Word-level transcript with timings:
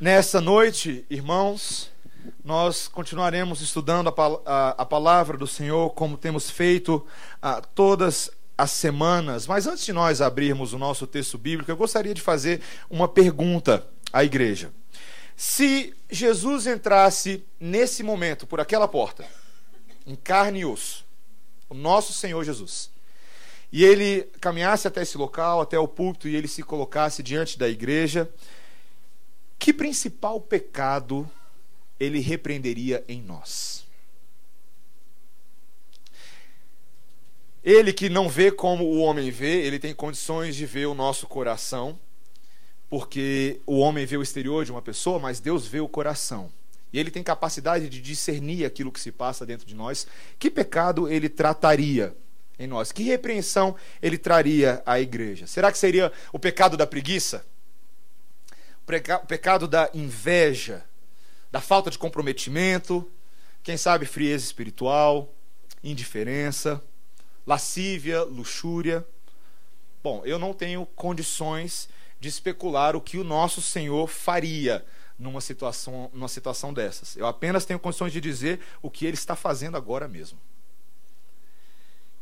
Nessa 0.00 0.40
noite, 0.40 1.06
irmãos, 1.08 1.88
nós 2.44 2.88
continuaremos 2.88 3.60
estudando 3.60 4.08
a, 4.08 4.84
palavra 4.84 5.38
do 5.38 5.46
Senhor, 5.46 5.90
como 5.90 6.16
temos 6.16 6.50
feito 6.50 7.06
a, 7.40 7.60
todas 7.60 8.28
as 8.58 8.72
semanas. 8.72 9.46
Mas 9.46 9.68
antes 9.68 9.84
de 9.84 9.92
nós 9.92 10.20
abrirmos 10.20 10.72
o 10.72 10.78
nosso 10.78 11.06
texto 11.06 11.38
bíblico, 11.38 11.70
eu 11.70 11.76
gostaria 11.76 12.12
de 12.12 12.20
fazer 12.20 12.60
uma 12.90 13.06
pergunta 13.06 13.86
à 14.12 14.24
igreja. 14.24 14.72
Se 15.36 15.94
Jesus 16.10 16.66
entrasse 16.66 17.44
nesse 17.60 18.02
momento 18.02 18.48
por 18.48 18.58
aquela 18.60 18.88
porta, 18.88 19.24
em 20.04 20.16
carne 20.16 20.60
e 20.60 20.64
osso, 20.64 21.06
o 21.70 21.74
nosso 21.74 22.12
Senhor 22.12 22.42
Jesus, 22.42 22.90
e 23.72 23.84
ele 23.84 24.22
caminhasse 24.40 24.88
até 24.88 25.02
esse 25.02 25.16
local, 25.16 25.60
até 25.60 25.78
o 25.78 25.86
púlpito, 25.86 26.26
e 26.28 26.34
ele 26.34 26.48
se 26.48 26.64
colocasse 26.64 27.22
diante 27.22 27.56
da 27.56 27.68
igreja, 27.68 28.28
que 29.58 29.72
principal 29.72 30.40
pecado 30.40 31.30
ele 31.98 32.20
repreenderia 32.20 33.04
em 33.08 33.22
nós? 33.22 33.84
Ele 37.64 37.94
que 37.94 38.10
não 38.10 38.28
vê 38.28 38.52
como 38.52 38.84
o 38.84 38.98
homem 38.98 39.30
vê, 39.30 39.62
ele 39.62 39.78
tem 39.78 39.94
condições 39.94 40.54
de 40.54 40.66
ver 40.66 40.84
o 40.84 40.94
nosso 40.94 41.26
coração, 41.26 41.98
porque 42.90 43.58
o 43.66 43.78
homem 43.78 44.04
vê 44.04 44.18
o 44.18 44.22
exterior 44.22 44.66
de 44.66 44.70
uma 44.70 44.82
pessoa, 44.82 45.18
mas 45.18 45.40
Deus 45.40 45.66
vê 45.66 45.80
o 45.80 45.88
coração. 45.88 46.52
E 46.92 46.98
ele 46.98 47.10
tem 47.10 47.22
capacidade 47.22 47.88
de 47.88 48.00
discernir 48.00 48.66
aquilo 48.66 48.92
que 48.92 49.00
se 49.00 49.10
passa 49.10 49.46
dentro 49.46 49.66
de 49.66 49.74
nós. 49.74 50.06
Que 50.38 50.50
pecado 50.50 51.08
ele 51.08 51.28
trataria 51.28 52.14
em 52.58 52.66
nós? 52.66 52.92
Que 52.92 53.02
repreensão 53.02 53.74
ele 54.00 54.18
traria 54.18 54.82
à 54.86 55.00
igreja? 55.00 55.46
Será 55.46 55.72
que 55.72 55.78
seria 55.78 56.12
o 56.32 56.38
pecado 56.38 56.76
da 56.76 56.86
preguiça? 56.86 57.44
O 58.86 59.26
pecado 59.26 59.66
da 59.66 59.90
inveja, 59.94 60.84
da 61.50 61.60
falta 61.60 61.90
de 61.90 61.98
comprometimento, 61.98 63.10
quem 63.62 63.76
sabe 63.76 64.04
frieza 64.04 64.44
espiritual, 64.44 65.32
indiferença, 65.82 66.82
lascívia, 67.46 68.22
luxúria. 68.22 69.06
Bom, 70.02 70.22
eu 70.24 70.38
não 70.38 70.52
tenho 70.52 70.84
condições 70.84 71.88
de 72.20 72.28
especular 72.28 72.94
o 72.94 73.00
que 73.00 73.18
o 73.18 73.24
nosso 73.24 73.62
Senhor 73.62 74.06
faria 74.06 74.84
numa 75.18 75.40
situação, 75.40 76.10
numa 76.12 76.28
situação 76.28 76.72
dessas. 76.72 77.16
Eu 77.16 77.26
apenas 77.26 77.64
tenho 77.64 77.78
condições 77.78 78.12
de 78.12 78.20
dizer 78.20 78.60
o 78.82 78.90
que 78.90 79.06
ele 79.06 79.14
está 79.14 79.34
fazendo 79.34 79.76
agora 79.76 80.06
mesmo. 80.06 80.38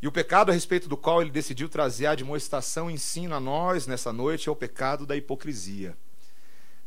E 0.01 0.08
o 0.08 0.12
pecado 0.12 0.51
a 0.51 0.55
respeito 0.55 0.89
do 0.89 0.97
qual 0.97 1.23
ele 1.23 1.31
decidiu 1.31 1.69
trazer 1.69 2.06
a 2.06 2.14
demonstração 2.14 2.91
e 2.91 2.95
ensino 2.95 3.34
a 3.34 3.41
nós 3.41 3.86
nessa 3.86 4.12
noite 4.12 4.48
é 4.48 4.53
o 4.53 4.56
pecado 4.56 5.06
da 5.06 5.17
hipocrisia. 5.17 5.97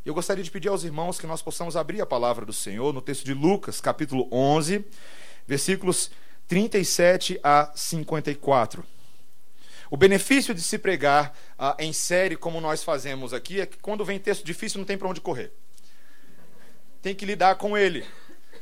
Eu 0.06 0.14
gostaria 0.14 0.44
de 0.44 0.52
pedir 0.52 0.68
aos 0.68 0.84
irmãos 0.84 1.20
que 1.20 1.26
nós 1.26 1.42
possamos 1.42 1.76
abrir 1.76 2.00
a 2.00 2.06
palavra 2.06 2.46
do 2.46 2.54
Senhor 2.54 2.94
no 2.94 3.02
texto 3.02 3.26
de 3.26 3.34
Lucas, 3.34 3.82
capítulo 3.82 4.28
11, 4.32 4.86
versículos 5.48 6.12
37 6.48 7.40
a 7.42 7.72
54. 7.74 8.86
O 9.90 9.98
benefício 9.98 10.54
de 10.54 10.62
se 10.62 10.78
pregar 10.78 11.36
ah, 11.58 11.76
em 11.80 11.92
série, 11.92 12.36
como 12.36 12.62
nós 12.62 12.84
fazemos 12.84 13.34
aqui, 13.34 13.60
é 13.60 13.66
que 13.66 13.80
quando 13.80 14.06
vem 14.06 14.20
texto 14.20 14.46
difícil 14.46 14.78
não 14.78 14.86
tem 14.86 14.96
para 14.96 15.08
onde 15.08 15.20
correr. 15.20 15.52
Tem 17.02 17.16
que 17.16 17.26
lidar 17.26 17.56
com 17.56 17.76
ele. 17.76 18.06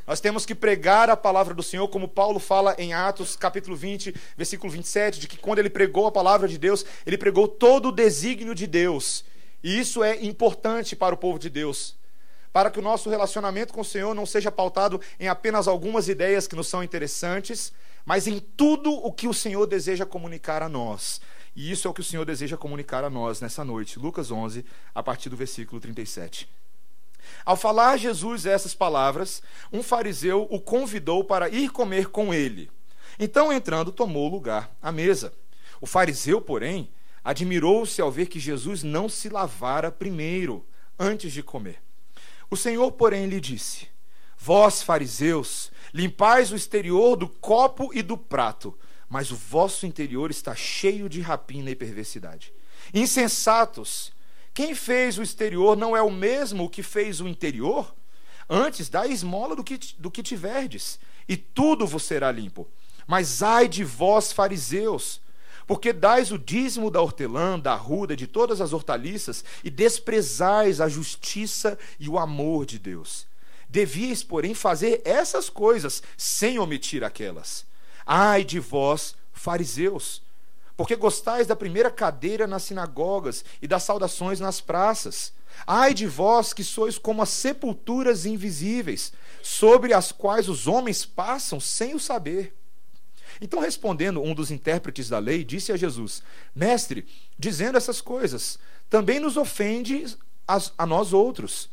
Nós 0.08 0.22
temos 0.22 0.46
que 0.46 0.56
pregar 0.56 1.10
a 1.10 1.18
palavra 1.18 1.54
do 1.54 1.62
Senhor, 1.62 1.90
como 1.90 2.08
Paulo 2.08 2.40
fala 2.40 2.74
em 2.78 2.94
Atos, 2.94 3.36
capítulo 3.36 3.76
20, 3.76 4.16
versículo 4.38 4.72
27, 4.72 5.20
de 5.20 5.28
que 5.28 5.36
quando 5.36 5.60
ele 5.60 5.70
pregou 5.70 6.08
a 6.08 6.12
palavra 6.12 6.48
de 6.48 6.58
Deus, 6.58 6.86
ele 7.06 7.18
pregou 7.18 7.50
todo 7.50 7.90
o 7.90 7.92
desígnio 7.92 8.56
de 8.56 8.66
Deus. 8.66 9.26
E 9.64 9.80
isso 9.80 10.03
é 10.03 10.23
importante 10.23 10.95
para 10.95 11.16
o 11.16 11.17
povo 11.17 11.39
de 11.39 11.50
Deus, 11.50 11.95
para 12.52 12.69
que 12.69 12.80
o 12.80 12.83
nosso 12.83 13.09
relacionamento 13.09 13.73
com 13.73 13.81
o 13.81 13.86
Senhor 13.86 14.14
não 14.14 14.25
seja 14.25 14.52
pautado 14.52 15.00
em 15.19 15.28
apenas 15.28 15.67
algumas 15.67 16.09
ideias 16.09 16.47
que 16.47 16.56
nos 16.56 16.67
são 16.67 16.83
interessantes, 16.83 17.72
mas 18.06 18.28
em 18.28 18.39
tudo 18.39 18.91
o 18.91 19.11
que 19.11 19.28
o 19.28 19.34
Senhor 19.34 19.66
deseja 19.66 20.06
comunicar 20.06 20.62
a 20.62 20.68
nós. 20.69 21.22
E 21.56 21.72
isso 21.72 21.88
é 21.88 21.91
o 21.91 21.94
que 21.94 22.02
o 22.02 22.03
Senhor 22.03 22.25
deseja 22.25 22.57
comunicar 22.57 23.03
a 23.03 23.09
nós 23.09 23.40
nessa 23.40 23.63
noite. 23.63 24.00
Lucas 24.00 24.31
11, 24.31 24.66
a 24.94 25.02
partir 25.02 25.29
do 25.29 25.38
versículo 25.38 25.79
37. 25.79 26.50
Ao 27.46 27.56
falar 27.56 27.97
Jesus 27.97 28.46
essas 28.46 28.73
palavras, 28.73 29.41
um 29.72 29.81
fariseu 29.81 30.47
o 30.50 30.59
convidou 30.59 31.23
para 31.23 31.50
ir 31.50 31.69
comer 31.69 32.09
com 32.09 32.34
ele. 32.34 32.69
Então, 33.19 33.53
entrando, 33.53 33.91
tomou 33.91 34.28
lugar 34.28 34.75
à 34.81 34.91
mesa. 34.91 35.34
O 35.79 35.85
fariseu, 35.85 36.41
porém, 36.41 36.90
admirou-se 37.23 38.01
ao 38.01 38.11
ver 38.11 38.28
que 38.28 38.39
Jesus 38.39 38.84
não 38.84 39.07
se 39.07 39.29
lavara 39.29 39.91
primeiro, 39.91 40.66
antes 41.00 41.31
de 41.31 41.41
comer. 41.41 41.81
O 42.50 42.57
Senhor, 42.57 42.91
porém, 42.91 43.28
lhe 43.28 43.39
disse: 43.39 43.88
Vós, 44.38 44.84
fariseus, 44.84 45.72
limpais 45.94 46.51
o 46.51 46.56
exterior 46.56 47.16
do 47.16 47.28
copo 47.28 47.91
e 47.94 48.01
do 48.01 48.17
prato, 48.17 48.78
mas 49.07 49.31
o 49.31 49.35
vosso 49.35 49.85
interior 49.85 50.31
está 50.31 50.53
cheio 50.53 51.07
de 51.07 51.22
rapina 51.22 51.69
e 51.69 51.75
perversidade. 51.75 52.53
Insensatos, 52.94 54.11
quem 54.53 54.75
fez 54.75 55.17
o 55.17 55.23
exterior 55.23 55.78
não 55.78 55.95
é 55.95 56.01
o 56.01 56.11
mesmo 56.11 56.69
que 56.69 56.84
fez 56.84 57.22
o 57.22 57.28
interior? 57.28 57.95
Antes, 58.50 58.90
dá 58.90 59.07
esmola 59.07 59.55
do 59.55 59.63
que, 59.63 59.79
do 59.97 60.11
que 60.11 60.22
tiverdes, 60.22 61.00
e 61.28 61.38
tudo 61.38 61.88
vos 61.88 62.03
será 62.03 62.31
limpo. 62.31 62.67
Mas 63.07 63.41
ai 63.41 63.67
de 63.67 63.84
vós, 63.84 64.31
fariseus, 64.31 65.22
porque 65.66 65.94
dais 65.94 66.31
o 66.31 66.38
dízimo 66.38 66.91
da 66.91 67.01
hortelã, 67.01 67.59
da 67.59 67.74
arruda, 67.74 68.16
de 68.16 68.28
todas 68.28 68.62
as 68.62 68.74
hortaliças, 68.74 69.44
e 69.63 69.69
desprezais 69.69 70.81
a 70.81 70.90
justiça 70.90 71.78
e 72.00 72.09
o 72.09 72.19
amor 72.19 72.66
de 72.66 72.78
Deus. 72.78 73.25
Devíeis, 73.69 74.23
porém, 74.23 74.53
fazer 74.53 75.02
essas 75.03 75.50
coisas, 75.50 76.03
sem 76.18 76.59
omitir 76.59 77.03
aquelas. 77.03 77.66
Ai 78.06 78.44
de 78.44 78.59
vós, 78.59 79.16
fariseus, 79.31 80.22
porque 80.75 80.96
gostais 80.96 81.47
da 81.47 81.56
primeira 81.56 81.90
cadeira 81.90 82.46
nas 82.46 82.63
sinagogas 82.63 83.44
e 83.62 83.68
das 83.68 83.84
saudações 83.84 84.40
nas 84.40 84.59
praças. 84.59 85.34
Ai 85.66 85.94
de 85.94 86.07
vós 86.07 86.52
que 86.52 86.63
sois 86.63 86.97
como 86.97 87.22
as 87.22 87.29
sepulturas 87.29 88.25
invisíveis, 88.25 89.13
sobre 89.41 89.94
as 89.94 90.12
quais 90.12 90.50
os 90.50 90.68
homens 90.68 91.06
passam 91.06 91.59
sem 91.59 91.94
o 91.94 92.00
saber. 92.00 92.56
Então, 93.44 93.59
respondendo 93.59 94.24
um 94.24 94.34
dos 94.34 94.52
intérpretes 94.52 95.09
da 95.09 95.20
lei, 95.20 95.44
disse 95.44 95.74
a 95.74 95.76
Jesus: 95.76 96.24
Mestre, 96.56 97.06
dizendo 97.38 97.78
essas 97.78 98.00
coisas, 98.00 98.58
também 98.90 99.20
nos 99.20 99.36
ofende 99.36 100.06
a, 100.48 100.62
a 100.78 100.86
nós 100.86 101.12
outros. 101.12 101.70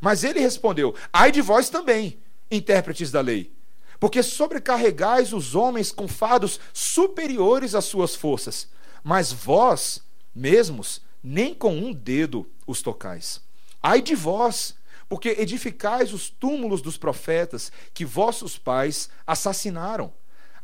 Mas 0.00 0.24
ele 0.24 0.40
respondeu: 0.40 0.92
Ai 1.12 1.30
de 1.30 1.40
vós 1.40 1.70
também, 1.70 2.18
intérpretes 2.50 3.12
da 3.12 3.20
lei, 3.20 3.52
porque 4.00 4.24
sobrecarregais 4.24 5.32
os 5.32 5.54
homens 5.54 5.92
com 5.92 6.08
fardos 6.08 6.58
superiores 6.72 7.76
às 7.76 7.84
suas 7.84 8.16
forças, 8.16 8.68
mas 9.04 9.32
vós 9.32 10.02
mesmos 10.34 11.00
nem 11.22 11.54
com 11.54 11.76
um 11.76 11.92
dedo 11.92 12.44
os 12.66 12.82
tocais. 12.82 13.40
Ai 13.80 14.02
de 14.02 14.16
vós, 14.16 14.74
porque 15.08 15.28
edificais 15.38 16.12
os 16.12 16.28
túmulos 16.28 16.82
dos 16.82 16.96
profetas 16.96 17.70
que 17.94 18.04
vossos 18.04 18.58
pais 18.58 19.08
assassinaram. 19.24 20.12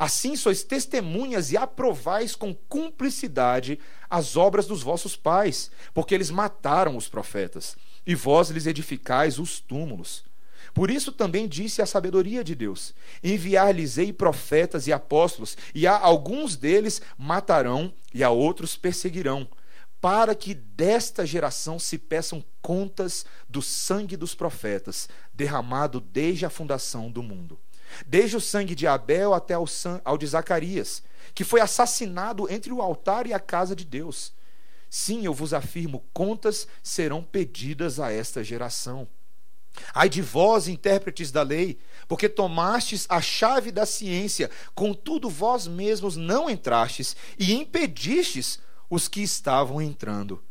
Assim 0.00 0.34
sois 0.34 0.62
testemunhas 0.62 1.52
e 1.52 1.58
aprovais 1.58 2.34
com 2.34 2.54
cumplicidade 2.54 3.78
as 4.08 4.34
obras 4.34 4.66
dos 4.66 4.82
vossos 4.82 5.14
pais, 5.14 5.70
porque 5.92 6.14
eles 6.14 6.30
mataram 6.30 6.96
os 6.96 7.06
profetas, 7.06 7.76
e 8.06 8.14
vós 8.14 8.48
lhes 8.48 8.64
edificais 8.64 9.38
os 9.38 9.60
túmulos. 9.60 10.24
Por 10.72 10.90
isso 10.90 11.12
também 11.12 11.46
disse 11.46 11.82
a 11.82 11.86
sabedoria 11.86 12.42
de 12.42 12.54
Deus: 12.54 12.94
Enviar-lhes-ei 13.22 14.10
profetas 14.10 14.86
e 14.86 14.92
apóstolos, 14.94 15.54
e 15.74 15.86
a 15.86 15.98
alguns 15.98 16.56
deles 16.56 17.02
matarão, 17.18 17.92
e 18.14 18.24
a 18.24 18.30
outros 18.30 18.76
perseguirão, 18.76 19.46
para 20.00 20.34
que 20.34 20.54
desta 20.54 21.26
geração 21.26 21.78
se 21.78 21.98
peçam 21.98 22.42
contas 22.62 23.26
do 23.46 23.60
sangue 23.60 24.16
dos 24.16 24.34
profetas, 24.34 25.10
derramado 25.34 26.00
desde 26.00 26.46
a 26.46 26.50
fundação 26.50 27.10
do 27.10 27.22
mundo 27.22 27.60
desde 28.06 28.36
o 28.36 28.40
sangue 28.40 28.74
de 28.74 28.86
Abel 28.86 29.34
até 29.34 29.54
ao, 29.54 29.64
ao 30.04 30.18
de 30.18 30.26
Zacarias, 30.26 31.02
que 31.34 31.44
foi 31.44 31.60
assassinado 31.60 32.50
entre 32.50 32.72
o 32.72 32.82
altar 32.82 33.26
e 33.26 33.32
a 33.32 33.40
casa 33.40 33.74
de 33.74 33.84
Deus. 33.84 34.32
Sim, 34.88 35.24
eu 35.24 35.32
vos 35.32 35.54
afirmo, 35.54 36.04
contas 36.12 36.66
serão 36.82 37.22
pedidas 37.22 38.00
a 38.00 38.10
esta 38.10 38.42
geração. 38.42 39.06
Ai 39.94 40.08
de 40.08 40.20
vós, 40.20 40.66
intérpretes 40.66 41.30
da 41.30 41.42
lei, 41.42 41.78
porque 42.08 42.28
tomastes 42.28 43.06
a 43.08 43.20
chave 43.20 43.70
da 43.70 43.86
ciência, 43.86 44.50
contudo 44.74 45.30
vós 45.30 45.66
mesmos 45.66 46.16
não 46.16 46.50
entrastes 46.50 47.16
e 47.38 47.52
impedistes 47.52 48.58
os 48.88 49.06
que 49.06 49.22
estavam 49.22 49.80
entrando. 49.80 50.42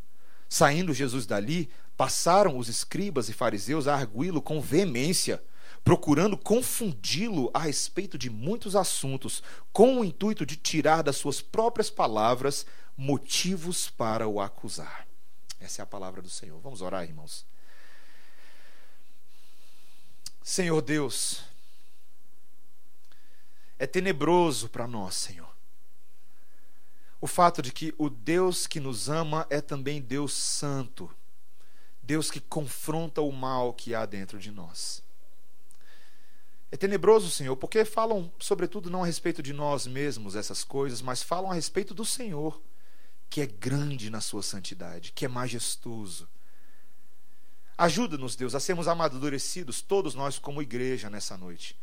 Saindo 0.48 0.94
Jesus 0.94 1.26
dali, 1.26 1.70
passaram 1.98 2.58
os 2.58 2.70
escribas 2.70 3.28
e 3.28 3.34
fariseus 3.34 3.88
a 3.88 3.96
arguí-lo 3.96 4.42
com 4.42 4.62
veemência 4.62 5.44
procurando 5.84 6.38
confundi-lo 6.38 7.50
a 7.54 7.60
respeito 7.60 8.18
de 8.18 8.30
muitos 8.30 8.76
assuntos, 8.76 9.42
com 9.72 10.00
o 10.00 10.06
intuito 10.06 10.46
de 10.46 10.56
tirar 10.56 11.02
das 11.02 11.18
suas 11.18 11.42
próprias 11.42 11.90
palavras 11.90 12.66
motivos 12.96 13.90
para 13.90 14.28
o 14.28 14.42
acusar. 14.42 15.08
Essa 15.60 15.82
é 15.82 15.84
a 15.84 15.88
palavra 15.88 16.22
do 16.22 16.30
Senhor. 16.30 16.60
Vamos 16.62 16.82
orar, 16.82 17.04
irmãos. 17.04 17.46
Senhor 20.44 20.82
Deus, 20.82 21.44
é 23.78 23.86
tenebroso 23.86 24.68
para 24.68 24.88
nós, 24.88 25.16
Senhor. 25.16 25.50
O 27.22 27.28
fato 27.28 27.62
de 27.62 27.72
que 27.72 27.94
o 27.98 28.10
Deus 28.10 28.66
que 28.66 28.80
nos 28.80 29.10
ama 29.10 29.46
é 29.50 29.62
também 29.62 30.02
Deus 30.02 30.34
Santo, 30.34 31.10
Deus 32.02 32.32
que 32.32 32.40
confronta 32.40 33.22
o 33.22 33.32
mal 33.32 33.74
que 33.74 33.94
há 33.94 34.06
dentro 34.06 34.40
de 34.40 34.52
nós. 34.52 35.04
É 36.72 36.78
tenebroso, 36.78 37.30
Senhor, 37.32 37.56
porque 37.56 37.84
falam, 37.84 38.32
sobretudo, 38.40 38.90
não 38.90 39.04
a 39.04 39.06
respeito 39.06 39.42
de 39.42 39.54
nós 39.54 39.88
mesmos 39.88 40.36
essas 40.36 40.64
coisas, 40.64 41.02
mas 41.02 41.24
falam 41.24 41.50
a 41.50 41.56
respeito 41.56 41.94
do 41.94 42.06
Senhor, 42.06 42.62
que 43.30 43.42
é 43.42 43.48
grande 43.48 44.10
na 44.10 44.22
sua 44.22 44.44
santidade, 44.44 45.12
que 45.12 45.26
é 45.26 45.28
majestoso. 45.28 46.28
Ajuda-nos, 47.78 48.36
Deus, 48.36 48.54
a 48.54 48.60
sermos 48.60 48.88
amadurecidos, 48.88 49.82
todos 49.82 50.14
nós 50.14 50.38
como 50.38 50.62
igreja 50.62 51.10
nessa 51.10 51.38
noite, 51.38 51.80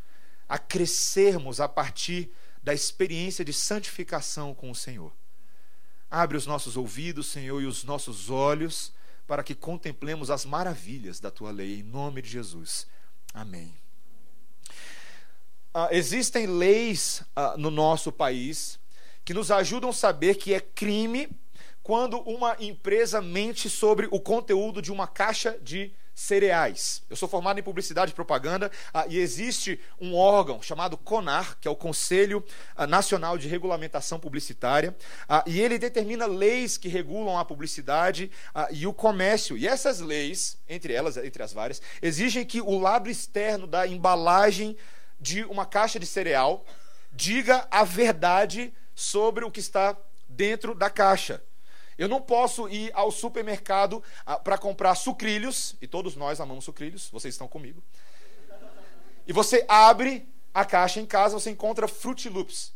a 0.49 0.59
crescermos 0.59 1.61
a 1.61 1.69
partir 1.69 2.31
da 2.63 2.73
experiência 2.73 3.45
de 3.45 3.53
santificação 3.53 4.55
com 4.55 4.71
o 4.71 4.75
Senhor. 4.75 5.13
Abre 6.09 6.37
os 6.37 6.47
nossos 6.47 6.77
ouvidos, 6.77 7.27
Senhor, 7.27 7.61
e 7.61 7.67
os 7.67 7.83
nossos 7.83 8.31
olhos 8.31 8.93
para 9.27 9.43
que 9.43 9.55
contemplemos 9.55 10.31
as 10.31 10.45
maravilhas 10.45 11.19
da 11.19 11.31
tua 11.31 11.51
lei, 11.51 11.81
em 11.81 11.83
nome 11.83 12.23
de 12.23 12.29
Jesus. 12.29 12.87
Amém. 13.35 13.86
Uh, 15.77 15.89
existem 15.91 16.47
leis 16.47 17.23
uh, 17.37 17.59
no 17.59 17.71
nosso 17.71 18.11
país 18.11 18.79
que 19.23 19.35
nos 19.35 19.51
ajudam 19.51 19.91
a 19.91 19.93
saber 19.93 20.37
que 20.37 20.55
é 20.55 20.59
crime 20.59 21.29
quando 21.83 22.19
uma 22.21 22.57
empresa 22.59 23.21
mente 23.21 23.69
sobre 23.69 24.09
o 24.11 24.19
conteúdo 24.19 24.81
de 24.81 24.91
uma 24.91 25.07
caixa 25.07 25.59
de 25.61 25.93
cereais. 26.15 27.03
Eu 27.11 27.15
sou 27.15 27.29
formado 27.29 27.61
em 27.61 27.63
publicidade 27.63 28.11
e 28.11 28.15
propaganda 28.15 28.73
ah, 28.93 29.05
e 29.07 29.19
existe 29.19 29.79
um 30.01 30.15
órgão 30.15 30.63
chamado 30.63 30.97
CONAR, 30.97 31.59
que 31.61 31.69
é 31.69 31.71
o 31.71 31.77
Conselho 31.77 32.43
ah, 32.75 32.87
Nacional 32.87 33.37
de 33.37 33.47
Regulamentação 33.47 34.19
Publicitária, 34.19 34.97
ah, 35.29 35.45
e 35.47 35.61
ele 35.61 35.79
determina 35.79 36.25
leis 36.25 36.79
que 36.79 36.89
regulam 36.89 37.39
a 37.39 37.45
publicidade 37.45 38.31
ah, 38.55 38.67
e 38.71 38.87
o 38.87 38.95
comércio. 38.95 39.59
E 39.59 39.69
essas 39.69 40.01
leis, 40.01 40.57
entre 40.67 40.95
elas, 40.95 41.19
entre 41.19 41.43
as 41.43 41.53
várias, 41.53 41.83
exigem 42.01 42.47
que 42.47 42.63
o 42.63 42.79
lado 42.79 43.11
externo 43.11 43.67
da 43.67 43.87
embalagem 43.87 44.75
de 45.21 45.45
uma 45.45 45.67
caixa 45.67 45.99
de 45.99 46.07
cereal 46.07 46.65
diga 47.13 47.67
a 47.71 47.83
verdade 47.85 48.73
sobre 48.95 49.45
o 49.45 49.51
que 49.51 49.61
está 49.61 49.97
dentro 50.29 50.75
da 50.75 50.91
caixa. 50.91 51.43
Eu 51.99 52.09
não 52.09 52.21
posso 52.21 52.69
ir 52.69 52.91
ao 52.95 53.11
supermercado 53.11 54.03
ah, 54.25 54.39
para 54.39 54.59
comprar 54.59 54.95
sucrilhos, 54.95 55.75
e 55.81 55.87
todos 55.87 56.15
nós 56.15 56.41
amamos 56.41 56.65
sucrilhos, 56.65 57.09
vocês 57.11 57.33
estão 57.33 57.49
comigo. 57.49 57.83
E 59.27 59.33
você 59.33 59.65
abre 59.67 60.29
a 60.53 60.65
caixa 60.65 61.01
em 61.01 61.07
casa, 61.07 61.39
você 61.39 61.51
encontra 61.51 61.89
Fruit 61.89 62.29
Loops. 62.29 62.75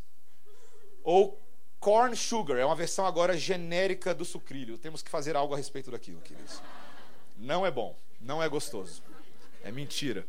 Ou 1.04 1.38
Corn 1.78 2.14
Sugar, 2.16 2.58
é 2.58 2.64
uma 2.64 2.75
versão 2.75 3.06
agora 3.06 3.37
genérica 3.37 4.14
do 4.14 4.25
sucrilho. 4.25 4.78
Temos 4.78 5.02
que 5.02 5.10
fazer 5.10 5.37
algo 5.37 5.54
a 5.54 5.56
respeito 5.56 5.90
daquilo, 5.90 6.20
queridos. 6.20 6.60
Não 7.37 7.64
é 7.64 7.70
bom, 7.70 7.96
não 8.20 8.42
é 8.42 8.48
gostoso. 8.48 9.02
É 9.62 9.70
mentira. 9.70 10.26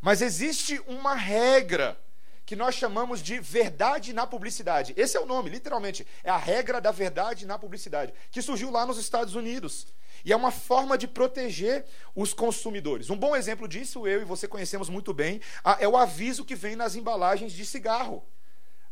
Mas 0.00 0.22
existe 0.22 0.80
uma 0.86 1.14
regra 1.14 1.98
que 2.46 2.56
nós 2.56 2.74
chamamos 2.74 3.22
de 3.22 3.38
verdade 3.38 4.12
na 4.12 4.26
publicidade. 4.26 4.92
Esse 4.96 5.16
é 5.16 5.20
o 5.20 5.26
nome, 5.26 5.50
literalmente. 5.50 6.04
É 6.24 6.30
a 6.30 6.36
regra 6.36 6.80
da 6.80 6.90
verdade 6.90 7.46
na 7.46 7.56
publicidade, 7.56 8.12
que 8.30 8.42
surgiu 8.42 8.70
lá 8.70 8.84
nos 8.84 8.98
Estados 8.98 9.36
Unidos. 9.36 9.86
E 10.24 10.32
é 10.32 10.36
uma 10.36 10.50
forma 10.50 10.98
de 10.98 11.06
proteger 11.06 11.84
os 12.14 12.34
consumidores. 12.34 13.08
Um 13.08 13.16
bom 13.16 13.36
exemplo 13.36 13.68
disso, 13.68 14.06
eu 14.06 14.22
e 14.22 14.24
você 14.24 14.48
conhecemos 14.48 14.88
muito 14.88 15.14
bem, 15.14 15.40
é 15.78 15.86
o 15.86 15.96
aviso 15.96 16.44
que 16.44 16.56
vem 16.56 16.74
nas 16.74 16.96
embalagens 16.96 17.52
de 17.52 17.64
cigarro. 17.64 18.26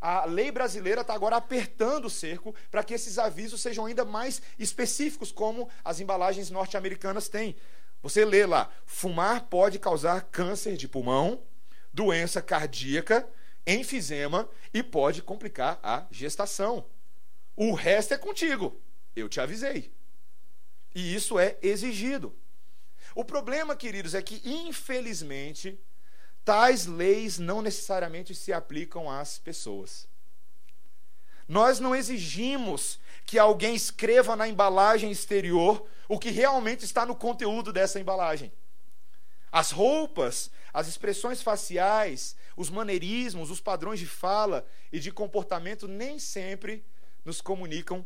A 0.00 0.24
lei 0.24 0.52
brasileira 0.52 1.00
está 1.00 1.12
agora 1.12 1.34
apertando 1.34 2.04
o 2.04 2.10
cerco 2.10 2.54
para 2.70 2.84
que 2.84 2.94
esses 2.94 3.18
avisos 3.18 3.60
sejam 3.60 3.86
ainda 3.86 4.04
mais 4.04 4.40
específicos, 4.56 5.32
como 5.32 5.68
as 5.84 5.98
embalagens 5.98 6.48
norte-americanas 6.48 7.28
têm. 7.28 7.56
Você 8.02 8.24
lê 8.24 8.46
lá: 8.46 8.70
fumar 8.86 9.46
pode 9.46 9.78
causar 9.78 10.22
câncer 10.30 10.76
de 10.76 10.88
pulmão, 10.88 11.42
doença 11.92 12.40
cardíaca, 12.40 13.28
enfisema 13.66 14.48
e 14.72 14.82
pode 14.82 15.22
complicar 15.22 15.78
a 15.82 16.06
gestação. 16.10 16.86
O 17.56 17.74
resto 17.74 18.14
é 18.14 18.18
contigo. 18.18 18.80
Eu 19.14 19.28
te 19.28 19.40
avisei. 19.40 19.92
E 20.94 21.14
isso 21.14 21.38
é 21.38 21.58
exigido. 21.60 22.34
O 23.14 23.24
problema, 23.24 23.74
queridos, 23.74 24.14
é 24.14 24.22
que, 24.22 24.40
infelizmente, 24.44 25.78
tais 26.44 26.86
leis 26.86 27.38
não 27.38 27.60
necessariamente 27.60 28.34
se 28.34 28.52
aplicam 28.52 29.10
às 29.10 29.38
pessoas. 29.38 30.08
Nós 31.48 31.80
não 31.80 31.96
exigimos 31.96 33.00
que 33.28 33.38
alguém 33.38 33.74
escreva 33.74 34.34
na 34.34 34.48
embalagem 34.48 35.10
exterior 35.10 35.86
o 36.08 36.18
que 36.18 36.30
realmente 36.30 36.86
está 36.86 37.04
no 37.04 37.14
conteúdo 37.14 37.74
dessa 37.74 38.00
embalagem. 38.00 38.50
As 39.52 39.70
roupas, 39.70 40.50
as 40.72 40.88
expressões 40.88 41.42
faciais, 41.42 42.34
os 42.56 42.70
maneirismos, 42.70 43.50
os 43.50 43.60
padrões 43.60 44.00
de 44.00 44.06
fala 44.06 44.66
e 44.90 44.98
de 44.98 45.12
comportamento 45.12 45.86
nem 45.86 46.18
sempre 46.18 46.82
nos 47.22 47.42
comunicam 47.42 48.02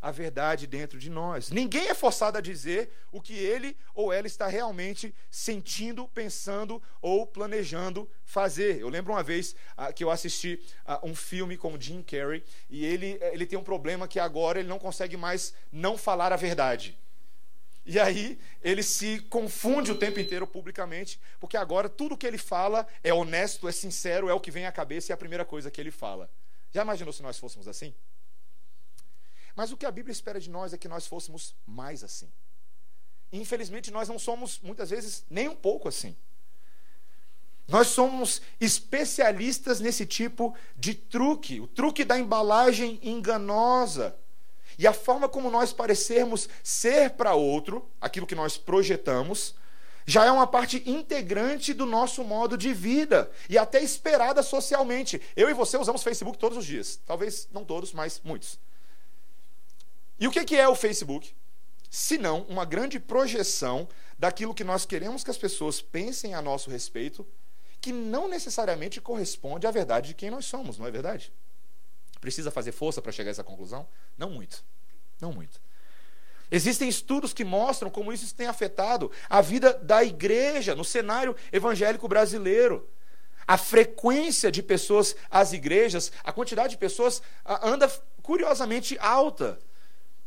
a 0.00 0.10
verdade 0.10 0.66
dentro 0.66 0.98
de 0.98 1.10
nós. 1.10 1.50
Ninguém 1.50 1.88
é 1.88 1.94
forçado 1.94 2.38
a 2.38 2.40
dizer 2.40 2.90
o 3.10 3.20
que 3.20 3.34
ele 3.34 3.76
ou 3.94 4.12
ela 4.12 4.26
está 4.26 4.46
realmente 4.46 5.14
sentindo, 5.30 6.06
pensando 6.08 6.82
ou 7.00 7.26
planejando 7.26 8.08
fazer. 8.24 8.80
Eu 8.80 8.88
lembro 8.88 9.12
uma 9.12 9.22
vez 9.22 9.54
ah, 9.76 9.92
que 9.92 10.04
eu 10.04 10.10
assisti 10.10 10.62
ah, 10.84 11.00
um 11.02 11.14
filme 11.14 11.56
com 11.56 11.74
o 11.74 11.80
Jim 11.80 12.02
Carrey 12.02 12.44
e 12.68 12.84
ele, 12.84 13.18
ele 13.32 13.46
tem 13.46 13.58
um 13.58 13.64
problema 13.64 14.06
que 14.08 14.20
agora 14.20 14.58
ele 14.58 14.68
não 14.68 14.78
consegue 14.78 15.16
mais 15.16 15.54
não 15.72 15.96
falar 15.96 16.32
a 16.32 16.36
verdade. 16.36 16.96
E 17.86 18.00
aí 18.00 18.36
ele 18.62 18.82
se 18.82 19.20
confunde 19.30 19.92
o 19.92 19.94
tempo 19.96 20.18
inteiro 20.18 20.44
publicamente, 20.44 21.20
porque 21.38 21.56
agora 21.56 21.88
tudo 21.88 22.16
que 22.16 22.26
ele 22.26 22.36
fala 22.36 22.84
é 23.02 23.14
honesto, 23.14 23.68
é 23.68 23.72
sincero, 23.72 24.28
é 24.28 24.34
o 24.34 24.40
que 24.40 24.50
vem 24.50 24.66
à 24.66 24.72
cabeça 24.72 25.10
e 25.10 25.12
é 25.12 25.14
a 25.14 25.18
primeira 25.18 25.44
coisa 25.44 25.70
que 25.70 25.80
ele 25.80 25.92
fala. 25.92 26.28
Já 26.72 26.82
imaginou 26.82 27.12
se 27.12 27.22
nós 27.22 27.38
fôssemos 27.38 27.68
assim? 27.68 27.94
Mas 29.56 29.72
o 29.72 29.76
que 29.76 29.86
a 29.86 29.90
Bíblia 29.90 30.12
espera 30.12 30.38
de 30.38 30.50
nós 30.50 30.74
é 30.74 30.78
que 30.78 30.86
nós 30.86 31.06
fôssemos 31.06 31.56
mais 31.66 32.04
assim. 32.04 32.30
infelizmente 33.32 33.90
nós 33.90 34.08
não 34.08 34.18
somos 34.18 34.60
muitas 34.60 34.90
vezes 34.90 35.24
nem 35.28 35.48
um 35.48 35.56
pouco 35.56 35.88
assim. 35.88 36.14
Nós 37.66 37.88
somos 37.88 38.40
especialistas 38.60 39.80
nesse 39.80 40.06
tipo 40.06 40.54
de 40.76 40.94
truque, 40.94 41.60
o 41.60 41.66
truque 41.66 42.04
da 42.04 42.16
embalagem 42.16 43.00
enganosa. 43.02 44.16
E 44.78 44.86
a 44.86 44.92
forma 44.92 45.28
como 45.28 45.50
nós 45.50 45.72
parecermos 45.72 46.48
ser 46.62 47.10
para 47.10 47.34
outro, 47.34 47.90
aquilo 48.00 48.26
que 48.26 48.34
nós 48.34 48.56
projetamos, 48.56 49.54
já 50.06 50.24
é 50.24 50.30
uma 50.30 50.46
parte 50.46 50.82
integrante 50.88 51.74
do 51.74 51.84
nosso 51.86 52.22
modo 52.22 52.56
de 52.56 52.72
vida 52.72 53.30
e 53.48 53.58
até 53.58 53.82
esperada 53.82 54.42
socialmente. 54.42 55.20
Eu 55.34 55.50
e 55.50 55.54
você 55.54 55.76
usamos 55.76 56.04
Facebook 56.04 56.38
todos 56.38 56.58
os 56.58 56.64
dias. 56.64 57.00
Talvez 57.04 57.48
não 57.50 57.64
todos, 57.64 57.92
mas 57.92 58.20
muitos. 58.22 58.60
E 60.18 60.26
o 60.26 60.30
que 60.30 60.56
é 60.56 60.68
o 60.68 60.74
Facebook? 60.74 61.34
Se 61.90 62.18
não 62.18 62.42
uma 62.42 62.64
grande 62.64 62.98
projeção 62.98 63.88
daquilo 64.18 64.54
que 64.54 64.64
nós 64.64 64.84
queremos 64.84 65.22
que 65.22 65.30
as 65.30 65.38
pessoas 65.38 65.80
pensem 65.80 66.34
a 66.34 66.42
nosso 66.42 66.70
respeito, 66.70 67.26
que 67.80 67.92
não 67.92 68.26
necessariamente 68.28 69.00
corresponde 69.00 69.66
à 69.66 69.70
verdade 69.70 70.08
de 70.08 70.14
quem 70.14 70.30
nós 70.30 70.46
somos, 70.46 70.78
não 70.78 70.86
é 70.86 70.90
verdade? 70.90 71.32
Precisa 72.20 72.50
fazer 72.50 72.72
força 72.72 73.00
para 73.00 73.12
chegar 73.12 73.30
a 73.30 73.32
essa 73.32 73.44
conclusão? 73.44 73.86
Não 74.16 74.30
muito. 74.30 74.64
Não 75.20 75.32
muito. 75.32 75.60
Existem 76.50 76.88
estudos 76.88 77.32
que 77.32 77.44
mostram 77.44 77.90
como 77.90 78.12
isso 78.12 78.34
tem 78.34 78.46
afetado 78.46 79.10
a 79.28 79.40
vida 79.40 79.74
da 79.74 80.02
igreja 80.04 80.74
no 80.74 80.84
cenário 80.84 81.36
evangélico 81.52 82.08
brasileiro. 82.08 82.88
A 83.46 83.56
frequência 83.56 84.50
de 84.50 84.62
pessoas 84.62 85.14
às 85.30 85.52
igrejas, 85.52 86.10
a 86.24 86.32
quantidade 86.32 86.70
de 86.70 86.78
pessoas 86.78 87.22
anda 87.62 87.88
curiosamente 88.22 88.96
alta. 88.98 89.58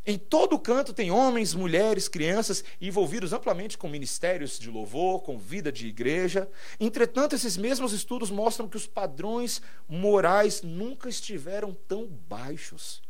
Em 0.05 0.17
todo 0.17 0.57
canto 0.57 0.93
tem 0.93 1.11
homens, 1.11 1.53
mulheres, 1.53 2.07
crianças 2.07 2.63
envolvidos 2.79 3.33
amplamente 3.33 3.77
com 3.77 3.87
ministérios 3.87 4.57
de 4.57 4.69
louvor, 4.69 5.21
com 5.21 5.37
vida 5.37 5.71
de 5.71 5.87
igreja. 5.87 6.49
Entretanto, 6.79 7.35
esses 7.35 7.57
mesmos 7.57 7.91
estudos 7.91 8.31
mostram 8.31 8.67
que 8.67 8.77
os 8.77 8.87
padrões 8.87 9.61
morais 9.87 10.61
nunca 10.61 11.09
estiveram 11.09 11.77
tão 11.87 12.07
baixos. 12.27 13.01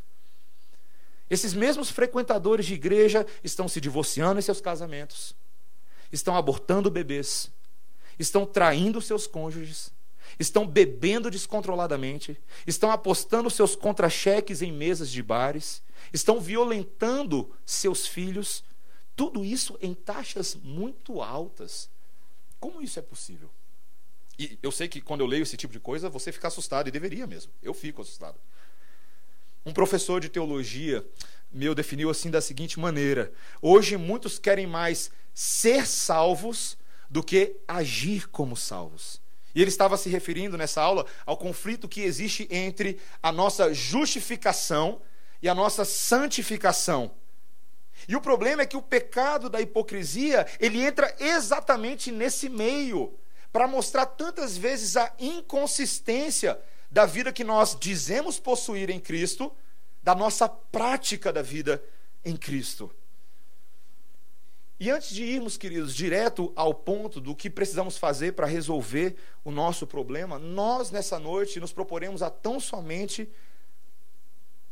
Esses 1.30 1.54
mesmos 1.54 1.90
frequentadores 1.90 2.66
de 2.66 2.74
igreja 2.74 3.24
estão 3.44 3.68
se 3.68 3.80
divorciando 3.80 4.40
em 4.40 4.42
seus 4.42 4.60
casamentos, 4.60 5.36
estão 6.10 6.36
abortando 6.36 6.90
bebês, 6.90 7.52
estão 8.18 8.44
traindo 8.44 9.00
seus 9.00 9.28
cônjuges, 9.28 9.92
estão 10.38 10.66
bebendo 10.66 11.30
descontroladamente, 11.30 12.38
estão 12.66 12.90
apostando 12.90 13.50
seus 13.50 13.74
contra-cheques 13.74 14.62
em 14.62 14.72
mesas 14.72 15.10
de 15.10 15.22
bares 15.22 15.82
estão 16.12 16.40
violentando 16.40 17.50
seus 17.64 18.06
filhos, 18.06 18.64
tudo 19.14 19.44
isso 19.44 19.78
em 19.80 19.94
taxas 19.94 20.54
muito 20.54 21.20
altas. 21.20 21.90
Como 22.58 22.82
isso 22.82 22.98
é 22.98 23.02
possível? 23.02 23.50
E 24.38 24.58
eu 24.62 24.72
sei 24.72 24.88
que 24.88 25.00
quando 25.00 25.20
eu 25.20 25.26
leio 25.26 25.42
esse 25.42 25.56
tipo 25.56 25.72
de 25.72 25.80
coisa, 25.80 26.08
você 26.08 26.32
fica 26.32 26.48
assustado, 26.48 26.88
e 26.88 26.90
deveria 26.90 27.26
mesmo. 27.26 27.52
Eu 27.62 27.74
fico 27.74 28.00
assustado. 28.00 28.38
Um 29.64 29.72
professor 29.72 30.20
de 30.20 30.28
teologia 30.28 31.06
meu 31.52 31.74
definiu 31.74 32.08
assim 32.08 32.30
da 32.30 32.40
seguinte 32.40 32.80
maneira: 32.80 33.32
Hoje 33.60 33.96
muitos 33.96 34.38
querem 34.38 34.66
mais 34.66 35.10
ser 35.34 35.86
salvos 35.86 36.78
do 37.10 37.22
que 37.22 37.56
agir 37.68 38.28
como 38.28 38.56
salvos. 38.56 39.20
E 39.54 39.60
ele 39.60 39.70
estava 39.70 39.96
se 39.96 40.08
referindo 40.08 40.56
nessa 40.56 40.80
aula 40.80 41.06
ao 41.26 41.36
conflito 41.36 41.88
que 41.88 42.02
existe 42.02 42.46
entre 42.50 43.00
a 43.22 43.32
nossa 43.32 43.72
justificação 43.74 45.00
e 45.42 45.48
a 45.48 45.54
nossa 45.54 45.84
santificação. 45.84 47.10
E 48.08 48.16
o 48.16 48.20
problema 48.20 48.62
é 48.62 48.66
que 48.66 48.76
o 48.76 48.82
pecado 48.82 49.48
da 49.50 49.60
hipocrisia, 49.60 50.46
ele 50.58 50.82
entra 50.82 51.14
exatamente 51.18 52.10
nesse 52.10 52.48
meio, 52.48 53.14
para 53.52 53.66
mostrar 53.66 54.06
tantas 54.06 54.56
vezes 54.56 54.96
a 54.96 55.12
inconsistência 55.18 56.58
da 56.90 57.04
vida 57.04 57.32
que 57.32 57.44
nós 57.44 57.76
dizemos 57.78 58.38
possuir 58.38 58.90
em 58.90 59.00
Cristo, 59.00 59.52
da 60.02 60.14
nossa 60.14 60.48
prática 60.48 61.32
da 61.32 61.42
vida 61.42 61.82
em 62.24 62.36
Cristo. 62.36 62.90
E 64.80 64.90
antes 64.90 65.10
de 65.10 65.22
irmos, 65.22 65.58
queridos, 65.58 65.94
direto 65.94 66.50
ao 66.56 66.72
ponto 66.72 67.20
do 67.20 67.36
que 67.36 67.50
precisamos 67.50 67.98
fazer 67.98 68.32
para 68.32 68.46
resolver 68.46 69.14
o 69.44 69.50
nosso 69.50 69.86
problema, 69.86 70.38
nós 70.38 70.90
nessa 70.90 71.18
noite 71.18 71.60
nos 71.60 71.70
proporemos 71.70 72.22
a 72.22 72.30
tão 72.30 72.58
somente 72.58 73.28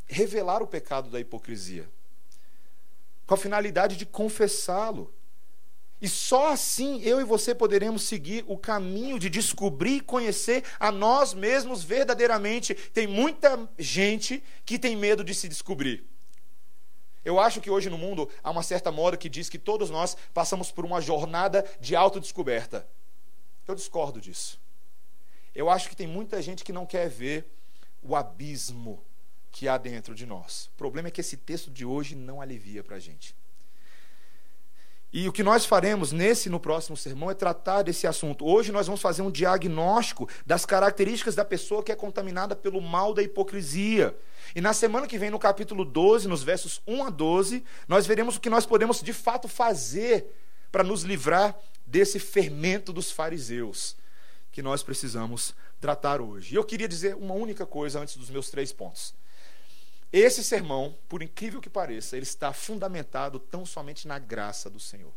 revelar 0.07 0.63
o 0.63 0.67
pecado 0.67 1.11
da 1.11 1.19
hipocrisia, 1.19 1.87
com 3.27 3.35
a 3.35 3.37
finalidade 3.37 3.95
de 3.95 4.05
confessá-lo. 4.07 5.13
E 6.01 6.09
só 6.09 6.53
assim 6.53 7.03
eu 7.03 7.21
e 7.21 7.23
você 7.23 7.53
poderemos 7.53 8.01
seguir 8.01 8.43
o 8.47 8.57
caminho 8.57 9.19
de 9.19 9.29
descobrir 9.29 9.97
e 9.97 10.01
conhecer 10.01 10.63
a 10.79 10.91
nós 10.91 11.35
mesmos 11.35 11.83
verdadeiramente. 11.83 12.73
Tem 12.73 13.05
muita 13.05 13.69
gente 13.77 14.41
que 14.65 14.79
tem 14.79 14.95
medo 14.95 15.23
de 15.23 15.35
se 15.35 15.47
descobrir. 15.47 16.03
Eu 17.23 17.39
acho 17.39 17.59
que 17.59 17.69
hoje 17.69 17.89
no 17.89 17.97
mundo 17.97 18.29
há 18.43 18.49
uma 18.49 18.63
certa 18.63 18.91
moda 18.91 19.17
que 19.17 19.29
diz 19.29 19.49
que 19.49 19.59
todos 19.59 19.89
nós 19.89 20.15
passamos 20.33 20.71
por 20.71 20.85
uma 20.85 21.01
jornada 21.01 21.65
de 21.79 21.95
autodescoberta. 21.95 22.87
Eu 23.67 23.75
discordo 23.75 24.19
disso. 24.19 24.59
Eu 25.53 25.69
acho 25.69 25.89
que 25.89 25.95
tem 25.95 26.07
muita 26.07 26.41
gente 26.41 26.63
que 26.63 26.71
não 26.71 26.85
quer 26.85 27.09
ver 27.09 27.45
o 28.01 28.15
abismo 28.15 29.03
que 29.51 29.67
há 29.67 29.77
dentro 29.77 30.15
de 30.15 30.25
nós. 30.25 30.67
O 30.67 30.77
problema 30.77 31.07
é 31.07 31.11
que 31.11 31.21
esse 31.21 31.35
texto 31.35 31.69
de 31.69 31.85
hoje 31.85 32.15
não 32.15 32.41
alivia 32.41 32.83
para 32.83 32.95
a 32.95 32.99
gente. 32.99 33.35
E 35.11 35.27
o 35.27 35.31
que 35.31 35.41
nós 35.41 35.65
faremos 35.65 36.11
nesse 36.11 36.49
no 36.49 36.59
próximo 36.59 36.95
sermão 36.95 37.31
é 37.31 37.33
tratar 37.33 37.81
desse 37.81 38.05
assunto. 38.05 38.45
Hoje 38.45 38.71
nós 38.71 38.85
vamos 38.85 39.01
fazer 39.01 39.23
um 39.23 39.31
diagnóstico 39.31 40.29
das 40.45 40.67
características 40.67 41.33
da 41.33 41.43
pessoa 41.43 41.81
que 41.81 41.91
é 41.91 41.95
contaminada 41.95 42.55
pelo 42.55 42.79
mal 42.79 43.11
da 43.11 43.23
hipocrisia. 43.23 44.15
E 44.55 44.61
na 44.61 44.71
semana 44.71 45.07
que 45.07 45.17
vem, 45.17 45.31
no 45.31 45.39
capítulo 45.39 45.83
12, 45.83 46.27
nos 46.27 46.43
versos 46.43 46.79
1 46.85 47.05
a 47.05 47.09
12, 47.09 47.63
nós 47.87 48.05
veremos 48.05 48.35
o 48.35 48.39
que 48.39 48.51
nós 48.51 48.67
podemos 48.67 49.01
de 49.01 49.13
fato 49.13 49.47
fazer 49.47 50.27
para 50.71 50.83
nos 50.83 51.01
livrar 51.01 51.57
desse 51.87 52.19
fermento 52.19 52.93
dos 52.93 53.11
fariseus 53.11 53.97
que 54.51 54.61
nós 54.61 54.83
precisamos 54.83 55.55
tratar 55.81 56.21
hoje. 56.21 56.53
E 56.53 56.57
eu 56.57 56.63
queria 56.63 56.87
dizer 56.87 57.15
uma 57.15 57.33
única 57.33 57.65
coisa 57.65 57.99
antes 57.99 58.15
dos 58.15 58.29
meus 58.29 58.49
três 58.51 58.71
pontos. 58.71 59.13
Esse 60.11 60.43
sermão, 60.43 60.97
por 61.07 61.21
incrível 61.21 61.61
que 61.61 61.69
pareça, 61.69 62.15
ele 62.15 62.23
está 62.23 62.51
fundamentado 62.51 63.39
tão 63.39 63.65
somente 63.65 64.07
na 64.07 64.17
graça 64.17 64.69
do 64.69 64.79
Senhor. 64.79 65.13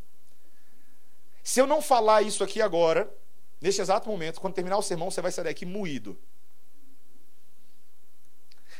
Se 1.42 1.60
eu 1.60 1.66
não 1.66 1.80
falar 1.80 2.22
isso 2.22 2.44
aqui 2.44 2.60
agora, 2.60 3.12
neste 3.60 3.80
exato 3.80 4.08
momento, 4.08 4.40
quando 4.40 4.54
terminar 4.54 4.76
o 4.76 4.82
sermão, 4.82 5.10
você 5.10 5.22
vai 5.22 5.32
sair 5.32 5.44
daqui 5.44 5.64
moído. 5.64 6.18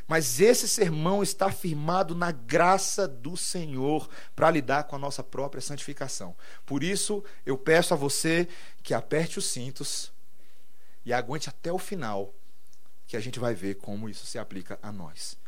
Mas 0.07 0.41
esse 0.41 0.69
sermão 0.69 1.23
está 1.23 1.51
firmado 1.51 2.15
na 2.15 2.31
graça 2.31 3.09
do 3.09 3.37
Senhor 3.37 4.09
para 4.37 4.51
lidar 4.51 4.85
com 4.85 4.97
a 4.97 4.99
nossa 4.99 5.23
própria 5.25 5.63
santificação. 5.63 6.37
Por 6.67 6.83
isso, 6.83 7.25
eu 7.47 7.57
peço 7.57 7.95
a 7.95 7.97
você 7.97 8.47
que 8.83 8.93
aperte 8.93 9.39
os 9.39 9.47
cintos 9.47 10.13
e 11.05 11.13
aguente 11.13 11.49
até 11.49 11.73
o 11.73 11.79
final, 11.79 12.35
que 13.07 13.17
a 13.17 13.21
gente 13.21 13.39
vai 13.39 13.55
ver 13.55 13.77
como 13.77 14.09
isso 14.09 14.27
se 14.27 14.39
aplica 14.39 14.79
a 14.83 14.93
nós. 14.93 15.41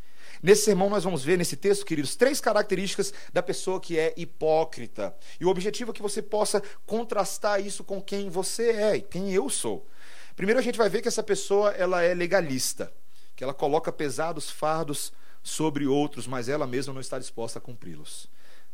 Nesse 0.44 0.64
sermão, 0.64 0.90
nós 0.90 1.02
vamos 1.02 1.24
ver 1.24 1.38
nesse 1.38 1.56
texto, 1.56 1.86
queridos, 1.86 2.16
três 2.16 2.38
características 2.38 3.14
da 3.32 3.42
pessoa 3.42 3.80
que 3.80 3.98
é 3.98 4.12
hipócrita. 4.14 5.16
E 5.40 5.44
o 5.46 5.48
objetivo 5.48 5.90
é 5.90 5.94
que 5.94 6.02
você 6.02 6.20
possa 6.20 6.62
contrastar 6.84 7.64
isso 7.64 7.82
com 7.82 7.98
quem 7.98 8.28
você 8.28 8.68
é 8.72 8.96
e 8.96 9.00
quem 9.00 9.32
eu 9.32 9.48
sou. 9.48 9.88
Primeiro, 10.36 10.60
a 10.60 10.62
gente 10.62 10.76
vai 10.76 10.90
ver 10.90 11.00
que 11.00 11.08
essa 11.08 11.22
pessoa 11.22 11.70
ela 11.70 12.02
é 12.02 12.12
legalista, 12.12 12.92
que 13.34 13.42
ela 13.42 13.54
coloca 13.54 13.90
pesados 13.90 14.50
fardos 14.50 15.14
sobre 15.42 15.86
outros, 15.86 16.26
mas 16.26 16.46
ela 16.46 16.66
mesma 16.66 16.92
não 16.92 17.00
está 17.00 17.18
disposta 17.18 17.58
a 17.58 17.62
cumpri-los. 17.62 18.28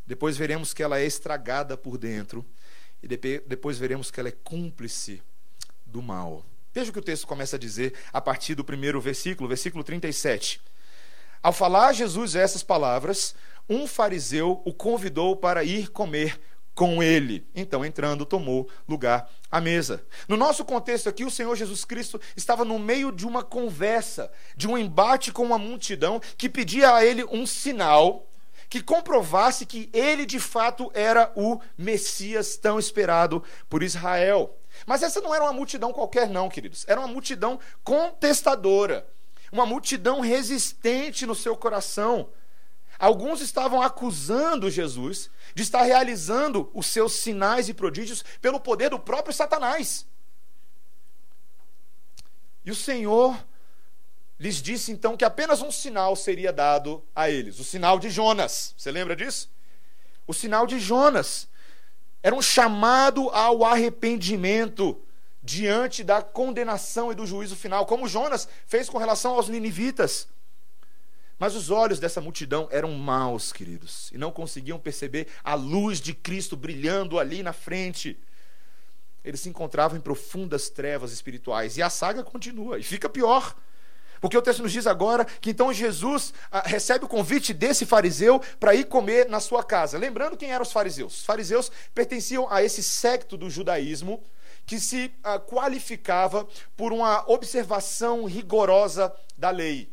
Depois 0.05 0.37
veremos 0.37 0.75
que 0.75 0.83
ela 0.83 0.99
é 0.99 1.05
estragada 1.05 1.77
por 1.77 1.97
dentro 1.97 2.45
e 3.00 3.07
depois 3.07 3.79
veremos 3.79 4.11
que 4.11 4.19
ela 4.19 4.29
é 4.29 4.35
cúmplice 4.43 5.23
do 5.87 6.03
mal. 6.03 6.45
Veja 6.75 6.91
o 6.91 6.93
que 6.93 6.99
o 6.99 7.03
texto 7.03 7.29
começa 7.29 7.55
a 7.55 7.59
dizer 7.61 7.95
a 8.12 8.21
partir 8.21 8.57
do 8.57 8.65
primeiro 8.65 9.00
versículo, 9.00 9.49
versículo 9.49 9.85
37. 9.85 10.61
Ao 11.42 11.52
falar 11.52 11.94
Jesus 11.94 12.35
essas 12.35 12.62
palavras, 12.62 13.35
um 13.68 13.87
fariseu 13.87 14.61
o 14.64 14.75
convidou 14.75 15.35
para 15.35 15.64
ir 15.64 15.88
comer 15.88 16.38
com 16.75 17.02
ele. 17.02 17.47
Então, 17.54 17.85
entrando, 17.85 18.26
tomou 18.26 18.68
lugar 18.88 19.30
à 19.50 19.61
mesa. 19.61 20.04
No 20.28 20.37
nosso 20.37 20.64
contexto 20.64 21.09
aqui, 21.09 21.25
o 21.25 21.30
Senhor 21.30 21.56
Jesus 21.56 21.85
Cristo 21.85 22.20
estava 22.37 22.64
no 22.64 22.78
meio 22.78 23.11
de 23.11 23.26
uma 23.26 23.42
conversa, 23.42 24.30
de 24.56 24.68
um 24.68 24.76
embate 24.76 25.32
com 25.32 25.42
uma 25.42 25.59
multidão 25.59 26.20
que 26.37 26.49
pedia 26.49 26.94
a 26.94 27.04
ele 27.04 27.25
um 27.25 27.47
sinal 27.47 28.26
que 28.68 28.82
comprovasse 28.82 29.66
que 29.66 29.90
ele 29.92 30.25
de 30.25 30.38
fato 30.38 30.92
era 30.94 31.32
o 31.35 31.59
Messias 31.76 32.56
tão 32.56 32.78
esperado 32.78 33.42
por 33.68 33.82
Israel. 33.82 34.56
Mas 34.87 35.02
essa 35.02 35.20
não 35.20 35.35
era 35.35 35.44
uma 35.44 35.52
multidão 35.52 35.92
qualquer, 35.92 36.28
não, 36.28 36.49
queridos. 36.49 36.85
Era 36.87 37.00
uma 37.00 37.09
multidão 37.09 37.59
contestadora 37.82 39.06
uma 39.50 39.66
multidão 39.66 40.21
resistente 40.21 41.26
no 41.26 41.35
seu 41.35 41.57
coração. 41.57 42.30
Alguns 42.99 43.40
estavam 43.40 43.80
acusando 43.80 44.71
Jesus 44.71 45.30
de 45.54 45.62
estar 45.62 45.83
realizando 45.83 46.71
os 46.75 46.87
seus 46.87 47.14
sinais 47.14 47.69
e 47.69 47.75
prodígios 47.75 48.23
pelo 48.40 48.61
poder 48.61 48.90
do 48.90 48.99
próprio 48.99 49.35
Satanás. 49.35 50.07
E 52.64 52.71
o 52.71 52.75
Senhor 52.75 53.42
lhes 54.38 54.57
disse 54.57 54.92
então 54.92 55.16
que 55.16 55.25
apenas 55.25 55.62
um 55.62 55.71
sinal 55.71 56.14
seria 56.14 56.52
dado 56.52 57.02
a 57.14 57.30
eles: 57.30 57.59
o 57.59 57.64
sinal 57.64 57.99
de 57.99 58.11
Jonas. 58.11 58.75
Você 58.76 58.90
lembra 58.90 59.16
disso? 59.16 59.50
O 60.26 60.35
sinal 60.35 60.66
de 60.66 60.78
Jonas 60.78 61.49
era 62.23 62.35
um 62.35 62.42
chamado 62.42 63.30
ao 63.30 63.64
arrependimento 63.64 65.00
diante 65.42 66.04
da 66.04 66.23
condenação 66.23 67.11
e 67.11 67.14
do 67.14 67.26
juízo 67.26 67.56
final, 67.56 67.87
como 67.87 68.09
Jonas 68.09 68.49
fez 68.66 68.88
com 68.88 68.99
relação 68.99 69.35
aos 69.35 69.49
ninivitas. 69.49 70.28
Mas 71.38 71.54
os 71.54 71.70
olhos 71.70 71.99
dessa 71.99 72.20
multidão 72.20 72.68
eram 72.70 72.92
maus, 72.92 73.50
queridos, 73.50 74.11
e 74.12 74.18
não 74.18 74.30
conseguiam 74.30 74.78
perceber 74.78 75.26
a 75.42 75.54
luz 75.54 75.99
de 75.99 76.12
Cristo 76.12 76.54
brilhando 76.54 77.18
ali 77.18 77.42
na 77.42 77.54
frente. 77.54 78.18
Eles 79.25 79.40
se 79.40 79.49
encontravam 79.49 79.97
em 79.97 80.02
profundas 80.02 80.68
trevas 80.68 81.12
espirituais. 81.12 81.78
E 81.78 81.82
a 81.82 81.88
saga 81.88 82.23
continua, 82.23 82.78
e 82.78 82.82
fica 82.82 83.09
pior. 83.09 83.56
Porque 84.20 84.37
o 84.37 84.42
texto 84.42 84.62
nos 84.62 84.70
diz 84.70 84.87
agora 84.87 85.25
que 85.25 85.49
então 85.49 85.73
Jesus 85.73 86.35
ah, 86.52 86.61
recebe 86.61 87.06
o 87.06 87.09
convite 87.09 87.54
desse 87.54 87.87
fariseu 87.87 88.38
para 88.59 88.75
ir 88.75 88.85
comer 88.85 89.26
na 89.26 89.40
sua 89.40 89.64
casa. 89.64 89.97
Lembrando 89.97 90.37
quem 90.37 90.52
eram 90.52 90.62
os 90.62 90.73
fariseus. 90.73 91.20
Os 91.20 91.25
fariseus 91.25 91.73
pertenciam 91.94 92.47
a 92.50 92.62
esse 92.62 92.82
secto 92.82 93.38
do 93.38 93.49
judaísmo 93.49 94.23
que 94.71 94.79
se 94.79 95.12
uh, 95.25 95.41
qualificava 95.41 96.47
por 96.77 96.93
uma 96.93 97.29
observação 97.29 98.25
rigorosa 98.25 99.12
da 99.37 99.50
lei. 99.50 99.91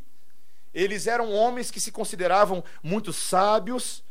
Eles 0.71 1.07
eram 1.07 1.33
homens 1.33 1.71
que 1.71 1.79
se 1.79 1.91
consideravam 1.91 2.63
muito 2.83 3.11
sábios, 3.11 4.03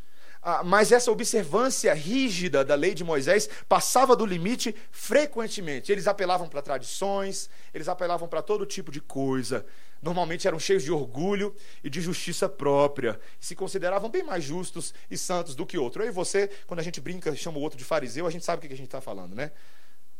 uh, 0.42 0.64
mas 0.64 0.90
essa 0.90 1.12
observância 1.12 1.94
rígida 1.94 2.64
da 2.64 2.74
lei 2.74 2.94
de 2.94 3.04
Moisés 3.04 3.48
passava 3.68 4.16
do 4.16 4.26
limite 4.26 4.74
frequentemente. 4.90 5.92
Eles 5.92 6.08
apelavam 6.08 6.48
para 6.48 6.60
tradições, 6.60 7.48
eles 7.72 7.86
apelavam 7.86 8.26
para 8.26 8.42
todo 8.42 8.66
tipo 8.66 8.90
de 8.90 9.00
coisa. 9.00 9.64
Normalmente 10.02 10.48
eram 10.48 10.58
cheios 10.58 10.82
de 10.82 10.90
orgulho 10.90 11.54
e 11.84 11.88
de 11.88 12.00
justiça 12.00 12.48
própria. 12.48 13.20
Se 13.38 13.54
consideravam 13.54 14.10
bem 14.10 14.24
mais 14.24 14.42
justos 14.42 14.92
e 15.08 15.16
santos 15.16 15.54
do 15.54 15.64
que 15.64 15.78
outro. 15.78 16.02
Eu 16.02 16.08
e 16.08 16.10
você, 16.10 16.50
quando 16.66 16.80
a 16.80 16.82
gente 16.82 17.00
brinca, 17.00 17.32
chama 17.36 17.58
o 17.58 17.60
outro 17.60 17.78
de 17.78 17.84
fariseu, 17.84 18.26
a 18.26 18.30
gente 18.32 18.44
sabe 18.44 18.58
o 18.58 18.68
que 18.68 18.74
a 18.74 18.76
gente 18.76 18.88
está 18.88 19.00
falando, 19.00 19.32
né? 19.32 19.52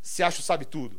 Se 0.07 0.23
acha 0.23 0.41
sabe 0.41 0.63
tudo, 0.63 0.97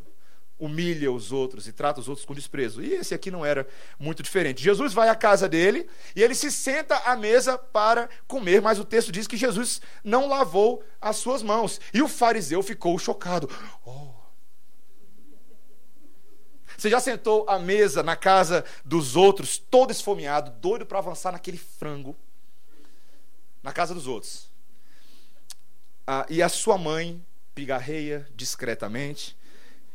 humilha 0.58 1.10
os 1.10 1.32
outros 1.32 1.66
e 1.66 1.72
trata 1.72 1.98
os 1.98 2.08
outros 2.08 2.26
com 2.26 2.34
desprezo. 2.34 2.82
E 2.82 2.92
esse 2.92 3.14
aqui 3.14 3.30
não 3.30 3.44
era 3.44 3.66
muito 3.98 4.22
diferente. 4.22 4.62
Jesus 4.62 4.92
vai 4.92 5.08
à 5.08 5.14
casa 5.14 5.48
dele 5.48 5.88
e 6.14 6.22
ele 6.22 6.34
se 6.34 6.50
senta 6.50 6.94
à 6.98 7.16
mesa 7.16 7.56
para 7.56 8.10
comer, 8.26 8.60
mas 8.60 8.78
o 8.78 8.84
texto 8.84 9.10
diz 9.10 9.26
que 9.26 9.36
Jesus 9.36 9.80
não 10.04 10.28
lavou 10.28 10.84
as 11.00 11.16
suas 11.16 11.42
mãos. 11.42 11.80
E 11.94 12.02
o 12.02 12.08
fariseu 12.08 12.62
ficou 12.62 12.98
chocado. 12.98 13.48
Oh. 13.84 14.08
Você 16.76 16.90
já 16.90 17.00
sentou 17.00 17.48
à 17.48 17.58
mesa 17.58 18.02
na 18.02 18.14
casa 18.14 18.62
dos 18.84 19.16
outros, 19.16 19.56
todo 19.56 19.90
esfomeado, 19.90 20.50
doido 20.60 20.84
para 20.84 20.98
avançar 20.98 21.32
naquele 21.32 21.56
frango? 21.56 22.14
Na 23.62 23.72
casa 23.72 23.94
dos 23.94 24.06
outros. 24.06 24.50
Ah, 26.06 26.26
e 26.28 26.42
a 26.42 26.48
sua 26.48 26.76
mãe 26.76 27.24
pigarreia 27.58 28.24
discretamente 28.36 29.36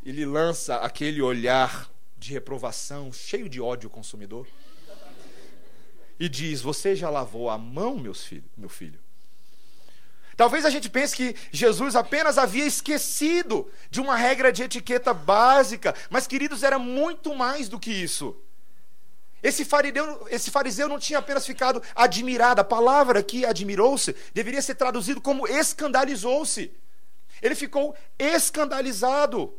e 0.03 0.12
lhe 0.12 0.25
lança 0.25 0.75
aquele 0.79 1.22
olhar 1.22 1.89
de 2.17 2.34
reprovação, 2.34 3.10
cheio 3.13 3.48
de 3.48 3.62
ódio 3.62 3.89
consumidor, 3.89 4.46
e 6.20 6.27
diz: 6.27 6.60
Você 6.62 6.93
já 6.93 7.10
lavou 7.10 7.50
a 7.50 7.58
mão, 7.58 7.98
meus 7.98 8.25
filhos, 8.25 8.51
meu 8.58 8.67
filho? 8.67 9.00
Talvez 10.36 10.65
a 10.65 10.70
gente 10.70 10.89
pense 10.89 11.15
que 11.15 11.38
Jesus 11.53 11.96
apenas 11.96 12.38
havia 12.38 12.65
esquecido 12.65 13.72
de 13.89 14.01
uma 14.01 14.17
regra 14.17 14.51
de 14.51 14.63
etiqueta 14.63 15.13
básica, 15.13 15.96
mas, 16.10 16.27
queridos, 16.27 16.63
era 16.63 16.77
muito 16.77 17.34
mais 17.34 17.70
do 17.70 17.79
que 17.79 17.91
isso. 17.91 18.36
Esse 19.41 19.63
fariseu, 19.63 20.27
esse 20.29 20.51
fariseu 20.51 20.89
não 20.89 21.00
tinha 21.00 21.20
apenas 21.20 21.46
ficado 21.46 21.82
admirado, 21.96 22.60
a 22.60 22.65
palavra 22.65 23.24
que 23.24 23.46
admirou-se 23.46 24.13
deveria 24.34 24.62
ser 24.62 24.75
traduzido 24.75 25.22
como 25.22 25.48
escandalizou-se. 25.48 26.83
Ele 27.44 27.56
ficou 27.56 27.94
escandalizado. 28.18 29.54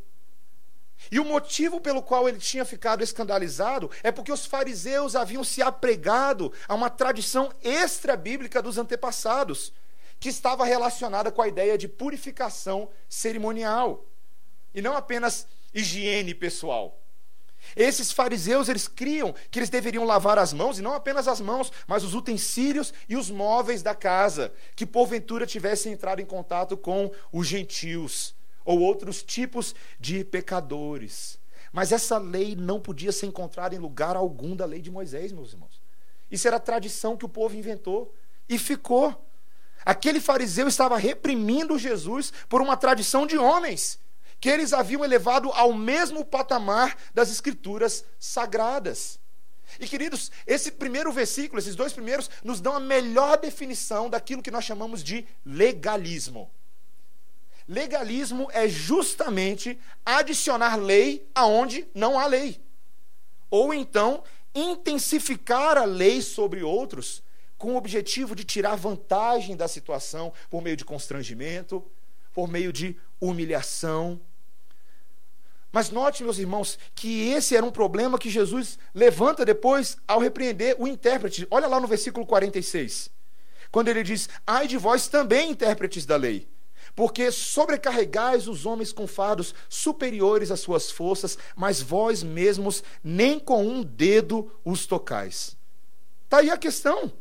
E 1.12 1.21
o 1.21 1.25
motivo 1.25 1.81
pelo 1.81 2.03
qual 2.03 2.26
ele 2.26 2.38
tinha 2.38 2.64
ficado 2.64 3.03
escandalizado 3.03 3.91
é 4.03 4.11
porque 4.11 4.33
os 4.33 4.47
fariseus 4.47 5.14
haviam 5.14 5.45
se 5.45 5.61
apregado 5.61 6.50
a 6.67 6.75
uma 6.75 6.88
tradição 6.88 7.53
extra-bíblica 7.62 8.62
dos 8.62 8.79
antepassados, 8.79 9.71
que 10.19 10.31
estava 10.31 10.64
relacionada 10.64 11.31
com 11.31 11.43
a 11.43 11.49
ideia 11.49 11.76
de 11.76 11.87
purificação 11.87 12.88
cerimonial, 13.07 14.07
e 14.73 14.81
não 14.81 14.97
apenas 14.97 15.47
higiene 15.75 16.35
pessoal. 16.35 17.03
Esses 17.76 18.12
fariseus, 18.12 18.69
eles 18.69 18.87
criam 18.87 19.35
que 19.50 19.59
eles 19.59 19.71
deveriam 19.71 20.04
lavar 20.04 20.38
as 20.38 20.52
mãos, 20.52 20.78
e 20.78 20.83
não 20.83 20.95
apenas 20.95 21.26
as 21.26 21.40
mãos, 21.40 21.73
mas 21.87 22.04
os 22.04 22.14
utensílios 22.14 22.93
e 23.09 23.16
os 23.16 23.31
móveis 23.31 23.83
da 23.83 23.95
casa, 23.95 24.52
que 24.76 24.87
porventura 24.87 25.47
tivessem 25.47 25.93
entrado 25.93 26.21
em 26.21 26.26
contato 26.26 26.76
com 26.76 27.11
os 27.33 27.47
gentios 27.47 28.35
ou 28.64 28.81
outros 28.81 29.23
tipos 29.23 29.75
de 29.99 30.25
pecadores. 30.25 31.38
Mas 31.73 31.90
essa 31.90 32.19
lei 32.19 32.54
não 32.54 32.81
podia 32.81 33.11
ser 33.11 33.26
encontrada 33.26 33.75
em 33.75 33.78
lugar 33.78 34.16
algum 34.16 34.54
da 34.54 34.64
lei 34.64 34.81
de 34.81 34.90
Moisés, 34.90 35.33
meus 35.33 35.52
irmãos. 35.52 35.83
Isso 36.31 36.47
era 36.47 36.61
tradição 36.61 37.16
que 37.16 37.25
o 37.25 37.28
povo 37.28 37.57
inventou 37.57 38.14
e 38.49 38.59
ficou. 38.59 39.14
Aquele 39.85 40.21
fariseu 40.21 40.66
estava 40.69 40.97
reprimindo 40.97 41.78
Jesus 41.78 42.33
por 42.49 42.62
uma 42.62 42.76
tradição 42.76 43.26
de 43.26 43.37
homens 43.37 43.99
que 44.45 44.51
eles 44.51 44.75
haviam 44.75 45.03
elevado 45.03 45.51
ao 45.53 45.73
mesmo 45.73 46.23
patamar 46.23 46.99
das 47.15 47.31
escrituras 47.31 48.05
sagradas. 48.19 49.19
E 49.81 49.89
queridos, 49.89 50.31
esse 50.47 50.71
primeiro 50.71 51.11
versículo, 51.11 51.59
esses 51.59 51.75
dois 51.75 51.95
primeiros, 51.95 52.29
nos 52.45 52.61
dão 52.61 52.77
a 52.77 52.79
melhor 52.79 53.39
definição 53.39 54.11
daquilo 54.11 54.43
que 54.43 54.51
nós 54.51 54.63
chamamos 54.63 55.03
de 55.03 55.27
legalismo. 55.47 56.51
Legalismo 57.67 58.51
é 58.53 58.69
justamente 58.69 59.81
adicionar 60.05 60.77
lei 60.77 61.27
aonde 61.35 61.89
não 61.95 62.19
há 62.19 62.27
lei. 62.27 62.61
Ou 63.51 63.73
então 63.73 64.23
intensificar 64.55 65.79
a 65.79 65.87
lei 65.87 66.21
sobre 66.21 66.63
outros 66.63 67.23
com 67.57 67.73
o 67.73 67.77
objetivo 67.79 68.37
de 68.37 68.45
tirar 68.45 68.77
vantagem 68.77 69.57
da 69.57 69.67
situação 69.67 70.35
por 70.51 70.61
meio 70.61 70.77
de 70.77 70.85
constrangimento, 70.85 71.83
por 72.35 72.47
meio 72.47 72.71
de 72.75 72.95
humilhação. 73.19 74.21
Mas 75.75 75.90
note, 75.90 76.23
meus 76.23 76.38
irmãos, 76.38 76.78
que 76.95 77.31
esse 77.31 77.57
era 77.57 77.66
um 77.66 77.71
problema 77.73 78.17
que 78.17 78.30
Jesus 78.30 78.78
levanta 78.95 79.45
depois 79.45 79.97
ao 80.06 80.21
repreender 80.21 80.76
o 80.78 80.87
intérprete. 80.87 81.49
Olha 81.50 81.67
lá 81.67 81.80
no 81.80 81.89
versículo 81.89 82.25
46. 82.25 83.10
Quando 83.73 83.89
ele 83.89 84.04
diz: 84.04 84.28
Ai 84.47 84.69
de 84.69 84.76
vós 84.76 85.08
também, 85.08 85.50
intérpretes 85.50 86.06
da 86.06 86.15
lei, 86.15 86.47
porque 86.95 87.32
sobrecarregais 87.32 88.47
os 88.47 88.65
homens 88.65 88.93
com 88.93 89.04
fardos 89.08 89.52
superiores 89.69 90.52
às 90.52 90.60
suas 90.60 90.93
forças, 90.93 91.37
mas 91.56 91.82
vós 91.82 92.23
mesmos 92.23 92.84
nem 93.02 93.41
com 93.41 93.67
um 93.67 93.82
dedo 93.82 94.49
os 94.65 94.87
tocais. 94.87 95.56
Está 96.23 96.39
aí 96.39 96.52
a 96.52 96.56
questão. 96.56 97.13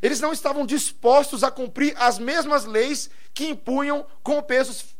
Eles 0.00 0.20
não 0.20 0.32
estavam 0.32 0.64
dispostos 0.64 1.42
a 1.42 1.50
cumprir 1.50 1.96
as 1.98 2.16
mesmas 2.16 2.64
leis 2.64 3.10
que 3.34 3.48
impunham 3.48 4.06
com 4.22 4.40
pesos 4.40 4.94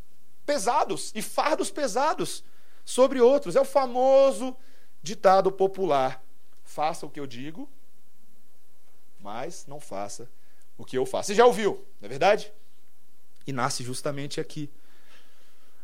pesados 0.45 1.13
e 1.15 1.21
fardos 1.21 1.71
pesados 1.71 2.43
sobre 2.87 3.19
outros. 3.19 3.57
É 3.57 3.61
o 3.61 3.65
famoso 3.65 4.55
ditado 5.03 5.51
popular: 5.51 6.23
faça 6.63 7.05
o 7.05 7.09
que 7.09 7.19
eu 7.19 7.27
digo, 7.27 7.69
mas 9.19 9.65
não 9.67 9.79
faça 9.79 10.29
o 10.77 10.85
que 10.85 10.97
eu 10.97 11.05
faço. 11.05 11.27
Você 11.27 11.35
já 11.35 11.45
ouviu, 11.45 11.85
não 11.99 12.05
é 12.05 12.09
verdade? 12.09 12.51
E 13.45 13.51
nasce 13.51 13.83
justamente 13.83 14.39
aqui. 14.39 14.71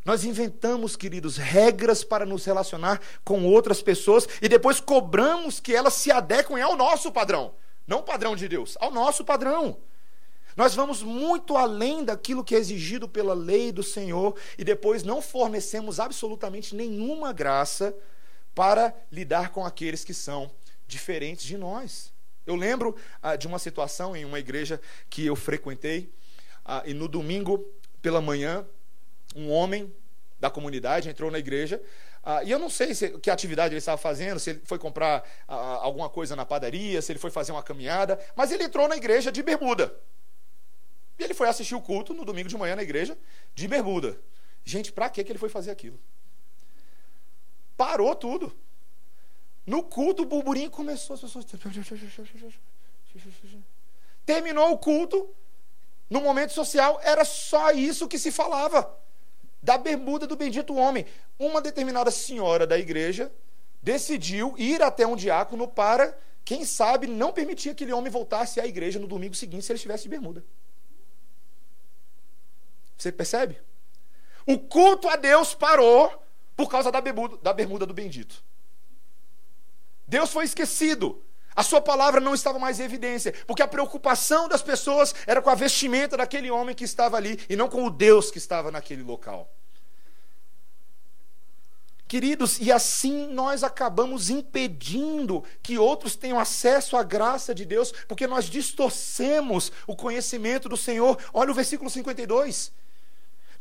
Nós 0.06 0.26
inventamos, 0.26 0.96
queridos, 0.96 1.38
regras 1.38 2.04
para 2.04 2.26
nos 2.26 2.44
relacionar 2.44 3.02
com 3.24 3.46
outras 3.46 3.82
pessoas 3.82 4.28
e 4.42 4.50
depois 4.50 4.82
cobramos 4.82 5.60
que 5.60 5.74
elas 5.74 5.94
se 5.94 6.12
adequem 6.12 6.62
ao 6.62 6.76
nosso 6.76 7.12
padrão. 7.12 7.54
Não 7.88 8.02
padrão 8.02 8.36
de 8.36 8.48
Deus, 8.48 8.78
ao 8.80 8.92
nosso 8.92 9.24
padrão. 9.24 9.78
Nós 10.56 10.76
vamos 10.76 11.02
muito 11.02 11.58
além 11.58 12.04
daquilo 12.04 12.44
que 12.44 12.56
é 12.56 12.60
exigido 12.60 13.08
pela 13.08 13.34
lei 13.34 13.72
do 13.72 13.84
Senhor 13.84 14.36
e 14.58 14.63
depois 14.63 15.04
não 15.04 15.22
fornecemos 15.22 16.00
absolutamente 16.00 16.76
nenhuma 16.76 17.34
graça 17.34 17.96
para 18.54 18.94
lidar 19.12 19.50
com 19.50 19.66
aqueles 19.66 20.04
que 20.04 20.13
são 20.13 20.52
diferentes 20.88 21.44
de 21.44 21.58
nós. 21.58 22.13
Eu 22.46 22.56
lembro 22.56 22.96
ah, 23.22 23.36
de 23.36 23.48
uma 23.48 23.58
situação 23.58 24.16
em 24.16 24.26
uma 24.26 24.39
igreja 24.39 24.80
que 25.10 25.26
eu 25.26 25.36
frequentei 25.36 26.12
ah, 26.66 26.84
e 26.86 26.94
no 26.94 27.08
domingo 27.08 27.66
pela 28.02 28.22
manhã, 28.22 28.66
um 29.36 29.50
homem 29.50 29.92
da 30.39 30.50
comunidade 30.50 31.10
entrou 31.10 31.32
na 31.32 31.39
igreja. 31.39 31.82
Ah, 32.24 32.44
e 32.44 32.52
eu 32.52 32.60
não 32.60 32.70
sei 32.70 32.94
se, 32.94 33.18
que 33.20 33.32
atividade 33.32 33.74
ele 33.74 33.80
estava 33.80 33.98
fazendo, 33.98 34.39
se 34.39 34.52
ele 34.52 34.62
foi 34.66 34.78
comprar 34.78 35.24
ah, 35.48 35.80
alguma 35.82 36.10
coisa 36.10 36.36
na 36.36 36.46
padaria, 36.46 37.02
se 37.02 37.12
ele 37.12 37.20
foi 37.20 37.32
fazer 37.32 37.52
uma 37.52 37.63
caminhada, 37.63 38.20
mas 38.36 38.52
ele 38.52 38.63
entrou 38.63 38.88
na 38.88 38.96
igreja 38.96 39.32
de 39.32 39.42
bermuda. 39.42 39.94
E 41.17 41.23
ele 41.23 41.34
foi 41.34 41.47
assistir 41.47 41.76
o 41.76 41.82
culto 41.82 42.13
no 42.13 42.26
domingo 42.26 42.49
de 42.49 42.58
manhã 42.58 42.76
na 42.76 42.84
igreja 42.84 43.17
de 43.54 43.67
bermuda. 43.67 44.19
Gente, 44.63 44.91
para 44.91 45.10
que 45.10 45.21
ele 45.21 45.38
foi 45.38 45.49
fazer 45.49 45.71
aquilo? 45.71 45.99
Parou 47.76 48.15
tudo. 48.15 48.56
No 49.65 49.84
culto, 49.84 50.23
o 50.23 50.26
burburinho 50.26 50.69
começou, 50.69 51.13
as 51.13 51.21
pessoas. 51.21 51.45
Terminou 54.26 54.71
o 54.71 54.78
culto, 54.78 55.30
no 56.10 56.21
momento 56.21 56.54
social, 56.54 56.99
era 57.04 57.23
só 57.23 57.71
isso 57.71 58.08
que 58.08 58.19
se 58.19 58.32
falava. 58.32 58.99
Da 59.62 59.78
bermuda 59.78 60.28
do 60.28 60.36
bendito 60.36 60.76
homem. 60.76 61.06
Uma 61.39 61.62
determinada 61.62 62.12
senhora 62.12 62.67
da 62.67 62.78
igreja 62.78 63.32
decidiu 63.82 64.54
ir 64.58 64.82
até 64.82 65.08
um 65.08 65.15
diácono 65.15 65.67
para, 65.67 66.17
quem 66.43 66.65
sabe, 66.65 67.08
não 67.08 67.32
permitir 67.32 67.69
que 67.69 67.84
aquele 67.84 67.93
homem 67.93 68.12
voltasse 68.12 68.60
à 68.60 68.65
igreja 68.65 68.99
no 68.99 69.08
domingo 69.08 69.36
seguinte 69.36 69.65
se 69.65 69.71
ele 69.71 69.78
estivesse 69.78 70.04
de 70.04 70.10
bermuda. 70.10 70.43
Você 72.97 73.12
percebe? 73.12 73.60
O 74.45 74.60
culto 74.60 75.08
a 75.08 75.15
Deus 75.15 75.53
parou 75.53 76.12
por 76.56 76.69
causa 76.69 76.91
da 76.91 77.01
bermuda, 77.01 77.38
da 77.41 77.53
bermuda 77.53 77.86
do 77.86 77.93
bendito. 77.93 78.43
Deus 80.08 80.32
foi 80.32 80.45
esquecido. 80.45 81.23
A 81.56 81.63
sua 81.63 81.82
palavra 81.82 82.19
não 82.19 82.34
estava 82.34 82.58
mais 82.58 82.79
em 82.79 82.84
evidência, 82.84 83.34
porque 83.45 83.62
a 83.62 83.67
preocupação 83.67 84.47
das 84.47 84.62
pessoas 84.62 85.13
era 85.27 85.41
com 85.41 85.49
a 85.49 85.56
vestimenta 85.56 86.17
daquele 86.17 86.49
homem 86.49 86.75
que 86.75 86.84
estava 86.84 87.15
ali 87.15 87.39
e 87.47 87.56
não 87.56 87.69
com 87.69 87.86
o 87.86 87.89
Deus 87.89 88.32
que 88.32 88.38
estava 88.39 88.71
naquele 88.71 89.03
local. 89.03 89.51
Queridos, 92.08 92.60
e 92.60 92.72
assim 92.72 93.28
nós 93.28 93.63
acabamos 93.63 94.30
impedindo 94.30 95.44
que 95.62 95.78
outros 95.78 96.16
tenham 96.16 96.39
acesso 96.39 96.96
à 96.96 97.04
graça 97.04 97.56
de 97.56 97.66
Deus, 97.66 97.92
porque 98.08 98.28
nós 98.28 98.46
distorcemos 98.46 99.72
o 99.88 99.96
conhecimento 99.96 100.70
do 100.70 100.78
Senhor. 100.78 101.18
Olha 101.34 101.52
o 101.52 101.56
versículo 101.56 101.89
52. 101.89 102.72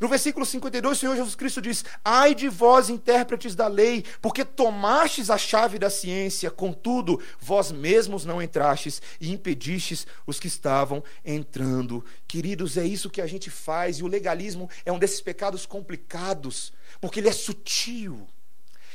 No 0.03 0.09
versículo 0.09 0.45
52, 0.45 0.97
o 0.97 0.99
Senhor 0.99 1.15
Jesus 1.15 1.33
Cristo 1.33 1.61
diz: 1.61 1.85
Ai 2.03 2.35
de 2.35 2.49
vós, 2.49 2.89
intérpretes 2.89 3.55
da 3.55 3.67
lei, 3.67 4.03
porque 4.21 4.43
tomastes 4.43 5.29
a 5.29 5.37
chave 5.37 5.79
da 5.79 5.89
ciência, 5.89 6.51
contudo, 6.51 7.21
vós 7.39 7.71
mesmos 7.71 8.25
não 8.25 8.41
entrastes 8.41 9.01
e 9.21 9.31
impedistes 9.31 10.05
os 10.27 10.41
que 10.41 10.47
estavam 10.47 11.01
entrando. 11.23 12.03
Queridos, 12.27 12.75
é 12.75 12.85
isso 12.85 13.09
que 13.09 13.21
a 13.21 13.25
gente 13.27 13.49
faz, 13.49 13.99
e 13.99 14.03
o 14.03 14.07
legalismo 14.07 14.69
é 14.85 14.91
um 14.91 14.99
desses 14.99 15.21
pecados 15.21 15.65
complicados, 15.65 16.73
porque 17.03 17.19
ele 17.19 17.27
é 17.27 17.33
sutil, 17.33 18.25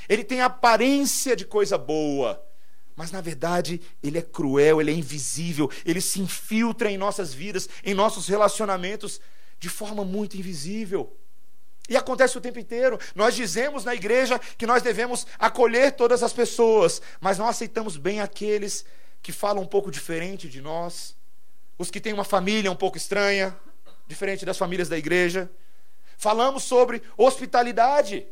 ele 0.09 0.25
tem 0.25 0.41
aparência 0.41 1.37
de 1.37 1.45
coisa 1.45 1.77
boa. 1.77 2.43
Mas 2.97 3.13
na 3.13 3.21
verdade, 3.21 3.83
ele 4.03 4.17
é 4.17 4.23
cruel, 4.23 4.81
ele 4.81 4.91
é 4.91 4.95
invisível, 4.95 5.71
ele 5.85 6.01
se 6.01 6.19
infiltra 6.19 6.91
em 6.91 6.97
nossas 6.97 7.35
vidas, 7.35 7.69
em 7.85 7.93
nossos 7.93 8.27
relacionamentos 8.27 9.21
de 9.61 9.69
forma 9.69 10.07
muito 10.07 10.39
invisível. 10.39 11.15
E 11.87 11.99
acontece 11.99 12.39
o 12.39 12.41
tempo 12.41 12.59
inteiro. 12.59 12.99
Nós 13.15 13.35
dizemos 13.35 13.85
na 13.85 13.95
igreja 13.95 14.39
que 14.57 14.67
nós 14.67 14.83
devemos 14.83 15.27
acolher 15.39 15.93
todas 15.93 16.23
as 16.23 16.33
pessoas, 16.33 17.03
mas 17.21 17.37
não 17.37 17.47
aceitamos 17.47 17.99
bem 17.99 18.23
aqueles 18.23 18.87
que 19.21 19.33
falam 19.33 19.65
um 19.65 19.67
pouco 19.67 19.91
diferente 19.91 20.49
de 20.49 20.63
nós, 20.63 21.15
os 21.77 21.91
que 21.91 22.01
têm 22.01 22.15
uma 22.15 22.25
família 22.25 22.73
um 22.73 22.77
pouco 22.77 22.97
estranha, 22.97 23.55
diferente 24.07 24.47
das 24.47 24.57
famílias 24.57 24.89
da 24.89 24.97
igreja. 24.97 25.51
Falamos 26.19 26.65
sobre 26.65 27.01
hospitalidade, 27.17 28.27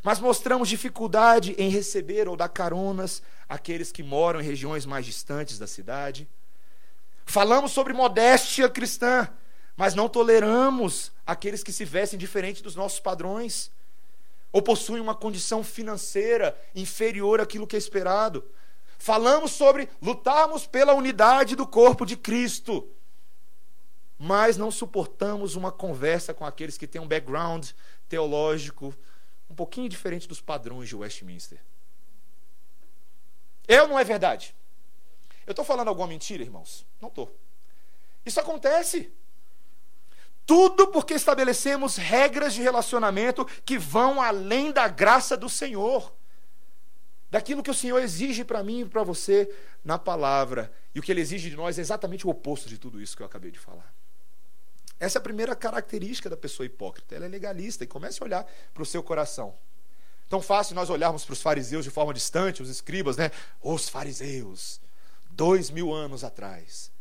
mas 0.00 0.20
mostramos 0.20 0.68
dificuldade 0.68 1.56
em 1.58 1.68
receber 1.68 2.28
ou 2.28 2.36
dar 2.36 2.48
caronas 2.48 3.20
àqueles 3.48 3.90
que 3.90 4.00
moram 4.00 4.40
em 4.40 4.44
regiões 4.44 4.86
mais 4.86 5.04
distantes 5.04 5.58
da 5.58 5.66
cidade. 5.66 6.28
Falamos 7.26 7.72
sobre 7.72 7.92
modéstia 7.92 8.68
cristã, 8.68 9.28
mas 9.76 9.92
não 9.92 10.08
toleramos 10.08 11.10
aqueles 11.26 11.64
que 11.64 11.72
se 11.72 11.84
vestem 11.84 12.16
diferente 12.16 12.62
dos 12.62 12.76
nossos 12.76 13.00
padrões 13.00 13.72
ou 14.52 14.62
possuem 14.62 15.02
uma 15.02 15.14
condição 15.14 15.64
financeira 15.64 16.56
inferior 16.76 17.40
àquilo 17.40 17.66
que 17.66 17.74
é 17.74 17.78
esperado. 17.78 18.44
Falamos 18.98 19.50
sobre 19.50 19.88
lutarmos 20.00 20.64
pela 20.64 20.94
unidade 20.94 21.56
do 21.56 21.66
corpo 21.66 22.06
de 22.06 22.16
Cristo, 22.16 22.88
mas 24.24 24.56
não 24.56 24.70
suportamos 24.70 25.56
uma 25.56 25.72
conversa 25.72 26.32
com 26.32 26.46
aqueles 26.46 26.78
que 26.78 26.86
têm 26.86 27.00
um 27.00 27.08
background 27.08 27.70
teológico 28.08 28.94
um 29.50 29.54
pouquinho 29.54 29.88
diferente 29.88 30.28
dos 30.28 30.40
padrões 30.40 30.88
de 30.88 30.94
Westminster. 30.94 31.58
Ou 33.68 33.88
não 33.88 33.98
é 33.98 34.04
verdade? 34.04 34.54
Eu 35.44 35.50
estou 35.50 35.64
falando 35.64 35.88
alguma 35.88 36.06
mentira, 36.06 36.40
irmãos? 36.40 36.86
Não 37.00 37.08
estou. 37.08 37.36
Isso 38.24 38.38
acontece. 38.38 39.12
Tudo 40.46 40.86
porque 40.86 41.14
estabelecemos 41.14 41.96
regras 41.96 42.54
de 42.54 42.62
relacionamento 42.62 43.44
que 43.64 43.76
vão 43.76 44.22
além 44.22 44.70
da 44.70 44.86
graça 44.86 45.36
do 45.36 45.48
Senhor. 45.48 46.14
Daquilo 47.28 47.60
que 47.60 47.72
o 47.72 47.74
Senhor 47.74 47.98
exige 47.98 48.44
para 48.44 48.62
mim 48.62 48.82
e 48.82 48.88
para 48.88 49.02
você 49.02 49.52
na 49.84 49.98
palavra. 49.98 50.72
E 50.94 51.00
o 51.00 51.02
que 51.02 51.10
ele 51.10 51.20
exige 51.20 51.50
de 51.50 51.56
nós 51.56 51.76
é 51.76 51.80
exatamente 51.80 52.24
o 52.24 52.30
oposto 52.30 52.68
de 52.68 52.78
tudo 52.78 53.00
isso 53.00 53.16
que 53.16 53.22
eu 53.24 53.26
acabei 53.26 53.50
de 53.50 53.58
falar. 53.58 53.92
Essa 55.02 55.18
é 55.18 55.20
a 55.20 55.22
primeira 55.22 55.56
característica 55.56 56.30
da 56.30 56.36
pessoa 56.36 56.64
hipócrita. 56.64 57.16
Ela 57.16 57.24
é 57.24 57.28
legalista 57.28 57.82
e 57.82 57.88
comece 57.88 58.22
a 58.22 58.24
olhar 58.24 58.46
para 58.72 58.84
o 58.84 58.86
seu 58.86 59.02
coração. 59.02 59.52
Tão 60.28 60.40
fácil 60.40 60.76
nós 60.76 60.90
olharmos 60.90 61.24
para 61.24 61.32
os 61.32 61.42
fariseus 61.42 61.84
de 61.84 61.90
forma 61.90 62.14
distante, 62.14 62.62
os 62.62 62.68
escribas, 62.68 63.16
né? 63.16 63.32
Os 63.60 63.88
fariseus, 63.88 64.80
dois 65.32 65.70
mil 65.70 65.92
anos 65.92 66.22
atrás. 66.22 66.92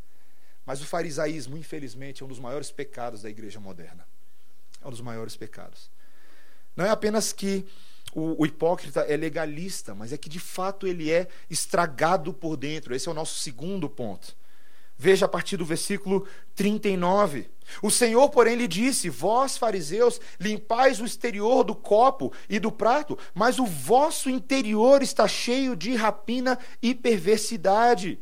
Mas 0.66 0.82
o 0.82 0.86
farisaísmo, 0.88 1.56
infelizmente, 1.56 2.24
é 2.24 2.26
um 2.26 2.28
dos 2.28 2.40
maiores 2.40 2.72
pecados 2.72 3.22
da 3.22 3.30
igreja 3.30 3.60
moderna. 3.60 4.04
É 4.84 4.88
um 4.88 4.90
dos 4.90 5.02
maiores 5.02 5.36
pecados. 5.36 5.92
Não 6.76 6.84
é 6.84 6.90
apenas 6.90 7.32
que 7.32 7.68
o, 8.16 8.42
o, 8.42 8.48
hipócrita 8.48 9.02
é 9.02 9.16
legalista, 9.16 9.94
mas 9.94 10.12
é 10.12 10.18
que 10.18 10.28
de 10.28 10.40
fato 10.40 10.88
ele 10.88 11.12
é 11.12 11.28
estragado 11.52 12.34
por 12.34 12.58
dentro. 12.58 12.96
Esse 12.96 13.08
é 13.08 13.12
o 13.12 13.14
nosso 13.14 13.36
segundo 13.36 13.88
ponto. 13.88 14.36
Veja 15.04 15.26
a 15.26 15.28
partir 15.28 15.58
do 15.58 15.66
versículo 15.66 16.28
39. 16.54 17.50
O 17.82 17.90
Senhor, 17.90 18.30
porém, 18.30 18.56
lhe 18.56 18.68
disse: 18.68 19.10
Vós, 19.10 19.58
fariseus, 19.58 20.22
limpais 20.40 21.02
o 21.02 21.06
exterior 21.06 21.64
do 21.64 21.74
copo 21.74 22.32
e 22.48 22.60
do 22.60 22.72
prato, 22.72 23.18
mas 23.34 23.58
o 23.58 23.66
vosso 23.66 24.30
interior 24.30 25.02
está 25.02 25.28
cheio 25.28 25.76
de 25.76 25.96
rapina 25.96 26.60
e 26.84 26.94
perversidade. 26.94 28.20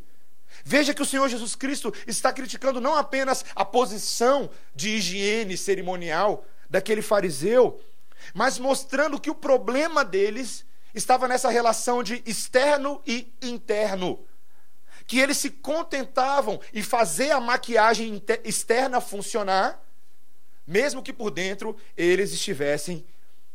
Veja 0.63 0.93
que 0.93 1.01
o 1.01 1.05
Senhor 1.05 1.27
Jesus 1.27 1.53
Cristo 1.53 1.93
está 2.07 2.31
criticando 2.31 2.79
não 2.79 2.95
apenas 2.95 3.43
a 3.53 3.65
posição 3.65 4.49
de 4.73 4.91
higiene 4.91 5.57
cerimonial 5.57 6.45
daquele 6.69 7.01
fariseu, 7.01 7.81
mas 8.33 8.57
mostrando 8.57 9.19
que 9.19 9.29
o 9.29 9.35
problema 9.35 10.05
deles 10.05 10.65
estava 10.95 11.27
nessa 11.27 11.49
relação 11.49 12.01
de 12.01 12.23
externo 12.25 13.01
e 13.05 13.33
interno 13.41 14.17
que 15.09 15.17
eles 15.17 15.37
se 15.37 15.49
contentavam 15.49 16.61
em 16.71 16.83
fazer 16.83 17.31
a 17.31 17.39
maquiagem 17.39 18.21
externa 18.43 19.01
funcionar, 19.01 19.83
mesmo 20.67 21.01
que 21.01 21.11
por 21.11 21.31
dentro 21.31 21.75
eles 21.97 22.31
estivessem 22.31 23.03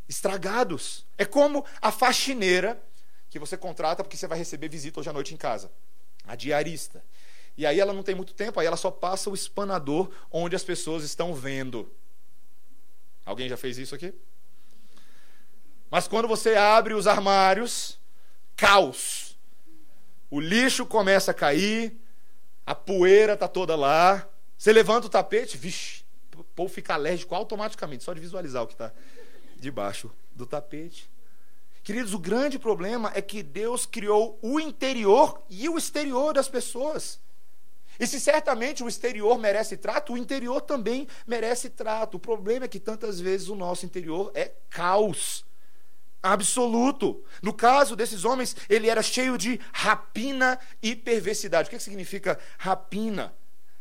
estragados. 0.09 1.07
É 1.17 1.25
como 1.25 1.65
a 1.81 1.93
faxineira 1.93 2.83
que 3.31 3.39
você 3.39 3.57
contrata 3.57 4.03
porque 4.03 4.17
você 4.17 4.27
vai 4.27 4.37
receber 4.37 4.69
visita 4.69 4.99
hoje 4.99 5.09
à 5.09 5.13
noite 5.13 5.33
em 5.33 5.37
casa, 5.37 5.71
a 6.27 6.35
diarista. 6.35 7.05
E 7.57 7.65
aí 7.65 7.79
ela 7.79 7.93
não 7.93 8.03
tem 8.03 8.17
muito 8.17 8.35
tempo, 8.35 8.59
aí 8.59 8.67
ela 8.67 8.77
só 8.77 8.91
passa 8.91 9.31
o 9.31 9.35
espanador 9.35 10.11
onde 10.33 10.57
as 10.57 10.65
pessoas 10.65 11.05
estão 11.05 11.37
vendo. 11.37 11.89
Alguém 13.25 13.49
já 13.49 13.57
fez 13.57 13.79
isso 13.79 13.95
aqui? 13.95 14.13
Mas 15.89 16.09
quando 16.09 16.27
você 16.27 16.57
abre 16.57 16.95
os 16.95 17.07
armários, 17.07 17.97
caos 18.57 19.34
o 20.35 20.41
lixo 20.41 20.85
começa 20.85 21.31
a 21.31 21.35
cair, 21.35 21.97
a 22.67 22.75
poeira 22.75 23.35
está 23.35 23.47
toda 23.47 23.77
lá. 23.77 24.29
Você 24.59 24.73
levanta 24.73 25.07
o 25.07 25.09
tapete, 25.09 25.57
vixe, 25.57 26.05
o 26.37 26.43
povo 26.43 26.69
fica 26.75 26.95
alérgico 26.95 27.37
automaticamente, 27.37 28.03
só 28.03 28.13
de 28.13 28.19
visualizar 28.19 28.65
o 28.65 28.67
que 28.67 28.73
está 28.73 28.93
debaixo 29.57 30.11
do 30.35 30.45
tapete. 30.45 31.09
Queridos, 31.85 32.15
o 32.15 32.19
grande 32.19 32.59
problema 32.59 33.13
é 33.15 33.23
que 33.23 33.45
Deus 33.45 33.87
criou 33.87 34.37
o 34.43 34.59
interior 34.59 35.41
e 35.49 35.69
o 35.69 35.79
exterior 35.79 36.35
das 36.35 36.49
pessoas. 36.49 37.21
E 38.01 38.05
se 38.05 38.19
certamente 38.19 38.83
o 38.83 38.89
exterior 38.89 39.39
merece 39.39 39.77
trato, 39.77 40.15
o 40.15 40.19
interior 40.19 40.61
também 40.61 41.07
merece 41.29 41.71
trato. 41.71 42.17
O 42.17 42.21
problema 42.21 42.65
é 42.65 42.69
que 42.69 42.81
tantas 42.81 43.21
vezes 43.21 43.49
o 43.49 43.55
nosso 43.55 43.87
interior 43.87 44.33
é 44.35 44.51
caos 44.69 45.45
absoluto. 46.25 47.23
No 47.43 47.53
caso 47.53 47.95
desses 47.95 48.25
homens, 48.25 48.57
ele 48.69 48.89
era 48.89 49.03
cheio 49.03 49.37
de 49.37 49.61
rapina 49.73 50.59
e 50.83 50.97
perversidade. 50.97 51.69
O 51.69 51.71
que, 51.71 51.79
significa 51.79 52.39
rapina? 52.57 53.35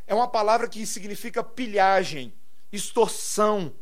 É 0.06 0.14
uma 0.14 0.28
palavra 0.28 0.68
que 0.68 0.86
significa 0.86 1.42
pilhagem, 1.42 2.34
extorsão. 2.70 3.72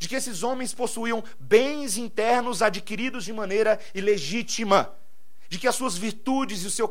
De 0.00 0.08
que 0.08 0.16
esses 0.16 0.42
homens 0.42 0.74
possuíam 0.74 1.22
bens 1.38 1.96
internos 1.96 2.60
adquiridos 2.60 3.24
de 3.24 3.32
maneira 3.32 3.78
ilegítima. 3.94 4.92
De 5.48 5.58
que 5.58 5.68
as 5.68 5.76
suas 5.76 5.96
virtudes 5.96 6.64
e 6.64 6.66
o 6.66 6.70
seu 6.70 6.88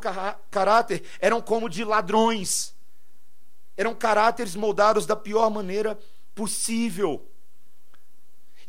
caráter 0.50 1.04
eram 1.20 1.42
como 1.42 1.70
de 1.70 1.84
ladrões. 1.84 2.74
Eram 3.76 3.94
caráteres 3.94 4.56
moldados 4.56 5.06
da 5.06 5.16
pior 5.16 5.50
maneira 5.50 6.00
possível. 6.34 7.28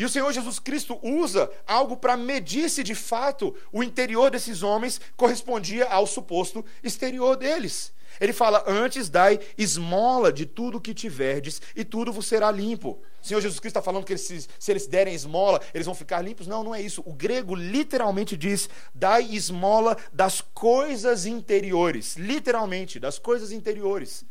E 0.03 0.05
o 0.05 0.09
Senhor 0.09 0.33
Jesus 0.33 0.59
Cristo 0.59 0.99
usa 1.01 1.49
algo 1.65 1.97
para 1.97 2.17
medir 2.17 2.69
se 2.69 2.83
de 2.83 2.93
fato 2.93 3.55
o 3.71 3.85
interior 3.85 4.33
desses 4.33 4.61
homens 4.65 5.01
correspondia 5.17 5.87
ao 5.87 6.09
suposto 6.09 6.65
exterior 6.83 7.37
deles. 7.37 7.93
Ele 8.21 8.33
fala: 8.33 8.65
Antes 8.67 9.09
dai 9.09 9.39
esmola 9.57 10.33
de 10.33 10.45
tudo 10.45 10.81
que 10.81 10.93
tiverdes, 10.93 11.63
e 11.77 11.85
tudo 11.85 12.13
vos 12.13 12.27
será 12.27 12.51
limpo. 12.51 13.01
O 13.23 13.25
Senhor 13.25 13.41
Jesus 13.41 13.61
Cristo 13.61 13.79
está 13.79 13.81
falando 13.81 14.05
que 14.05 14.13
eles, 14.13 14.49
se 14.59 14.73
eles 14.73 14.89
derem 14.89 15.15
esmola, 15.15 15.61
eles 15.73 15.87
vão 15.87 15.95
ficar 15.95 16.21
limpos? 16.21 16.49
Não, 16.49 16.65
não 16.65 16.75
é 16.75 16.83
isso. 16.83 17.01
O 17.07 17.13
grego 17.13 17.55
literalmente 17.55 18.37
diz: 18.37 18.69
dai 18.93 19.23
esmola 19.23 19.97
das 20.13 20.41
coisas 20.41 21.27
interiores. 21.27 22.17
Literalmente, 22.17 22.99
das 22.99 23.21
coisas 23.21 23.53
interiores. 23.53 24.25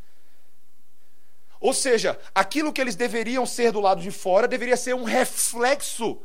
Ou 1.62 1.76
seja, 1.76 2.19
aquilo 2.34 2.74
que 2.74 2.82
eles 2.82 2.95
deveriam 2.95 3.45
ser 3.45 3.71
do 3.71 3.80
lado 3.80 4.02
de 4.02 4.10
fora 4.10 4.47
deveria 4.47 4.76
ser 4.76 4.95
um 4.95 5.04
reflexo 5.04 6.19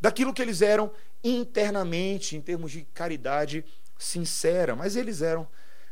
daquilo 0.00 0.32
que 0.32 0.40
eles 0.40 0.62
eram 0.62 0.92
internamente, 1.24 2.36
em 2.36 2.40
termos 2.40 2.70
de 2.70 2.82
caridade 2.94 3.64
sincera, 3.98 4.76
mas 4.76 4.94
eles 4.94 5.22
eram 5.22 5.48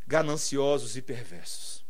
gananciosos 0.07 0.96
e 0.96 1.02
perversos. 1.02 1.85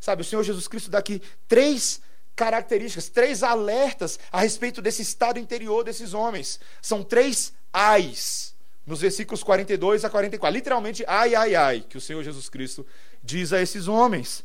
Sabe, 0.00 0.22
o 0.22 0.24
Senhor 0.24 0.42
Jesus 0.42 0.66
Cristo 0.66 0.90
dá 0.90 0.98
aqui 0.98 1.22
três 1.46 2.00
características, 2.34 3.08
três 3.08 3.44
alertas 3.44 4.18
a 4.32 4.40
respeito 4.40 4.82
desse 4.82 5.02
estado 5.02 5.38
interior 5.38 5.84
desses 5.84 6.14
homens. 6.14 6.58
São 6.82 7.04
três 7.04 7.52
ais, 7.72 8.56
nos 8.84 9.02
versículos 9.02 9.44
42 9.44 10.04
a 10.04 10.10
44. 10.10 10.52
Literalmente, 10.52 11.04
ai, 11.06 11.34
ai, 11.36 11.54
ai, 11.54 11.84
que 11.88 11.98
o 11.98 12.00
Senhor 12.00 12.24
Jesus 12.24 12.48
Cristo 12.48 12.84
diz 13.22 13.52
a 13.52 13.60
esses 13.60 13.86
homens. 13.86 14.42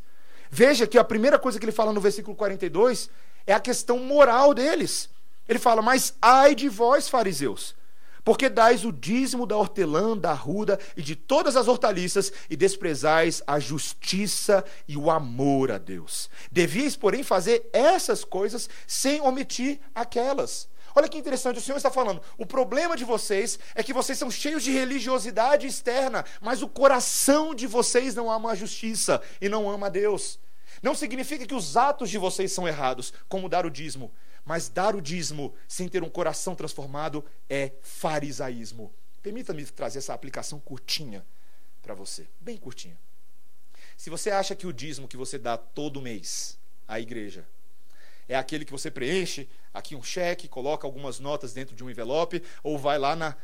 Veja 0.58 0.88
que 0.88 0.98
a 0.98 1.04
primeira 1.04 1.38
coisa 1.38 1.60
que 1.60 1.66
ele 1.66 1.74
fala 1.74 1.92
no 1.92 2.00
versículo 2.00 2.34
42 2.34 3.10
é 3.46 3.52
a 3.52 3.60
questão 3.60 4.00
moral 4.00 4.54
deles. 4.54 5.10
Ele 5.50 5.60
fala: 5.60 5.82
Mas 5.82 6.14
ai 6.22 6.56
de 6.56 6.70
vós, 6.70 7.10
fariseus, 7.10 7.76
porque 8.24 8.48
dais 8.48 8.86
o 8.86 8.92
dízimo 8.94 9.46
da 9.46 9.58
hortelã, 9.58 10.18
da 10.18 10.32
ruda 10.32 10.80
e 10.96 11.02
de 11.02 11.14
todas 11.14 11.58
as 11.58 11.68
hortaliças 11.68 12.32
e 12.50 12.56
desprezais 12.56 13.44
a 13.46 13.60
justiça 13.60 14.64
e 14.88 14.96
o 14.96 15.12
amor 15.12 15.74
a 15.74 15.78
Deus. 15.78 16.30
Devias, 16.50 16.96
porém, 16.96 17.22
fazer 17.22 17.70
essas 17.74 18.24
coisas 18.24 18.70
sem 18.88 19.20
omitir 19.20 19.82
aquelas. 19.94 20.70
Olha 20.96 21.10
que 21.10 21.18
interessante, 21.18 21.60
o 21.60 21.62
Senhor 21.62 21.76
está 21.76 21.92
falando. 21.92 22.22
O 22.38 22.46
problema 22.46 22.96
de 22.96 23.04
vocês 23.04 23.60
é 23.76 23.84
que 23.84 23.92
vocês 23.92 24.18
são 24.18 24.32
cheios 24.32 24.64
de 24.64 24.72
religiosidade 24.72 25.68
externa, 25.68 26.24
mas 26.40 26.62
o 26.62 26.70
coração 26.70 27.54
de 27.54 27.68
vocês 27.68 28.16
não 28.16 28.32
ama 28.32 28.52
a 28.52 28.56
justiça 28.56 29.22
e 29.42 29.50
não 29.50 29.70
ama 29.70 29.88
a 29.88 29.90
Deus. 29.90 30.40
Não 30.86 30.94
significa 30.94 31.48
que 31.48 31.56
os 31.56 31.76
atos 31.76 32.12
de 32.12 32.20
vocês 32.20 32.52
são 32.52 32.68
errados, 32.68 33.12
como 33.28 33.50
dar 33.50 33.66
o 33.66 33.72
dízimo, 33.72 34.14
Mas 34.46 34.70
dar 34.70 34.96
o 34.96 35.02
dízimo 35.02 35.56
sem 35.68 35.90
ter 35.90 36.04
um 36.04 36.10
coração 36.10 36.54
transformado 36.54 37.26
é 37.50 37.72
farisaísmo. 37.82 38.94
Permita-me 39.24 39.66
trazer 39.66 39.98
essa 39.98 40.14
aplicação 40.14 40.60
curtinha 40.60 41.26
para 41.82 41.96
você, 41.96 42.28
bem 42.40 42.56
curtinha. 42.56 42.96
Se 43.98 44.12
você 44.12 44.30
acha 44.30 44.56
que 44.56 44.68
o 44.68 44.72
dízimo 44.72 45.08
que 45.08 45.18
você 45.18 45.40
dá 45.40 45.58
todo 45.58 46.00
mês 46.00 46.60
à 46.88 47.00
igreja 47.00 47.44
é 48.30 48.36
aquele 48.36 48.64
que 48.64 48.72
você 48.72 48.92
preenche 48.92 49.50
aqui 49.74 49.96
um 49.96 50.04
cheque, 50.04 50.48
coloca 50.48 50.86
algumas 50.86 51.20
notas 51.20 51.52
dentro 51.52 51.76
de 51.76 51.84
um 51.84 51.90
envelope, 51.90 52.44
ou 52.62 52.78
vai 52.78 53.00
lá 53.00 53.16
na, 53.16 53.36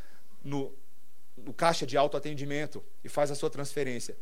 no, 0.43 0.71
no 1.35 1.51
caixa 1.51 1.87
de 1.87 1.97
autoatendimento 1.97 2.83
e 3.03 3.09
faz 3.09 3.31
a 3.31 3.35
sua 3.35 3.49
transferência. 3.49 4.15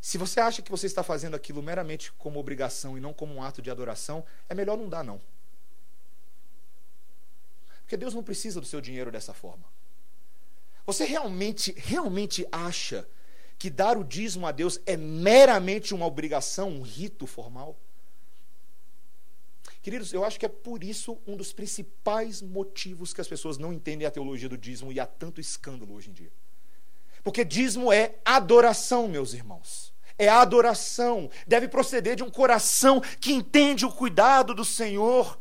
Se 0.00 0.16
você 0.16 0.40
acha 0.40 0.62
que 0.62 0.70
você 0.70 0.86
está 0.86 1.02
fazendo 1.02 1.34
aquilo 1.34 1.62
meramente 1.62 2.12
como 2.12 2.38
obrigação 2.38 2.96
e 2.96 3.00
não 3.00 3.12
como 3.12 3.34
um 3.34 3.42
ato 3.42 3.60
de 3.60 3.70
adoração, 3.70 4.24
é 4.48 4.54
melhor 4.54 4.76
não 4.76 4.88
dar, 4.88 5.02
não. 5.02 5.20
Porque 7.80 7.96
Deus 7.96 8.14
não 8.14 8.22
precisa 8.22 8.60
do 8.60 8.66
seu 8.66 8.80
dinheiro 8.80 9.10
dessa 9.10 9.34
forma. 9.34 9.64
Você 10.86 11.04
realmente, 11.04 11.72
realmente 11.76 12.46
acha 12.52 13.08
que 13.58 13.68
dar 13.68 13.98
o 13.98 14.04
dízimo 14.04 14.46
a 14.46 14.52
Deus 14.52 14.80
é 14.86 14.96
meramente 14.96 15.92
uma 15.92 16.06
obrigação, 16.06 16.70
um 16.70 16.82
rito 16.82 17.26
formal? 17.26 17.76
Queridos, 19.82 20.12
eu 20.12 20.24
acho 20.24 20.38
que 20.38 20.46
é 20.46 20.48
por 20.48 20.84
isso 20.84 21.18
um 21.26 21.36
dos 21.36 21.52
principais 21.52 22.40
motivos 22.40 23.12
que 23.12 23.20
as 23.20 23.28
pessoas 23.28 23.58
não 23.58 23.72
entendem 23.72 24.06
a 24.06 24.10
teologia 24.10 24.48
do 24.48 24.58
dízimo 24.58 24.92
e 24.92 25.00
há 25.00 25.06
tanto 25.06 25.40
escândalo 25.40 25.94
hoje 25.94 26.10
em 26.10 26.12
dia. 26.12 26.30
Porque 27.28 27.44
dízimo 27.44 27.92
é 27.92 28.14
adoração, 28.24 29.06
meus 29.06 29.34
irmãos. 29.34 29.92
É 30.16 30.30
adoração. 30.30 31.28
Deve 31.46 31.68
proceder 31.68 32.16
de 32.16 32.22
um 32.22 32.30
coração 32.30 33.02
que 33.20 33.34
entende 33.34 33.84
o 33.84 33.92
cuidado 33.92 34.54
do 34.54 34.64
Senhor. 34.64 35.38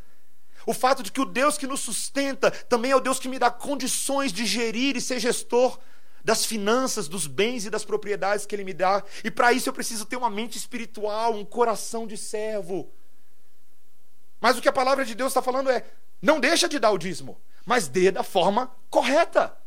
O 0.66 0.74
fato 0.74 1.02
de 1.02 1.14
que 1.14 1.22
o 1.22 1.26
Deus 1.26 1.58
que 1.58 1.66
nos 1.66 1.80
sustenta 1.80 2.52
também 2.52 2.92
é 2.92 2.96
o 2.98 3.00
Deus 3.00 3.20
que 3.20 3.30
me 3.30 3.40
dá 3.40 3.50
condições 3.50 4.34
de 4.34 4.46
gerir 4.46 4.98
e 4.98 5.02
ser 5.02 5.18
gestor 5.18 5.80
das 6.26 6.46
finanças, 6.46 7.08
dos 7.08 7.26
bens 7.26 7.66
e 7.66 7.70
das 7.70 7.86
propriedades 7.86 8.46
que 8.46 8.54
Ele 8.54 8.66
me 8.66 8.74
dá. 8.74 9.02
E 9.24 9.32
para 9.32 9.54
isso 9.54 9.70
eu 9.70 9.74
preciso 9.74 10.04
ter 10.04 10.18
uma 10.18 10.30
mente 10.30 10.58
espiritual, 10.58 11.36
um 11.36 11.46
coração 11.46 12.06
de 12.06 12.18
servo. 12.18 12.92
Mas 14.42 14.58
o 14.58 14.62
que 14.62 14.68
a 14.68 14.74
palavra 14.74 15.06
de 15.06 15.16
Deus 15.16 15.30
está 15.30 15.42
falando 15.42 15.70
é: 15.70 15.86
não 16.22 16.38
deixa 16.38 16.68
de 16.68 16.80
dar 16.80 16.92
o 16.92 16.98
dízimo, 16.98 17.40
mas 17.66 17.88
dê 17.88 18.12
da 18.12 18.24
forma 18.24 18.76
correta. 18.90 19.58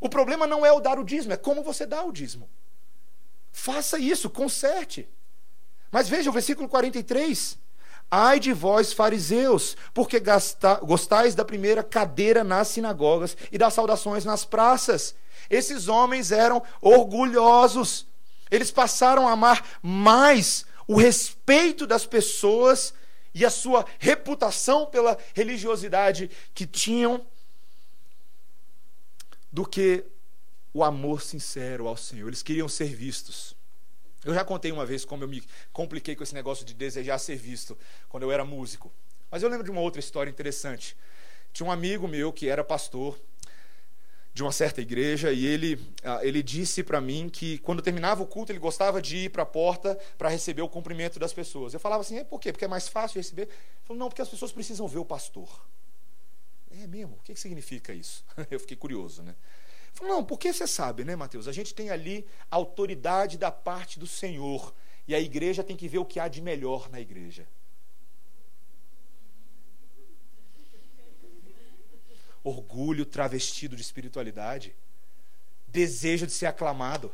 O 0.00 0.08
problema 0.08 0.46
não 0.46 0.64
é 0.64 0.72
o 0.72 0.80
dar 0.80 0.98
o 0.98 1.04
dízimo, 1.04 1.34
é 1.34 1.36
como 1.36 1.62
você 1.62 1.84
dá 1.84 2.02
o 2.02 2.10
dízimo. 2.10 2.48
Faça 3.52 3.98
isso, 3.98 4.30
conserte. 4.30 5.08
Mas 5.90 6.08
veja 6.08 6.30
o 6.30 6.32
versículo 6.32 6.68
43. 6.68 7.58
Ai 8.10 8.40
de 8.40 8.52
vós, 8.52 8.92
fariseus, 8.92 9.76
porque 9.94 10.18
gasta, 10.18 10.74
gostais 10.76 11.34
da 11.34 11.44
primeira 11.44 11.82
cadeira 11.82 12.42
nas 12.42 12.68
sinagogas 12.68 13.36
e 13.52 13.58
das 13.58 13.74
saudações 13.74 14.24
nas 14.24 14.44
praças. 14.44 15.14
Esses 15.48 15.86
homens 15.86 16.32
eram 16.32 16.62
orgulhosos. 16.80 18.06
Eles 18.50 18.70
passaram 18.70 19.28
a 19.28 19.32
amar 19.32 19.64
mais 19.82 20.64
o 20.88 20.96
respeito 20.96 21.86
das 21.86 22.04
pessoas 22.04 22.92
e 23.32 23.44
a 23.44 23.50
sua 23.50 23.86
reputação 23.98 24.86
pela 24.86 25.16
religiosidade 25.34 26.30
que 26.52 26.66
tinham 26.66 27.24
do 29.52 29.66
que 29.66 30.04
o 30.72 30.84
amor 30.84 31.22
sincero 31.22 31.88
ao 31.88 31.96
Senhor. 31.96 32.28
Eles 32.28 32.42
queriam 32.42 32.68
ser 32.68 32.94
vistos. 32.94 33.56
Eu 34.24 34.34
já 34.34 34.44
contei 34.44 34.70
uma 34.70 34.84
vez 34.84 35.04
como 35.04 35.24
eu 35.24 35.28
me 35.28 35.42
compliquei 35.72 36.14
com 36.14 36.22
esse 36.22 36.34
negócio 36.34 36.64
de 36.64 36.74
desejar 36.74 37.18
ser 37.18 37.36
visto 37.36 37.76
quando 38.08 38.24
eu 38.24 38.32
era 38.32 38.44
músico. 38.44 38.92
Mas 39.30 39.42
eu 39.42 39.48
lembro 39.48 39.64
de 39.64 39.70
uma 39.70 39.80
outra 39.80 39.98
história 39.98 40.30
interessante. 40.30 40.96
Tinha 41.52 41.66
um 41.66 41.72
amigo 41.72 42.06
meu 42.06 42.32
que 42.32 42.48
era 42.48 42.62
pastor 42.62 43.18
de 44.32 44.42
uma 44.42 44.52
certa 44.52 44.80
igreja 44.80 45.32
e 45.32 45.44
ele, 45.44 45.80
ah, 46.04 46.20
ele 46.22 46.42
disse 46.42 46.82
para 46.82 47.00
mim 47.00 47.28
que 47.28 47.58
quando 47.58 47.82
terminava 47.82 48.22
o 48.22 48.26
culto 48.26 48.52
ele 48.52 48.58
gostava 48.58 49.02
de 49.02 49.16
ir 49.16 49.30
para 49.30 49.42
a 49.42 49.46
porta 49.46 49.98
para 50.16 50.28
receber 50.28 50.62
o 50.62 50.68
cumprimento 50.68 51.18
das 51.18 51.32
pessoas. 51.32 51.74
Eu 51.74 51.80
falava 51.80 52.02
assim, 52.02 52.18
é 52.18 52.24
por 52.24 52.40
quê? 52.40 52.52
Porque 52.52 52.64
é 52.64 52.68
mais 52.68 52.88
fácil 52.88 53.18
receber? 53.18 53.42
Ele 53.42 53.50
falou, 53.84 53.98
não, 53.98 54.08
porque 54.08 54.22
as 54.22 54.28
pessoas 54.28 54.52
precisam 54.52 54.86
ver 54.86 54.98
o 54.98 55.04
pastor. 55.04 55.48
É 56.82 56.86
mesmo? 56.86 57.16
O 57.16 57.22
que, 57.22 57.34
que 57.34 57.40
significa 57.40 57.92
isso? 57.92 58.24
Eu 58.50 58.58
fiquei 58.60 58.76
curioso, 58.76 59.22
né? 59.22 59.34
Falou, 59.92 60.16
não, 60.16 60.24
porque 60.24 60.52
você 60.52 60.66
sabe, 60.66 61.04
né, 61.04 61.16
Mateus? 61.16 61.48
A 61.48 61.52
gente 61.52 61.74
tem 61.74 61.90
ali 61.90 62.26
autoridade 62.50 63.36
da 63.36 63.50
parte 63.50 63.98
do 63.98 64.06
Senhor 64.06 64.72
e 65.06 65.14
a 65.14 65.20
igreja 65.20 65.64
tem 65.64 65.76
que 65.76 65.88
ver 65.88 65.98
o 65.98 66.04
que 66.04 66.20
há 66.20 66.28
de 66.28 66.40
melhor 66.40 66.88
na 66.88 67.00
igreja. 67.00 67.46
orgulho 72.42 73.04
travestido 73.04 73.76
de 73.76 73.82
espiritualidade, 73.82 74.74
desejo 75.68 76.26
de 76.26 76.32
ser 76.32 76.46
aclamado, 76.46 77.12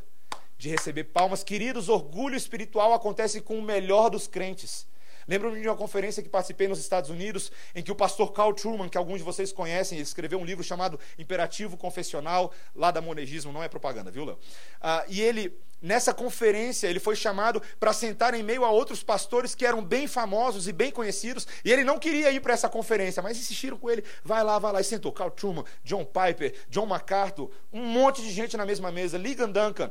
de 0.58 0.68
receber 0.68 1.04
palmas. 1.04 1.42
Queridos, 1.42 1.88
orgulho 1.88 2.36
espiritual 2.36 2.92
acontece 2.94 3.40
com 3.40 3.58
o 3.58 3.62
melhor 3.62 4.08
dos 4.08 4.26
crentes. 4.26 4.86
Lembro-me 5.28 5.60
de 5.60 5.68
uma 5.68 5.76
conferência 5.76 6.22
que 6.22 6.28
participei 6.28 6.68
nos 6.68 6.78
Estados 6.78 7.10
Unidos, 7.10 7.50
em 7.74 7.82
que 7.82 7.90
o 7.90 7.94
pastor 7.94 8.32
Carl 8.32 8.52
Truman, 8.52 8.88
que 8.88 8.96
alguns 8.96 9.18
de 9.18 9.24
vocês 9.24 9.52
conhecem, 9.52 9.98
escreveu 9.98 10.38
um 10.38 10.44
livro 10.44 10.62
chamado 10.62 10.98
Imperativo 11.18 11.76
Confessional, 11.76 12.52
lá 12.74 12.90
da 12.90 13.00
Monegismo, 13.00 13.52
não 13.52 13.62
é 13.62 13.68
propaganda, 13.68 14.10
viu, 14.10 14.24
Léo? 14.24 14.38
Ah, 14.80 15.04
e 15.08 15.20
ele, 15.20 15.58
nessa 15.82 16.14
conferência, 16.14 16.86
ele 16.86 17.00
foi 17.00 17.16
chamado 17.16 17.60
para 17.80 17.92
sentar 17.92 18.34
em 18.34 18.42
meio 18.42 18.64
a 18.64 18.70
outros 18.70 19.02
pastores 19.02 19.54
que 19.54 19.66
eram 19.66 19.84
bem 19.84 20.06
famosos 20.06 20.68
e 20.68 20.72
bem 20.72 20.90
conhecidos, 20.90 21.46
e 21.64 21.72
ele 21.72 21.82
não 21.82 21.98
queria 21.98 22.30
ir 22.30 22.40
para 22.40 22.54
essa 22.54 22.68
conferência, 22.68 23.22
mas 23.22 23.36
insistiram 23.36 23.78
com 23.78 23.90
ele, 23.90 24.04
vai 24.22 24.44
lá, 24.44 24.58
vai 24.58 24.72
lá, 24.72 24.80
e 24.80 24.84
sentou. 24.84 25.12
Carl 25.12 25.30
Truman, 25.30 25.64
John 25.82 26.04
Piper, 26.04 26.54
John 26.68 26.86
MacArthur, 26.86 27.50
um 27.72 27.82
monte 27.82 28.22
de 28.22 28.30
gente 28.30 28.56
na 28.56 28.64
mesma 28.64 28.92
mesa, 28.92 29.18
Ligan 29.18 29.50
Duncan, 29.50 29.90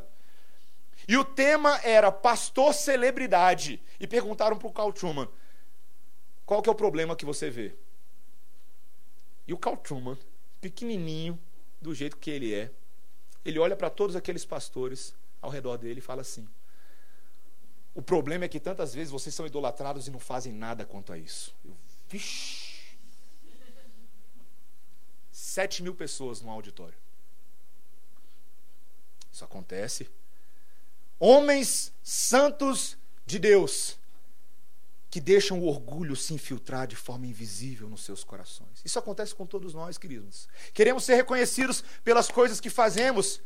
e 1.07 1.17
o 1.17 1.23
tema 1.23 1.79
era 1.83 2.11
pastor 2.11 2.73
celebridade. 2.73 3.81
E 3.99 4.07
perguntaram 4.07 4.57
para 4.57 4.67
o 4.67 4.73
Carl 4.73 4.91
Truman: 4.91 5.27
qual 6.45 6.61
que 6.61 6.69
é 6.69 6.71
o 6.71 6.75
problema 6.75 7.15
que 7.15 7.25
você 7.25 7.49
vê? 7.49 7.75
E 9.47 9.53
o 9.53 9.57
Carl 9.57 9.77
Truman, 9.77 10.17
pequenininho, 10.59 11.39
do 11.79 11.93
jeito 11.93 12.17
que 12.17 12.31
ele 12.31 12.53
é, 12.53 12.71
ele 13.43 13.59
olha 13.59 13.75
para 13.75 13.89
todos 13.89 14.15
aqueles 14.15 14.43
pastores 14.43 15.13
ao 15.41 15.51
redor 15.51 15.77
dele 15.77 15.99
e 15.99 16.01
fala 16.01 16.21
assim: 16.21 16.47
o 17.93 18.01
problema 18.01 18.45
é 18.45 18.47
que 18.47 18.59
tantas 18.59 18.93
vezes 18.93 19.11
vocês 19.11 19.33
são 19.35 19.45
idolatrados 19.45 20.07
e 20.07 20.11
não 20.11 20.19
fazem 20.19 20.51
nada 20.51 20.85
quanto 20.85 21.13
a 21.13 21.17
isso. 21.17 21.55
Eu, 21.63 21.77
vixi. 22.09 22.73
Sete 25.31 25.83
mil 25.83 25.93
pessoas 25.93 26.41
no 26.41 26.49
auditório. 26.49 26.97
Isso 29.31 29.43
acontece 29.43 30.09
homens 31.19 31.93
santos 32.03 32.97
de 33.25 33.39
Deus 33.39 33.97
que 35.15 35.21
deixam 35.21 35.59
o 35.61 35.67
orgulho 35.67 36.13
se 36.13 36.33
infiltrar 36.33 36.85
de 36.85 36.95
forma 36.97 37.25
invisível 37.25 37.87
nos 37.87 38.03
seus 38.03 38.21
corações. 38.21 38.81
Isso 38.83 38.99
acontece 38.99 39.33
com 39.33 39.45
todos 39.45 39.73
nós, 39.73 39.97
queridos. 39.97 40.45
Queremos 40.73 41.05
ser 41.05 41.15
reconhecidos 41.15 41.85
pelas 42.03 42.27
coisas 42.27 42.59
que 42.59 42.69
fazemos. 42.69 43.39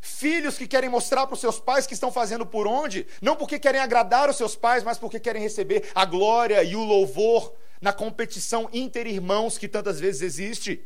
Filhos 0.00 0.56
que 0.56 0.66
querem 0.66 0.88
mostrar 0.88 1.26
para 1.26 1.34
os 1.34 1.40
seus 1.40 1.60
pais 1.60 1.86
que 1.86 1.92
estão 1.92 2.10
fazendo 2.10 2.46
por 2.46 2.66
onde, 2.66 3.06
não 3.20 3.36
porque 3.36 3.58
querem 3.58 3.80
agradar 3.80 4.30
os 4.30 4.36
seus 4.36 4.56
pais, 4.56 4.82
mas 4.82 4.96
porque 4.96 5.20
querem 5.20 5.42
receber 5.42 5.90
a 5.94 6.06
glória 6.06 6.64
e 6.64 6.74
o 6.74 6.82
louvor 6.82 7.54
na 7.78 7.92
competição 7.92 8.70
inter-irmãos 8.72 9.58
que 9.58 9.68
tantas 9.68 10.00
vezes 10.00 10.22
existe. 10.22 10.82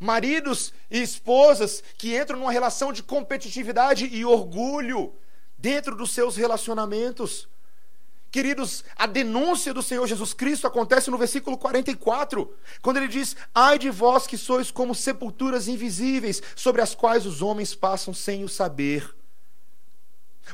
Maridos 0.00 0.72
e 0.90 1.02
esposas 1.02 1.84
que 1.98 2.16
entram 2.16 2.38
numa 2.38 2.50
relação 2.50 2.94
de 2.94 3.02
competitividade 3.02 4.06
e 4.06 4.24
orgulho 4.24 5.14
dentro 5.64 5.96
dos 5.96 6.10
seus 6.10 6.36
relacionamentos. 6.36 7.48
Queridos, 8.30 8.84
a 8.96 9.06
denúncia 9.06 9.72
do 9.72 9.82
Senhor 9.82 10.06
Jesus 10.06 10.34
Cristo 10.34 10.66
acontece 10.66 11.10
no 11.10 11.16
versículo 11.16 11.56
44, 11.56 12.54
quando 12.82 12.98
ele 12.98 13.08
diz: 13.08 13.34
Ai 13.54 13.78
de 13.78 13.88
vós 13.88 14.26
que 14.26 14.36
sois 14.36 14.70
como 14.70 14.94
sepulturas 14.94 15.66
invisíveis, 15.66 16.42
sobre 16.54 16.82
as 16.82 16.94
quais 16.94 17.24
os 17.24 17.40
homens 17.40 17.74
passam 17.74 18.12
sem 18.12 18.44
o 18.44 18.48
saber. 18.48 19.16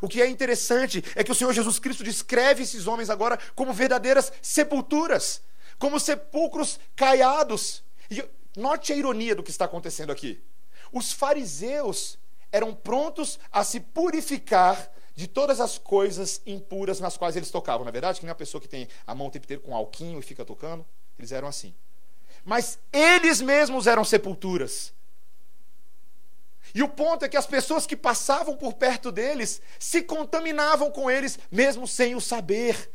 O 0.01 0.07
que 0.07 0.23
é 0.23 0.29
interessante 0.29 1.03
é 1.17 1.25
que 1.25 1.33
o 1.33 1.35
Senhor 1.35 1.53
Jesus 1.53 1.81
Cristo 1.81 2.05
descreve 2.05 2.63
esses 2.63 2.87
homens 2.87 3.11
agora 3.11 3.37
como 3.57 3.73
verdadeiras 3.73 4.33
sepulturas, 4.41 5.43
como 5.77 5.99
sepulcros 5.99 6.79
caiados. 6.95 7.83
E 8.09 8.25
note 8.57 8.93
a 8.93 8.97
ironia 8.97 9.35
do 9.35 9.43
que 9.43 9.51
está 9.51 9.65
acontecendo 9.65 10.13
aqui. 10.13 10.41
Os 10.93 11.13
fariseus 11.13 12.17
eram 12.53 12.73
prontos 12.73 13.41
a 13.51 13.65
se 13.65 13.81
purificar 13.81 14.89
de 15.21 15.27
todas 15.27 15.61
as 15.61 15.77
coisas 15.77 16.41
impuras 16.47 16.99
nas 16.99 17.15
quais 17.15 17.37
eles 17.37 17.51
tocavam. 17.51 17.85
Na 17.85 17.91
é 17.91 17.93
verdade, 17.93 18.19
que 18.19 18.25
nem 18.25 18.33
a 18.33 18.35
pessoa 18.35 18.59
que 18.59 18.67
tem 18.67 18.89
a 19.07 19.15
mão 19.15 19.27
o 19.27 19.31
tempo 19.31 19.45
inteiro 19.45 19.63
com 19.63 19.77
alquinho 19.77 20.19
e 20.19 20.23
fica 20.23 20.47
tocando, 20.47 20.83
eles 21.19 21.31
eram 21.31 21.47
assim. 21.47 21.75
Mas 22.43 22.79
eles 22.91 23.43
mesmos 23.43 23.87
eram 23.87 24.03
sepulturas. 24.03 24.95
E 26.75 26.83
o 26.83 26.89
ponto 26.89 27.23
é 27.23 27.29
que 27.29 27.37
as 27.37 27.47
pessoas 27.47 27.87
que 27.87 27.95
passavam 27.95 28.57
por 28.57 28.73
perto 28.73 29.13
deles 29.13 29.61
se 29.79 30.01
contaminavam 30.01 30.91
com 30.91 31.11
eles, 31.11 31.39
mesmo 31.51 31.87
sem 31.87 32.15
o 32.15 32.21
saber. 32.21 32.91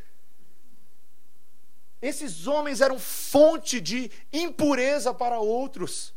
Esses 2.01 2.47
homens 2.47 2.81
eram 2.81 2.97
fonte 2.97 3.79
de 3.79 4.09
impureza 4.33 5.13
para 5.13 5.39
outros. 5.39 6.11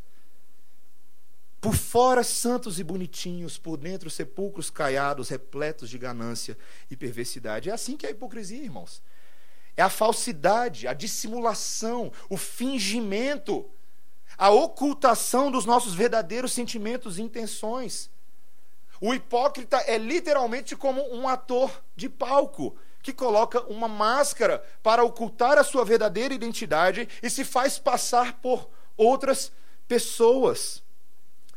Por 1.61 1.75
fora, 1.75 2.23
santos 2.23 2.79
e 2.79 2.85
bonitinhos, 2.85 3.59
por 3.59 3.77
dentro, 3.77 4.09
sepulcros 4.09 4.71
caiados, 4.71 5.29
repletos 5.29 5.90
de 5.90 5.99
ganância 5.99 6.57
e 6.88 6.97
perversidade. 6.97 7.68
É 7.68 7.73
assim 7.73 7.97
que 7.97 8.07
é 8.07 8.11
a 8.11 8.12
hipocrisia, 8.12 8.62
irmãos. 8.62 9.03
É 9.77 9.83
a 9.83 9.88
falsidade, 9.88 10.87
a 10.87 10.92
dissimulação, 10.92 12.12
o 12.29 12.37
fingimento, 12.37 13.68
a 14.37 14.51
ocultação 14.51 15.51
dos 15.51 15.64
nossos 15.64 15.94
verdadeiros 15.94 16.53
sentimentos 16.53 17.18
e 17.18 17.23
intenções. 17.23 18.09
O 19.01 19.14
hipócrita 19.14 19.79
é 19.79 19.99
literalmente 19.99 20.77
como 20.77 21.03
um 21.14 21.29
ator 21.29 21.83
de 21.97 22.09
palco 22.09 22.77
que 23.03 23.12
coloca 23.12 23.61
uma 23.62 23.88
máscara 23.88 24.62
para 24.83 25.05
ocultar 25.05 25.59
a 25.59 25.64
sua 25.64 25.85
verdadeira 25.85 26.35
identidade 26.35 27.09
e 27.23 27.31
se 27.31 27.44
faz 27.44 27.79
passar 27.79 28.35
por 28.35 28.68
outras 28.97 29.53
pessoas. 29.87 30.83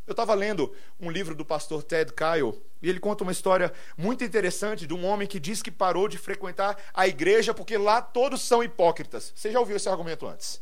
Eu 0.07 0.11
estava 0.11 0.33
lendo 0.33 0.73
um 0.99 1.09
livro 1.09 1.35
do 1.35 1.45
pastor 1.45 1.83
Ted 1.83 2.11
Kyle 2.13 2.59
e 2.81 2.89
ele 2.89 2.99
conta 2.99 3.23
uma 3.23 3.31
história 3.31 3.71
muito 3.95 4.23
interessante 4.23 4.87
de 4.87 4.93
um 4.93 5.05
homem 5.05 5.27
que 5.27 5.39
diz 5.39 5.61
que 5.61 5.71
parou 5.71 6.07
de 6.07 6.17
frequentar 6.17 6.77
a 6.93 7.07
igreja 7.07 7.53
porque 7.53 7.77
lá 7.77 8.01
todos 8.01 8.41
são 8.41 8.63
hipócritas. 8.63 9.31
Você 9.35 9.51
já 9.51 9.59
ouviu 9.59 9.75
esse 9.75 9.87
argumento 9.87 10.27
antes? 10.27 10.61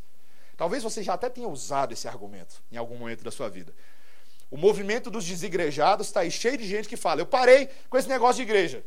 Talvez 0.58 0.84
você 0.84 1.02
já 1.02 1.13
até 1.13 1.30
tenha 1.30 1.47
usado 1.47 1.93
esse 1.93 2.08
argumento 2.08 2.62
em 2.69 2.75
algum 2.75 2.97
momento 2.97 3.23
da 3.23 3.32
sua 3.32 3.47
vida. 3.47 3.73
O 4.52 4.58
movimento 4.58 5.10
dos 5.10 5.25
desigrejados 5.25 6.08
está 6.08 6.19
aí 6.19 6.32
cheio 6.32 6.58
de 6.58 6.67
gente 6.67 6.89
que 6.89 6.97
fala: 6.97 7.21
Eu 7.21 7.25
parei 7.25 7.69
com 7.89 7.97
esse 7.97 8.10
negócio 8.10 8.36
de 8.36 8.41
igreja. 8.41 8.84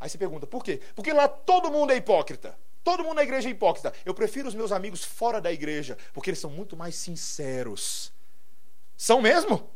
Aí 0.00 0.08
você 0.08 0.16
pergunta: 0.16 0.46
por 0.46 0.64
quê? 0.64 0.80
Porque 0.94 1.12
lá 1.12 1.28
todo 1.28 1.70
mundo 1.70 1.92
é 1.92 1.96
hipócrita. 1.96 2.56
Todo 2.82 3.02
mundo 3.02 3.16
na 3.16 3.22
igreja 3.22 3.48
é 3.48 3.50
hipócrita. 3.50 3.92
Eu 4.06 4.14
prefiro 4.14 4.48
os 4.48 4.54
meus 4.54 4.72
amigos 4.72 5.04
fora 5.04 5.40
da 5.40 5.52
igreja, 5.52 5.98
porque 6.12 6.30
eles 6.30 6.40
são 6.40 6.50
muito 6.50 6.76
mais 6.76 6.94
sinceros. 6.94 8.13
São 8.96 9.20
mesmo? 9.20 9.70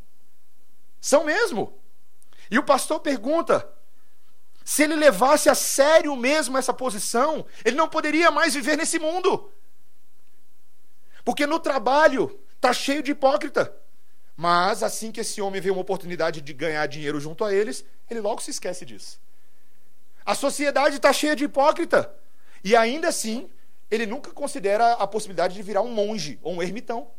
São 1.00 1.24
mesmo. 1.24 1.78
E 2.50 2.58
o 2.58 2.64
pastor 2.64 3.00
pergunta: 3.00 3.68
se 4.64 4.82
ele 4.82 4.96
levasse 4.96 5.48
a 5.48 5.54
sério 5.54 6.14
mesmo 6.16 6.58
essa 6.58 6.74
posição, 6.74 7.46
ele 7.64 7.76
não 7.76 7.88
poderia 7.88 8.30
mais 8.30 8.54
viver 8.54 8.76
nesse 8.76 8.98
mundo. 8.98 9.52
Porque 11.24 11.46
no 11.46 11.58
trabalho 11.58 12.38
está 12.56 12.72
cheio 12.72 13.02
de 13.02 13.12
hipócrita. 13.12 13.74
Mas 14.36 14.82
assim 14.82 15.10
que 15.10 15.20
esse 15.20 15.40
homem 15.40 15.60
vê 15.60 15.70
uma 15.70 15.80
oportunidade 15.80 16.40
de 16.40 16.52
ganhar 16.52 16.86
dinheiro 16.86 17.18
junto 17.18 17.44
a 17.44 17.52
eles, 17.52 17.84
ele 18.08 18.20
logo 18.20 18.40
se 18.40 18.50
esquece 18.50 18.84
disso. 18.84 19.20
A 20.24 20.34
sociedade 20.34 20.96
está 20.96 21.12
cheia 21.12 21.34
de 21.34 21.44
hipócrita. 21.44 22.14
E 22.62 22.76
ainda 22.76 23.08
assim, 23.08 23.50
ele 23.90 24.06
nunca 24.06 24.30
considera 24.30 24.92
a 24.92 25.06
possibilidade 25.06 25.54
de 25.54 25.62
virar 25.62 25.82
um 25.82 25.90
monge 25.90 26.38
ou 26.42 26.54
um 26.54 26.62
ermitão. 26.62 27.10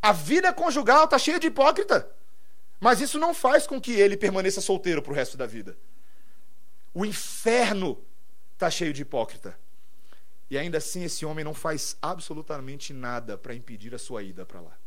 A 0.00 0.12
vida 0.12 0.52
conjugal 0.52 1.04
está 1.04 1.18
cheia 1.18 1.40
de 1.40 1.48
hipócrita. 1.48 2.08
Mas 2.80 3.00
isso 3.00 3.18
não 3.18 3.34
faz 3.34 3.66
com 3.66 3.80
que 3.80 3.92
ele 3.92 4.16
permaneça 4.16 4.60
solteiro 4.60 5.02
para 5.02 5.12
o 5.12 5.14
resto 5.14 5.36
da 5.36 5.46
vida. 5.46 5.76
O 6.94 7.04
inferno 7.04 7.98
está 8.54 8.70
cheio 8.70 8.92
de 8.92 9.02
hipócrita. 9.02 9.58
E 10.50 10.56
ainda 10.56 10.78
assim, 10.78 11.04
esse 11.04 11.26
homem 11.26 11.44
não 11.44 11.52
faz 11.52 11.96
absolutamente 12.00 12.92
nada 12.92 13.36
para 13.36 13.54
impedir 13.54 13.94
a 13.94 13.98
sua 13.98 14.22
ida 14.22 14.46
para 14.46 14.60
lá. 14.60 14.78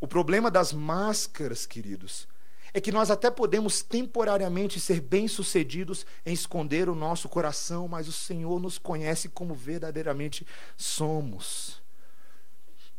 O 0.00 0.06
problema 0.06 0.50
das 0.50 0.72
máscaras, 0.72 1.66
queridos, 1.66 2.28
é 2.72 2.80
que 2.80 2.92
nós 2.92 3.10
até 3.10 3.30
podemos 3.30 3.82
temporariamente 3.82 4.80
ser 4.80 5.00
bem-sucedidos 5.00 6.06
em 6.24 6.32
esconder 6.32 6.88
o 6.88 6.94
nosso 6.94 7.28
coração, 7.28 7.86
mas 7.86 8.08
o 8.08 8.12
Senhor 8.12 8.60
nos 8.60 8.78
conhece 8.78 9.28
como 9.28 9.54
verdadeiramente 9.54 10.46
somos. 10.76 11.83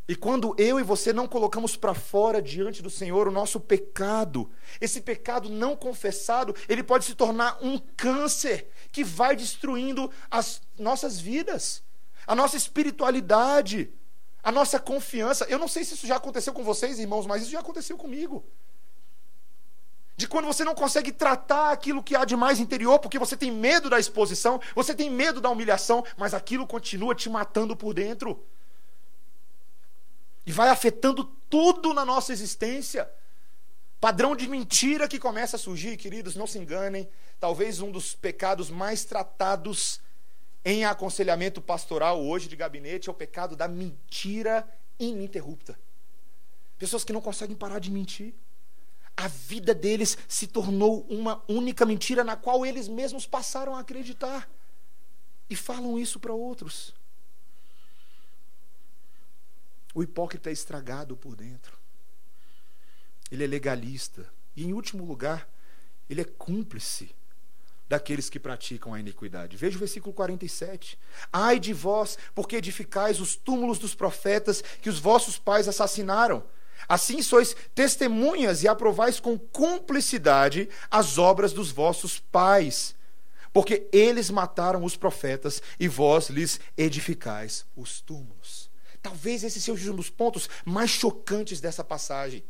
E 0.08 0.16
quando 0.16 0.54
eu 0.60 0.80
e 0.80 0.84
você 0.84 1.12
não 1.12 1.28
colocamos 1.28 1.76
para 1.76 1.96
fora 1.96 2.40
diante 2.40 2.84
do 2.84 2.92
Senhor 2.92 3.28
o 3.28 3.32
nosso 3.32 3.60
pecado, 3.60 4.52
esse 4.80 5.02
pecado 5.02 5.50
não 5.50 5.76
confessado, 5.76 6.56
ele 6.70 6.84
pode 6.84 7.06
se 7.06 7.16
tornar 7.16 7.58
um 7.60 7.80
câncer 7.98 8.70
que 8.92 9.04
vai 9.04 9.36
destruindo 9.36 10.12
as 10.30 10.62
nossas 10.78 11.20
vidas, 11.20 11.84
a 12.28 12.36
nossa 12.36 12.56
espiritualidade, 12.56 13.92
a 14.44 14.52
nossa 14.52 14.80
confiança. 14.80 15.46
Eu 15.50 15.58
não 15.58 15.68
sei 15.68 15.84
se 15.84 15.96
isso 15.96 16.06
já 16.06 16.18
aconteceu 16.18 16.54
com 16.54 16.64
vocês, 16.64 17.00
irmãos, 17.00 17.26
mas 17.26 17.42
isso 17.42 17.52
já 17.52 17.60
aconteceu 17.60 17.98
comigo. 17.98 18.46
De 20.16 20.28
quando 20.28 20.46
você 20.46 20.64
não 20.64 20.76
consegue 20.76 21.12
tratar 21.12 21.72
aquilo 21.72 22.04
que 22.04 22.16
há 22.16 22.24
de 22.24 22.36
mais 22.36 22.60
interior, 22.60 23.00
porque 23.00 23.18
você 23.18 23.36
tem 23.36 23.52
medo 23.52 23.90
da 23.90 24.00
exposição, 24.00 24.62
você 24.76 24.94
tem 24.94 25.10
medo 25.10 25.42
da 25.42 25.50
humilhação, 25.50 26.06
mas 26.16 26.36
aquilo 26.36 26.68
continua 26.68 27.16
te 27.16 27.28
matando 27.28 27.76
por 27.76 27.92
dentro 27.92 28.46
e 30.46 30.52
vai 30.52 30.70
afetando 30.70 31.24
tudo 31.50 31.94
na 31.94 32.06
nossa 32.06 32.32
existência. 32.32 33.10
Padrão 34.00 34.36
de 34.36 34.48
mentira 34.48 35.08
que 35.08 35.18
começa 35.18 35.56
a 35.56 35.60
surgir, 35.60 35.98
queridos, 35.98 36.36
não 36.36 36.46
se 36.46 36.60
enganem. 36.60 37.10
Talvez 37.40 37.80
um 37.80 37.92
dos 37.92 38.14
pecados 38.14 38.70
mais 38.70 39.04
tratados 39.04 40.00
em 40.64 40.86
aconselhamento 40.86 41.62
pastoral 41.62 42.24
hoje 42.24 42.48
de 42.48 42.56
gabinete 42.56 43.10
é 43.10 43.12
o 43.12 43.16
pecado 43.16 43.56
da 43.56 43.68
mentira 43.68 44.68
ininterrupta. 45.00 45.78
Pessoas 46.78 47.04
que 47.04 47.14
não 47.14 47.22
conseguem 47.22 47.56
parar 47.56 47.80
de 47.80 47.90
mentir. 47.90 48.34
A 49.18 49.28
vida 49.28 49.74
deles 49.74 50.18
se 50.28 50.46
tornou 50.46 51.06
uma 51.10 51.42
única 51.48 51.86
mentira 51.86 52.24
na 52.24 52.36
qual 52.36 52.66
eles 52.66 52.88
mesmos 52.88 53.26
passaram 53.26 53.76
a 53.76 53.80
acreditar. 53.80 54.50
E 55.50 55.56
falam 55.56 55.98
isso 55.98 56.20
para 56.20 56.34
outros. 56.34 56.94
O 59.96 60.04
hipócrita 60.04 60.50
é 60.50 60.54
estragado 60.54 61.16
por 61.16 61.38
dentro. 61.38 61.78
Ele 63.32 63.46
é 63.46 63.48
legalista. 63.48 64.30
E, 64.54 64.66
em 64.66 64.74
último 64.74 65.06
lugar, 65.06 65.50
ele 66.10 66.20
é 66.20 66.26
cúmplice 66.26 67.16
daqueles 67.88 68.30
que 68.30 68.38
praticam 68.38 68.94
a 68.94 69.00
iniquidade. 69.00 69.56
Veja 69.56 69.78
o 69.78 69.80
versículo 69.80 70.14
47. 70.14 71.00
Ai 71.32 71.60
de 71.62 71.72
vós, 71.72 72.18
porque 72.36 72.58
edificais 72.58 73.22
os 73.22 73.38
túmulos 73.38 73.80
dos 73.80 73.96
profetas 73.96 74.62
que 74.82 74.90
os 74.90 75.00
vossos 75.00 75.40
pais 75.40 75.66
assassinaram. 75.68 76.44
Assim 76.90 77.22
sois 77.22 77.56
testemunhas 77.74 78.64
e 78.64 78.68
aprovais 78.68 79.20
com 79.20 79.40
cumplicidade 79.40 80.68
as 80.92 81.18
obras 81.18 81.54
dos 81.54 81.72
vossos 81.72 82.20
pais. 82.20 82.94
Porque 83.54 83.88
eles 83.94 84.30
mataram 84.30 84.84
os 84.84 84.98
profetas 84.98 85.62
e 85.80 85.88
vós 85.88 86.30
lhes 86.30 86.60
edificais 86.76 87.66
os 87.78 88.02
túmulos. 88.02 88.45
Talvez 89.06 89.44
esse 89.44 89.62
seja 89.62 89.92
um 89.92 89.96
dos 89.96 90.10
pontos 90.10 90.50
mais 90.66 90.90
chocantes 90.90 91.62
dessa 91.62 91.84
passagem. 91.84 92.44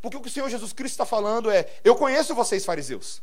Porque 0.00 0.16
o 0.16 0.20
que 0.20 0.28
o 0.28 0.30
Senhor 0.30 0.48
Jesus 0.48 0.72
Cristo 0.72 0.92
está 0.92 1.04
falando 1.04 1.50
é: 1.50 1.68
eu 1.82 1.96
conheço 1.96 2.36
vocês, 2.36 2.64
fariseus. 2.64 3.20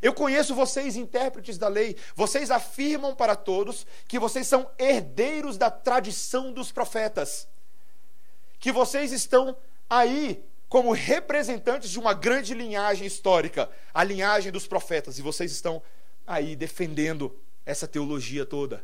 Eu 0.00 0.14
conheço 0.14 0.54
vocês, 0.54 0.96
intérpretes 0.96 1.58
da 1.58 1.68
lei. 1.68 1.94
Vocês 2.14 2.50
afirmam 2.50 3.14
para 3.14 3.36
todos 3.36 3.86
que 4.08 4.18
vocês 4.18 4.46
são 4.46 4.66
herdeiros 4.78 5.58
da 5.58 5.70
tradição 5.70 6.54
dos 6.54 6.72
profetas. 6.72 7.46
Que 8.58 8.72
vocês 8.72 9.12
estão 9.12 9.54
aí 9.90 10.42
como 10.70 10.92
representantes 10.92 11.90
de 11.90 11.98
uma 11.98 12.14
grande 12.14 12.54
linhagem 12.54 13.06
histórica, 13.06 13.68
a 13.92 14.02
linhagem 14.02 14.50
dos 14.50 14.66
profetas. 14.66 15.18
E 15.18 15.22
vocês 15.22 15.52
estão 15.52 15.82
aí 16.26 16.56
defendendo 16.56 17.38
essa 17.66 17.86
teologia 17.86 18.46
toda. 18.46 18.82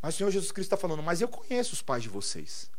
Mas 0.00 0.14
o 0.14 0.18
Senhor 0.18 0.30
Jesus 0.30 0.52
Cristo 0.52 0.68
está 0.68 0.76
falando, 0.76 1.02
mas 1.02 1.20
eu 1.20 1.28
conheço 1.28 1.72
os 1.72 1.82
pais 1.82 2.02
de 2.02 2.08
vocês. 2.08 2.70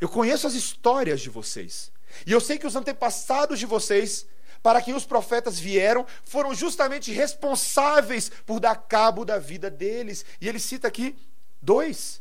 Eu 0.00 0.08
conheço 0.08 0.46
as 0.46 0.54
histórias 0.54 1.20
de 1.20 1.30
vocês. 1.30 1.90
E 2.26 2.32
eu 2.32 2.40
sei 2.40 2.58
que 2.58 2.66
os 2.66 2.76
antepassados 2.76 3.58
de 3.58 3.66
vocês, 3.66 4.26
para 4.62 4.80
quem 4.82 4.94
os 4.94 5.04
profetas 5.04 5.58
vieram, 5.58 6.06
foram 6.24 6.54
justamente 6.54 7.12
responsáveis 7.12 8.30
por 8.46 8.60
dar 8.60 8.74
cabo 8.76 9.24
da 9.24 9.38
vida 9.38 9.70
deles. 9.70 10.24
E 10.40 10.48
ele 10.48 10.58
cita 10.58 10.88
aqui 10.88 11.16
dois. 11.60 12.20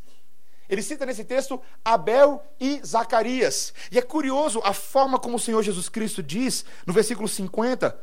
Ele 0.70 0.82
cita 0.82 1.06
nesse 1.06 1.24
texto 1.24 1.62
Abel 1.84 2.44
e 2.60 2.82
Zacarias. 2.86 3.74
E 3.92 3.98
é 3.98 4.02
curioso 4.02 4.62
a 4.64 4.74
forma 4.74 5.18
como 5.18 5.38
o 5.38 5.40
Senhor 5.40 5.64
Jesus 5.64 5.88
Cristo 5.88 6.22
diz, 6.22 6.66
no 6.86 6.94
versículo 6.94 7.28
50, 7.28 7.98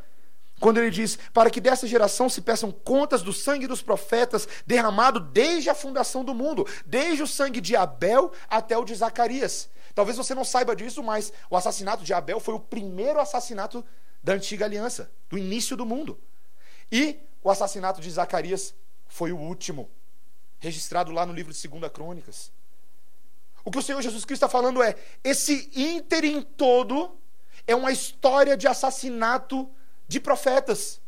quando 0.64 0.78
ele 0.78 0.90
diz: 0.90 1.18
Para 1.30 1.50
que 1.50 1.60
dessa 1.60 1.86
geração 1.86 2.26
se 2.26 2.40
peçam 2.40 2.72
contas 2.72 3.20
do 3.20 3.34
sangue 3.34 3.66
dos 3.66 3.82
profetas 3.82 4.48
derramado 4.66 5.20
desde 5.20 5.68
a 5.68 5.74
fundação 5.74 6.24
do 6.24 6.34
mundo, 6.34 6.66
desde 6.86 7.22
o 7.22 7.26
sangue 7.26 7.60
de 7.60 7.76
Abel 7.76 8.32
até 8.48 8.74
o 8.78 8.82
de 8.82 8.94
Zacarias. 8.94 9.68
Talvez 9.94 10.16
você 10.16 10.34
não 10.34 10.42
saiba 10.42 10.74
disso, 10.74 11.02
mas 11.02 11.34
o 11.50 11.56
assassinato 11.58 12.02
de 12.02 12.14
Abel 12.14 12.40
foi 12.40 12.54
o 12.54 12.58
primeiro 12.58 13.20
assassinato 13.20 13.84
da 14.22 14.32
antiga 14.32 14.64
aliança, 14.64 15.12
do 15.28 15.36
início 15.36 15.76
do 15.76 15.84
mundo. 15.84 16.18
E 16.90 17.18
o 17.42 17.50
assassinato 17.50 18.00
de 18.00 18.10
Zacarias 18.10 18.74
foi 19.06 19.32
o 19.32 19.38
último, 19.38 19.90
registrado 20.60 21.12
lá 21.12 21.26
no 21.26 21.34
livro 21.34 21.52
de 21.52 21.68
2 21.68 21.92
Crônicas. 21.92 22.50
O 23.62 23.70
que 23.70 23.78
o 23.78 23.82
Senhor 23.82 24.00
Jesus 24.00 24.24
Cristo 24.24 24.46
está 24.46 24.48
falando 24.48 24.82
é: 24.82 24.96
esse 25.22 25.70
ínterim 25.76 26.40
todo 26.40 27.20
é 27.66 27.76
uma 27.76 27.92
história 27.92 28.56
de 28.56 28.66
assassinato 28.66 29.70
de 30.07 30.20
profetas. 30.20 31.00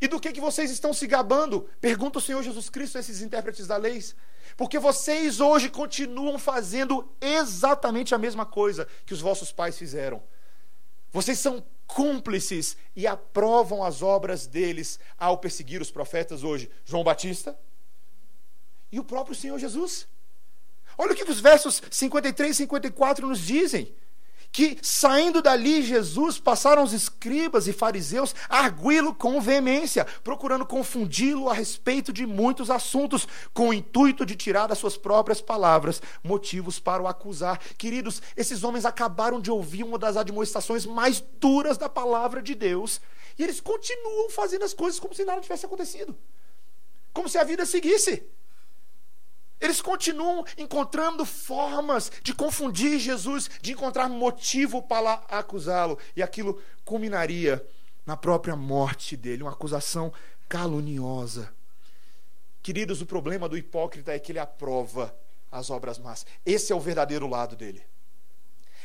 E 0.00 0.06
do 0.06 0.20
que, 0.20 0.32
que 0.32 0.40
vocês 0.40 0.70
estão 0.70 0.92
se 0.92 1.06
gabando? 1.06 1.68
Pergunta 1.80 2.18
o 2.18 2.22
Senhor 2.22 2.42
Jesus 2.42 2.70
Cristo 2.70 2.96
a 2.96 3.00
esses 3.00 3.20
intérpretes 3.20 3.66
da 3.66 3.76
lei. 3.76 4.02
Porque 4.56 4.78
vocês 4.78 5.40
hoje 5.40 5.68
continuam 5.68 6.38
fazendo 6.38 7.08
exatamente 7.20 8.14
a 8.14 8.18
mesma 8.18 8.46
coisa 8.46 8.86
que 9.04 9.12
os 9.12 9.20
vossos 9.20 9.50
pais 9.50 9.76
fizeram. 9.76 10.22
Vocês 11.10 11.38
são 11.38 11.64
cúmplices 11.86 12.76
e 12.94 13.06
aprovam 13.06 13.82
as 13.82 14.02
obras 14.02 14.46
deles 14.46 15.00
ao 15.18 15.38
perseguir 15.38 15.80
os 15.80 15.90
profetas 15.90 16.44
hoje. 16.44 16.70
João 16.84 17.02
Batista 17.02 17.58
e 18.92 19.00
o 19.00 19.04
próprio 19.04 19.34
Senhor 19.34 19.58
Jesus. 19.58 20.06
Olha 20.96 21.12
o 21.12 21.16
que 21.16 21.28
os 21.28 21.40
versos 21.40 21.82
53 21.90 22.50
e 22.50 22.54
54 22.54 23.26
nos 23.26 23.40
dizem 23.40 23.94
que 24.58 24.76
saindo 24.82 25.40
dali 25.40 25.82
Jesus 25.82 26.40
passaram 26.40 26.82
os 26.82 26.92
escribas 26.92 27.68
e 27.68 27.72
fariseus 27.72 28.34
a 28.48 28.58
arguí-lo 28.58 29.14
com 29.14 29.40
veemência, 29.40 30.04
procurando 30.24 30.66
confundi-lo 30.66 31.48
a 31.48 31.54
respeito 31.54 32.12
de 32.12 32.26
muitos 32.26 32.68
assuntos, 32.68 33.28
com 33.54 33.68
o 33.68 33.72
intuito 33.72 34.26
de 34.26 34.34
tirar 34.34 34.66
das 34.66 34.78
suas 34.78 34.96
próprias 34.96 35.40
palavras 35.40 36.02
motivos 36.24 36.80
para 36.80 37.00
o 37.00 37.06
acusar. 37.06 37.60
Queridos, 37.78 38.20
esses 38.36 38.64
homens 38.64 38.84
acabaram 38.84 39.40
de 39.40 39.48
ouvir 39.48 39.84
uma 39.84 39.96
das 39.96 40.16
admoestações 40.16 40.84
mais 40.84 41.22
duras 41.38 41.78
da 41.78 41.88
palavra 41.88 42.42
de 42.42 42.56
Deus, 42.56 43.00
e 43.38 43.44
eles 43.44 43.60
continuam 43.60 44.28
fazendo 44.28 44.64
as 44.64 44.74
coisas 44.74 44.98
como 44.98 45.14
se 45.14 45.24
nada 45.24 45.40
tivesse 45.40 45.66
acontecido. 45.66 46.18
Como 47.12 47.28
se 47.28 47.38
a 47.38 47.44
vida 47.44 47.64
seguisse. 47.64 48.24
Eles 49.60 49.80
continuam 49.80 50.44
encontrando 50.56 51.24
formas 51.24 52.12
de 52.22 52.32
confundir 52.32 52.98
Jesus, 52.98 53.50
de 53.60 53.72
encontrar 53.72 54.08
motivo 54.08 54.82
para 54.82 55.14
acusá-lo, 55.28 55.98
e 56.14 56.22
aquilo 56.22 56.62
culminaria 56.84 57.64
na 58.06 58.16
própria 58.16 58.56
morte 58.56 59.16
dele, 59.16 59.42
uma 59.42 59.52
acusação 59.52 60.12
caluniosa. 60.48 61.52
Queridos, 62.62 63.00
o 63.02 63.06
problema 63.06 63.48
do 63.48 63.56
hipócrita 63.56 64.12
é 64.12 64.18
que 64.18 64.32
ele 64.32 64.38
aprova 64.38 65.14
as 65.50 65.70
obras 65.70 65.98
más. 65.98 66.24
Esse 66.44 66.72
é 66.72 66.76
o 66.76 66.80
verdadeiro 66.80 67.26
lado 67.26 67.56
dele. 67.56 67.82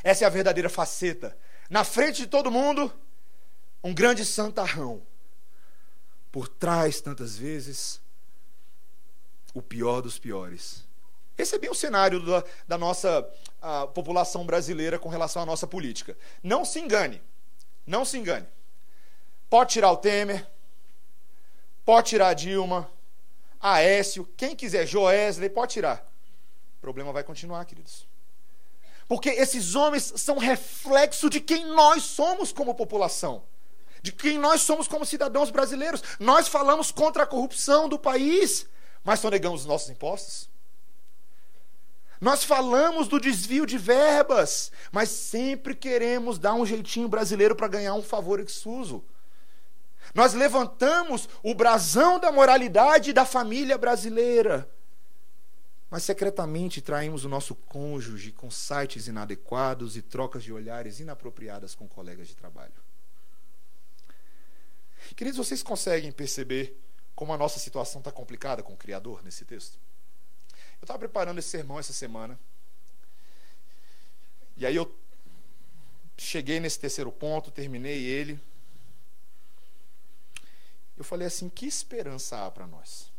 Essa 0.02 0.24
é 0.24 0.26
a 0.26 0.30
verdadeira 0.30 0.68
faceta. 0.68 1.36
Na 1.70 1.84
frente 1.84 2.22
de 2.22 2.26
todo 2.26 2.50
mundo, 2.50 2.92
um 3.82 3.94
grande 3.94 4.24
santarrão. 4.24 5.02
Por 6.30 6.48
trás, 6.48 7.00
tantas 7.00 7.36
vezes, 7.36 8.00
o 9.54 9.62
pior 9.62 10.02
dos 10.02 10.18
piores. 10.18 10.84
Esse 11.38 11.54
é 11.54 11.58
bem 11.58 11.70
o 11.70 11.74
cenário 11.74 12.20
da, 12.24 12.44
da 12.68 12.76
nossa 12.76 13.22
população 13.94 14.44
brasileira 14.44 14.98
com 14.98 15.08
relação 15.08 15.42
à 15.42 15.46
nossa 15.46 15.66
política. 15.66 16.16
Não 16.42 16.64
se 16.64 16.78
engane. 16.78 17.22
Não 17.86 18.04
se 18.04 18.18
engane. 18.18 18.46
Pode 19.48 19.72
tirar 19.72 19.92
o 19.92 19.96
Temer, 19.96 20.46
pode 21.84 22.08
tirar 22.08 22.28
a 22.28 22.34
Dilma, 22.34 22.90
Aécio, 23.60 24.28
quem 24.36 24.54
quiser, 24.54 24.86
Joesley, 24.86 25.48
pode 25.48 25.72
tirar. 25.72 26.06
O 26.76 26.80
problema 26.80 27.12
vai 27.12 27.24
continuar, 27.24 27.64
queridos. 27.64 28.06
Porque 29.08 29.30
esses 29.30 29.74
homens 29.74 30.12
são 30.16 30.38
reflexo 30.38 31.30
de 31.30 31.40
quem 31.40 31.66
nós 31.66 32.02
somos 32.02 32.52
como 32.52 32.74
população, 32.74 33.42
de 34.02 34.12
quem 34.12 34.38
nós 34.38 34.62
somos 34.62 34.88
como 34.88 35.06
cidadãos 35.06 35.50
brasileiros. 35.50 36.02
Nós 36.18 36.48
falamos 36.48 36.90
contra 36.90 37.22
a 37.22 37.26
corrupção 37.26 37.88
do 37.88 37.98
país, 37.98 38.66
mas 39.04 39.20
sonegamos 39.20 39.60
os 39.60 39.66
nossos 39.66 39.90
impostos. 39.90 40.48
Nós 42.20 42.42
falamos 42.42 43.06
do 43.06 43.20
desvio 43.20 43.66
de 43.66 43.76
verbas, 43.76 44.72
mas 44.90 45.10
sempre 45.10 45.74
queremos 45.74 46.38
dar 46.38 46.54
um 46.54 46.64
jeitinho 46.64 47.08
brasileiro 47.08 47.54
para 47.54 47.68
ganhar 47.68 47.94
um 47.94 48.02
favor 48.02 48.40
exuso. 48.40 49.04
Nós 50.14 50.32
levantamos 50.32 51.28
o 51.42 51.54
brasão 51.54 52.18
da 52.18 52.32
moralidade 52.32 53.12
da 53.12 53.26
família 53.26 53.76
brasileira, 53.76 54.68
mas 55.90 56.02
secretamente 56.02 56.80
traímos 56.80 57.24
o 57.24 57.28
nosso 57.28 57.54
cônjuge 57.54 58.32
com 58.32 58.50
sites 58.50 59.06
inadequados 59.06 59.96
e 59.96 60.02
trocas 60.02 60.42
de 60.42 60.52
olhares 60.52 61.00
inapropriadas 61.00 61.74
com 61.74 61.86
colegas 61.86 62.28
de 62.28 62.34
trabalho. 62.34 62.72
Queridos, 65.14 65.36
vocês 65.38 65.62
conseguem 65.62 66.10
perceber 66.10 66.80
como 67.14 67.32
a 67.32 67.38
nossa 67.38 67.58
situação 67.58 68.00
está 68.00 68.10
complicada 68.10 68.62
com 68.62 68.72
o 68.72 68.76
Criador 68.76 69.22
nesse 69.22 69.44
texto. 69.44 69.78
Eu 70.80 70.84
estava 70.84 70.98
preparando 70.98 71.38
esse 71.38 71.48
sermão 71.48 71.78
essa 71.78 71.92
semana. 71.92 72.38
E 74.56 74.66
aí 74.66 74.76
eu 74.76 74.92
cheguei 76.16 76.60
nesse 76.60 76.78
terceiro 76.78 77.10
ponto, 77.10 77.50
terminei 77.50 78.04
ele. 78.04 78.40
Eu 80.96 81.04
falei 81.04 81.26
assim: 81.26 81.48
que 81.48 81.66
esperança 81.66 82.44
há 82.44 82.50
para 82.50 82.66
nós? 82.66 83.12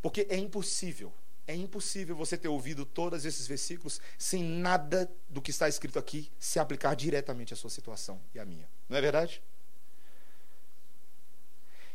Porque 0.00 0.26
é 0.28 0.36
impossível, 0.36 1.12
é 1.46 1.54
impossível 1.54 2.16
você 2.16 2.36
ter 2.36 2.48
ouvido 2.48 2.84
todos 2.84 3.24
esses 3.24 3.46
versículos 3.46 4.00
sem 4.18 4.42
nada 4.42 5.10
do 5.28 5.40
que 5.40 5.50
está 5.50 5.68
escrito 5.68 5.98
aqui 5.98 6.30
se 6.38 6.58
aplicar 6.58 6.94
diretamente 6.94 7.54
à 7.54 7.56
sua 7.56 7.70
situação 7.70 8.20
e 8.34 8.40
à 8.40 8.44
minha. 8.44 8.68
Não 8.88 8.96
é 8.96 9.00
verdade? 9.00 9.42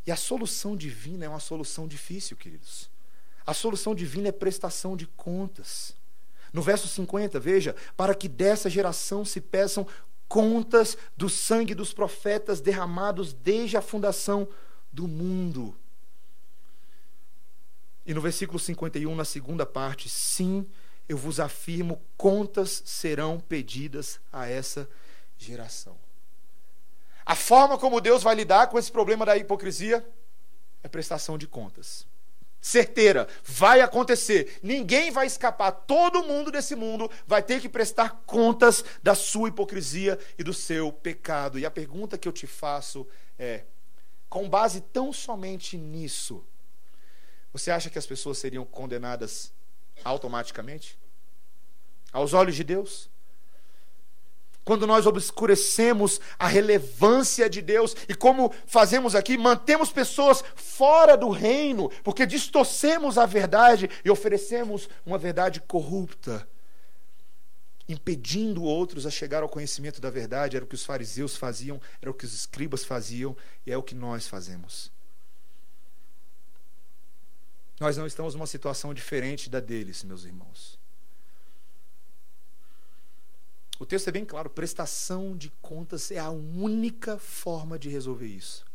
E 0.07 0.11
a 0.11 0.15
solução 0.15 0.73
divina 0.73 1.25
é 1.25 1.29
uma 1.29 1.41
solução 1.41 1.85
difícil, 1.85 2.37
queridos. 2.37 2.89
A 3.45 3.53
solução 3.53 3.93
divina 3.93 4.29
é 4.29 4.31
prestação 4.31 4.95
de 4.95 5.05
contas. 5.05 5.93
No 6.53 6.61
verso 6.61 6.87
50, 6.87 7.37
veja, 7.41 7.75
para 7.97 8.15
que 8.15 8.29
dessa 8.29 8.69
geração 8.69 9.25
se 9.25 9.41
peçam 9.41 9.85
contas 10.29 10.97
do 11.17 11.27
sangue 11.29 11.75
dos 11.75 11.91
profetas 11.91 12.61
derramados 12.61 13.33
desde 13.33 13.75
a 13.75 13.81
fundação 13.81 14.47
do 14.93 15.09
mundo. 15.09 15.75
E 18.05 18.13
no 18.13 18.21
versículo 18.21 18.57
51, 18.57 19.13
na 19.13 19.25
segunda 19.25 19.65
parte, 19.65 20.07
sim, 20.07 20.65
eu 21.09 21.17
vos 21.17 21.37
afirmo, 21.41 22.01
contas 22.15 22.81
serão 22.85 23.41
pedidas 23.41 24.21
a 24.31 24.47
essa 24.47 24.89
geração. 25.37 26.06
A 27.27 27.35
forma 27.35 27.77
como 27.77 27.99
Deus 27.99 28.23
vai 28.23 28.33
lidar 28.35 28.67
com 28.67 28.79
esse 28.79 28.89
problema 28.89 29.25
da 29.25 29.35
hipocrisia 29.35 30.07
é 30.81 30.87
prestação 30.87 31.37
de 31.37 31.45
contas. 31.45 32.07
Certeira, 32.61 33.27
vai 33.43 33.81
acontecer. 33.81 34.57
Ninguém 34.63 35.11
vai 35.11 35.27
escapar. 35.27 35.71
Todo 35.71 36.23
mundo 36.23 36.49
desse 36.49 36.73
mundo 36.73 37.11
vai 37.27 37.43
ter 37.43 37.59
que 37.59 37.67
prestar 37.67 38.23
contas 38.25 38.81
da 39.03 39.13
sua 39.13 39.49
hipocrisia 39.49 40.17
e 40.39 40.43
do 40.43 40.53
seu 40.53 40.89
pecado. 40.89 41.59
E 41.59 41.65
a 41.65 41.69
pergunta 41.69 42.17
que 42.17 42.29
eu 42.29 42.31
te 42.31 42.47
faço 42.47 43.05
é: 43.37 43.65
com 44.29 44.47
base 44.49 44.79
tão 44.79 45.11
somente 45.11 45.77
nisso, 45.77 46.45
você 47.51 47.71
acha 47.71 47.89
que 47.89 47.99
as 47.99 48.05
pessoas 48.05 48.37
seriam 48.37 48.63
condenadas 48.63 49.51
automaticamente? 50.01 50.97
Aos 52.13 52.33
olhos 52.33 52.55
de 52.55 52.63
Deus? 52.63 53.09
Quando 54.67 54.85
nós 54.85 55.05
obscurecemos 55.05 56.19
a 56.37 56.45
relevância 56.45 57.49
de 57.49 57.61
Deus 57.61 57.95
e 58.09 58.13
como 58.13 58.53
fazemos 58.65 59.15
aqui, 59.15 59.37
mantemos 59.37 59.93
pessoas 59.93 60.43
fora 60.57 61.15
do 61.15 61.29
reino, 61.29 61.89
porque 62.03 62.25
distorcemos 62.25 63.17
a 63.17 63.25
verdade 63.25 63.89
e 64.03 64.11
oferecemos 64.11 64.89
uma 65.05 65.17
verdade 65.17 65.61
corrupta, 65.61 66.45
impedindo 67.87 68.61
outros 68.61 69.05
a 69.05 69.09
chegar 69.09 69.41
ao 69.41 69.47
conhecimento 69.47 70.01
da 70.01 70.09
verdade. 70.09 70.57
Era 70.57 70.65
o 70.65 70.67
que 70.67 70.75
os 70.75 70.83
fariseus 70.83 71.37
faziam, 71.37 71.79
era 72.01 72.11
o 72.11 72.13
que 72.13 72.25
os 72.25 72.33
escribas 72.33 72.83
faziam 72.83 73.37
e 73.65 73.71
é 73.71 73.77
o 73.77 73.83
que 73.83 73.95
nós 73.95 74.27
fazemos. 74.27 74.91
Nós 77.79 77.95
não 77.95 78.05
estamos 78.05 78.35
numa 78.35 78.45
situação 78.45 78.93
diferente 78.93 79.49
da 79.49 79.61
deles, 79.61 80.03
meus 80.03 80.25
irmãos. 80.25 80.76
O 83.79 83.85
texto 83.85 84.07
é 84.07 84.11
bem 84.11 84.25
claro: 84.25 84.49
prestação 84.49 85.35
de 85.37 85.49
contas 85.61 86.11
é 86.11 86.17
a 86.17 86.29
única 86.29 87.17
forma 87.17 87.77
de 87.77 87.89
resolver 87.89 88.27
isso. 88.27 88.65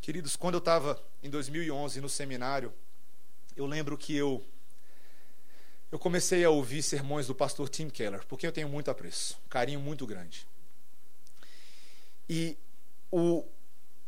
Queridos, 0.00 0.36
quando 0.36 0.54
eu 0.54 0.58
estava 0.58 1.00
em 1.22 1.30
2011 1.30 2.00
no 2.00 2.08
seminário, 2.08 2.72
eu 3.56 3.66
lembro 3.66 3.96
que 3.96 4.14
eu 4.16 4.44
eu 5.90 5.98
comecei 5.98 6.42
a 6.42 6.48
ouvir 6.48 6.82
sermões 6.82 7.26
do 7.26 7.34
pastor 7.34 7.68
Tim 7.68 7.90
Keller, 7.90 8.24
porque 8.26 8.46
eu 8.46 8.52
tenho 8.52 8.66
muito 8.68 8.90
apreço, 8.90 9.38
um 9.44 9.48
carinho 9.48 9.78
muito 9.78 10.06
grande. 10.06 10.46
E 12.26 12.56
o, 13.10 13.44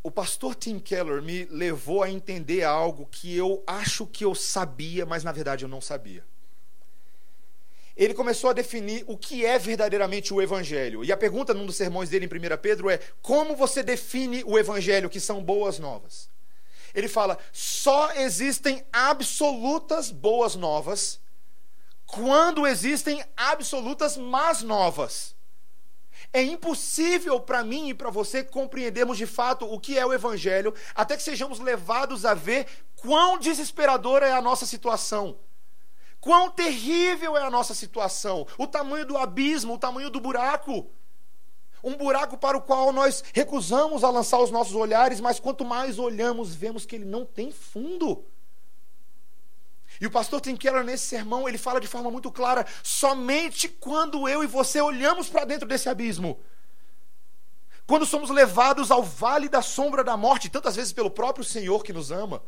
o 0.03 0.11
pastor 0.11 0.55
Tim 0.55 0.79
Keller 0.79 1.21
me 1.21 1.45
levou 1.45 2.03
a 2.03 2.11
entender 2.11 2.63
algo 2.63 3.05
que 3.05 3.37
eu 3.37 3.63
acho 3.67 4.07
que 4.07 4.25
eu 4.25 4.35
sabia, 4.35 5.05
mas 5.05 5.23
na 5.23 5.31
verdade 5.31 5.67
eu 5.67 5.69
não 5.69 5.81
sabia 5.81 6.25
ele 7.97 8.15
começou 8.15 8.51
a 8.51 8.53
definir 8.53 9.05
o 9.07 9.17
que 9.17 9.45
é 9.45 9.59
verdadeiramente 9.59 10.35
o 10.35 10.43
Evangelho. 10.43 11.05
E 11.05 11.13
a 11.13 11.17
pergunta 11.17 11.55
num 11.55 11.67
dos 11.67 11.77
sermões 11.77 12.09
dele 12.09 12.27
em 12.27 12.55
1 12.55 12.57
Pedro 12.59 12.91
é: 12.91 12.99
como 13.23 13.55
você 13.55 13.83
define 13.83 14.43
o 14.45 14.59
Evangelho, 14.59 15.11
que 15.11 15.21
são 15.21 15.43
boas 15.43 15.79
novas? 15.79 16.29
Ele 16.95 17.09
fala: 17.09 17.39
só 17.53 18.13
existem 18.13 18.85
absolutas 18.93 20.11
boas 20.11 20.57
novas 20.57 21.21
quando 22.07 22.67
existem 22.67 23.25
absolutas 23.37 24.17
más 24.17 24.63
novas. 24.63 25.35
É 26.33 26.43
impossível 26.43 27.39
para 27.39 27.63
mim 27.63 27.91
e 27.91 27.95
para 27.95 28.11
você 28.11 28.43
compreendermos 28.43 29.17
de 29.17 29.27
fato 29.27 29.73
o 29.73 29.79
que 29.79 29.97
é 29.97 30.05
o 30.05 30.13
Evangelho, 30.13 30.75
até 30.95 31.17
que 31.17 31.23
sejamos 31.23 31.61
levados 31.61 32.25
a 32.25 32.35
ver 32.35 32.67
quão 32.97 33.39
desesperadora 33.39 34.27
é 34.27 34.33
a 34.33 34.43
nossa 34.43 34.67
situação. 34.67 35.39
Quão 36.25 36.51
terrível 36.51 37.37
é 37.37 37.43
a 37.43 37.51
nossa 37.51 37.75
situação, 37.75 38.47
o 38.57 38.67
tamanho 38.67 39.05
do 39.05 39.19
abismo, 39.19 39.75
o 39.75 39.79
tamanho 39.79 40.09
do 40.09 40.19
buraco. 40.19 40.91
Um 41.83 41.95
buraco 41.95 42.39
para 42.39 42.57
o 42.57 42.63
qual 42.63 42.95
nós 42.95 43.23
recusamos 43.35 44.03
a 44.03 44.09
lançar 44.09 44.39
os 44.39 44.51
nossos 44.51 44.75
olhares, 44.75 45.21
mas 45.21 45.39
quanto 45.39 45.67
mais 45.67 45.99
olhamos, 45.99 46.55
vemos 46.55 46.87
que 46.87 46.97
ele 46.97 47.05
não 47.05 47.27
tem 47.27 47.53
fundo. 47.53 48.25
E 50.01 50.07
o 50.07 50.11
pastor 50.11 50.41
Tim 50.41 50.57
nesse 50.87 51.05
sermão, 51.05 51.47
ele 51.47 51.59
fala 51.59 51.79
de 51.79 51.87
forma 51.87 52.11
muito 52.11 52.33
clara: 52.33 52.67
somente 52.83 53.69
quando 53.69 54.27
eu 54.27 54.43
e 54.43 54.47
você 54.47 54.81
olhamos 54.81 55.29
para 55.29 55.45
dentro 55.45 55.69
desse 55.69 55.91
abismo, 55.91 56.41
quando 57.87 58.07
somos 58.07 58.31
levados 58.31 58.91
ao 58.91 59.03
vale 59.03 59.47
da 59.47 59.61
sombra 59.61 60.03
da 60.03 60.17
morte, 60.17 60.49
tantas 60.49 60.75
vezes 60.75 60.91
pelo 60.91 61.11
próprio 61.11 61.45
Senhor 61.45 61.85
que 61.85 61.93
nos 61.93 62.11
ama, 62.11 62.43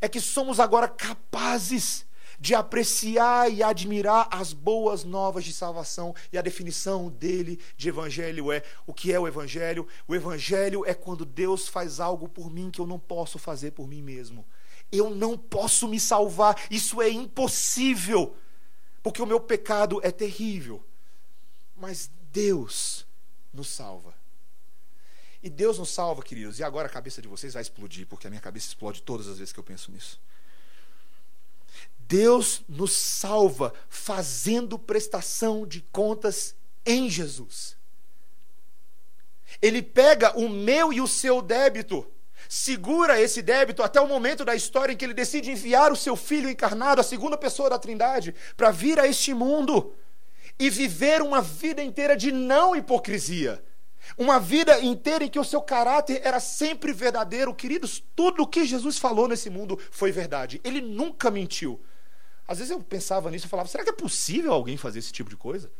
é 0.00 0.08
que 0.08 0.20
somos 0.20 0.58
agora 0.58 0.88
capazes 0.88 2.10
de 2.42 2.56
apreciar 2.56 3.52
e 3.52 3.62
admirar 3.62 4.26
as 4.28 4.52
boas 4.52 5.04
novas 5.04 5.44
de 5.44 5.52
salvação. 5.52 6.12
E 6.32 6.36
a 6.36 6.42
definição 6.42 7.08
dele 7.08 7.60
de 7.76 7.88
evangelho 7.88 8.50
é: 8.50 8.64
o 8.84 8.92
que 8.92 9.12
é 9.12 9.20
o 9.20 9.28
evangelho? 9.28 9.86
O 10.08 10.14
evangelho 10.14 10.84
é 10.84 10.92
quando 10.92 11.24
Deus 11.24 11.68
faz 11.68 12.00
algo 12.00 12.28
por 12.28 12.50
mim 12.50 12.68
que 12.68 12.80
eu 12.80 12.86
não 12.86 12.98
posso 12.98 13.38
fazer 13.38 13.70
por 13.70 13.86
mim 13.86 14.02
mesmo. 14.02 14.44
Eu 14.90 15.08
não 15.08 15.38
posso 15.38 15.86
me 15.86 16.00
salvar, 16.00 16.60
isso 16.68 17.00
é 17.00 17.08
impossível, 17.08 18.34
porque 19.04 19.22
o 19.22 19.26
meu 19.26 19.38
pecado 19.38 20.00
é 20.02 20.10
terrível. 20.10 20.84
Mas 21.76 22.10
Deus 22.32 23.06
nos 23.54 23.68
salva. 23.68 24.12
E 25.40 25.48
Deus 25.48 25.78
nos 25.78 25.90
salva, 25.90 26.24
queridos. 26.24 26.58
E 26.58 26.64
agora 26.64 26.88
a 26.88 26.90
cabeça 26.90 27.22
de 27.22 27.28
vocês 27.28 27.54
vai 27.54 27.62
explodir, 27.62 28.04
porque 28.04 28.26
a 28.26 28.30
minha 28.30 28.42
cabeça 28.42 28.66
explode 28.66 29.00
todas 29.00 29.28
as 29.28 29.38
vezes 29.38 29.52
que 29.52 29.60
eu 29.60 29.64
penso 29.64 29.92
nisso. 29.92 30.20
Deus 32.12 32.62
nos 32.68 32.92
salva 32.92 33.72
fazendo 33.88 34.78
prestação 34.78 35.66
de 35.66 35.80
contas 35.80 36.54
em 36.84 37.08
Jesus. 37.08 37.74
Ele 39.62 39.80
pega 39.80 40.38
o 40.38 40.46
meu 40.46 40.92
e 40.92 41.00
o 41.00 41.08
seu 41.08 41.40
débito, 41.40 42.06
segura 42.46 43.18
esse 43.18 43.40
débito 43.40 43.82
até 43.82 43.98
o 43.98 44.06
momento 44.06 44.44
da 44.44 44.54
história 44.54 44.92
em 44.92 44.96
que 44.96 45.06
ele 45.06 45.14
decide 45.14 45.50
enviar 45.50 45.90
o 45.90 45.96
seu 45.96 46.14
filho 46.14 46.50
encarnado, 46.50 47.00
a 47.00 47.04
segunda 47.04 47.38
pessoa 47.38 47.70
da 47.70 47.78
Trindade, 47.78 48.34
para 48.58 48.70
vir 48.70 49.00
a 49.00 49.06
este 49.06 49.32
mundo 49.32 49.94
e 50.58 50.68
viver 50.68 51.22
uma 51.22 51.40
vida 51.40 51.82
inteira 51.82 52.14
de 52.14 52.30
não 52.30 52.76
hipocrisia. 52.76 53.64
Uma 54.18 54.38
vida 54.38 54.78
inteira 54.82 55.24
em 55.24 55.30
que 55.30 55.38
o 55.38 55.44
seu 55.44 55.62
caráter 55.62 56.20
era 56.22 56.40
sempre 56.40 56.92
verdadeiro. 56.92 57.54
Queridos, 57.54 58.04
tudo 58.14 58.42
o 58.42 58.46
que 58.46 58.66
Jesus 58.66 58.98
falou 58.98 59.26
nesse 59.26 59.48
mundo 59.48 59.80
foi 59.90 60.12
verdade. 60.12 60.60
Ele 60.62 60.82
nunca 60.82 61.30
mentiu. 61.30 61.80
Às 62.52 62.58
vezes 62.58 62.70
eu 62.70 62.80
pensava 62.80 63.30
nisso 63.30 63.46
e 63.46 63.48
falava: 63.48 63.66
será 63.66 63.82
que 63.82 63.88
é 63.88 63.94
possível 63.94 64.52
alguém 64.52 64.76
fazer 64.76 64.98
esse 64.98 65.10
tipo 65.10 65.30
de 65.30 65.36
coisa? 65.36 65.72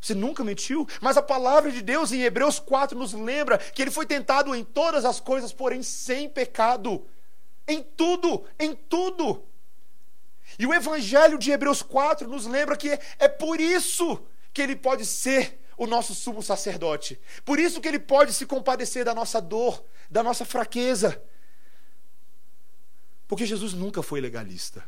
Você 0.00 0.14
nunca 0.14 0.42
mentiu, 0.42 0.88
mas 1.02 1.18
a 1.18 1.22
palavra 1.22 1.70
de 1.70 1.82
Deus 1.82 2.12
em 2.12 2.22
Hebreus 2.22 2.58
4 2.58 2.98
nos 2.98 3.12
lembra 3.12 3.58
que 3.58 3.82
ele 3.82 3.90
foi 3.90 4.06
tentado 4.06 4.54
em 4.54 4.64
todas 4.64 5.04
as 5.04 5.20
coisas, 5.20 5.52
porém 5.52 5.82
sem 5.82 6.26
pecado. 6.26 7.06
Em 7.66 7.82
tudo, 7.82 8.44
em 8.58 8.74
tudo. 8.74 9.44
E 10.58 10.66
o 10.66 10.72
evangelho 10.72 11.36
de 11.36 11.50
Hebreus 11.50 11.82
4 11.82 12.26
nos 12.26 12.46
lembra 12.46 12.74
que 12.74 12.98
é 13.18 13.28
por 13.28 13.60
isso 13.60 14.18
que 14.54 14.62
ele 14.62 14.76
pode 14.76 15.04
ser 15.04 15.60
o 15.76 15.86
nosso 15.86 16.14
sumo 16.14 16.42
sacerdote. 16.42 17.20
Por 17.44 17.58
isso 17.58 17.82
que 17.82 17.88
ele 17.88 17.98
pode 17.98 18.32
se 18.32 18.46
compadecer 18.46 19.04
da 19.04 19.14
nossa 19.14 19.42
dor, 19.42 19.84
da 20.08 20.22
nossa 20.22 20.46
fraqueza. 20.46 21.22
Porque 23.26 23.44
Jesus 23.44 23.74
nunca 23.74 24.02
foi 24.02 24.22
legalista. 24.22 24.82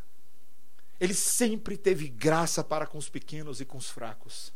Ele 1.00 1.14
sempre 1.14 1.76
teve 1.76 2.08
graça 2.08 2.62
para 2.62 2.86
com 2.86 2.98
os 2.98 3.08
pequenos 3.08 3.60
e 3.60 3.64
com 3.64 3.78
os 3.78 3.88
fracos. 3.88 4.52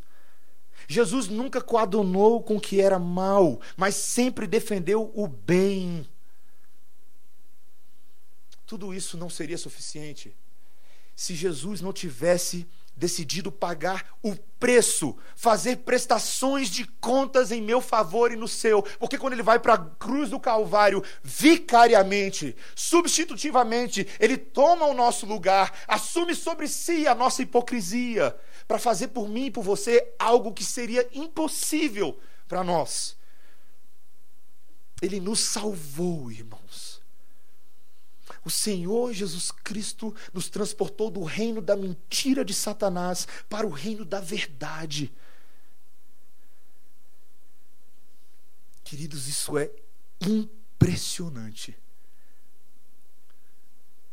Jesus 0.86 1.28
nunca 1.28 1.62
coadunou 1.62 2.42
com 2.42 2.56
o 2.56 2.60
que 2.60 2.80
era 2.80 2.98
mal, 2.98 3.60
mas 3.76 3.94
sempre 3.94 4.46
defendeu 4.46 5.10
o 5.14 5.26
bem. 5.26 6.06
Tudo 8.66 8.92
isso 8.92 9.16
não 9.16 9.30
seria 9.30 9.56
suficiente 9.56 10.36
se 11.16 11.34
Jesus 11.34 11.80
não 11.80 11.92
tivesse 11.92 12.66
decidido 12.96 13.50
pagar 13.50 14.16
o 14.22 14.36
preço, 14.58 15.16
fazer 15.36 15.78
prestações 15.78 16.68
de 16.68 16.86
contas 17.00 17.50
em 17.50 17.60
meu 17.60 17.80
favor 17.80 18.32
e 18.32 18.36
no 18.36 18.48
seu. 18.48 18.82
Porque 18.82 19.18
quando 19.18 19.32
ele 19.32 19.42
vai 19.42 19.58
para 19.58 19.74
a 19.74 19.78
cruz 19.78 20.30
do 20.30 20.40
Calvário, 20.40 21.02
vicariamente, 21.22 22.56
substitutivamente, 22.74 24.06
ele 24.18 24.36
toma 24.36 24.86
o 24.86 24.94
nosso 24.94 25.26
lugar, 25.26 25.72
assume 25.86 26.34
sobre 26.34 26.68
si 26.68 27.06
a 27.06 27.14
nossa 27.14 27.42
hipocrisia, 27.42 28.34
para 28.66 28.78
fazer 28.78 29.08
por 29.08 29.28
mim 29.28 29.46
e 29.46 29.50
por 29.50 29.62
você 29.62 30.14
algo 30.18 30.52
que 30.52 30.64
seria 30.64 31.06
impossível 31.12 32.18
para 32.48 32.64
nós. 32.64 33.16
Ele 35.02 35.20
nos 35.20 35.40
salvou, 35.40 36.30
irmãos. 36.30 36.93
O 38.44 38.50
Senhor 38.50 39.12
Jesus 39.12 39.50
Cristo 39.50 40.14
nos 40.32 40.50
transportou 40.50 41.10
do 41.10 41.24
reino 41.24 41.62
da 41.62 41.74
mentira 41.74 42.44
de 42.44 42.52
Satanás 42.52 43.26
para 43.48 43.66
o 43.66 43.70
reino 43.70 44.04
da 44.04 44.20
verdade. 44.20 45.10
Queridos, 48.84 49.26
isso 49.28 49.56
é 49.56 49.70
impressionante. 50.20 51.76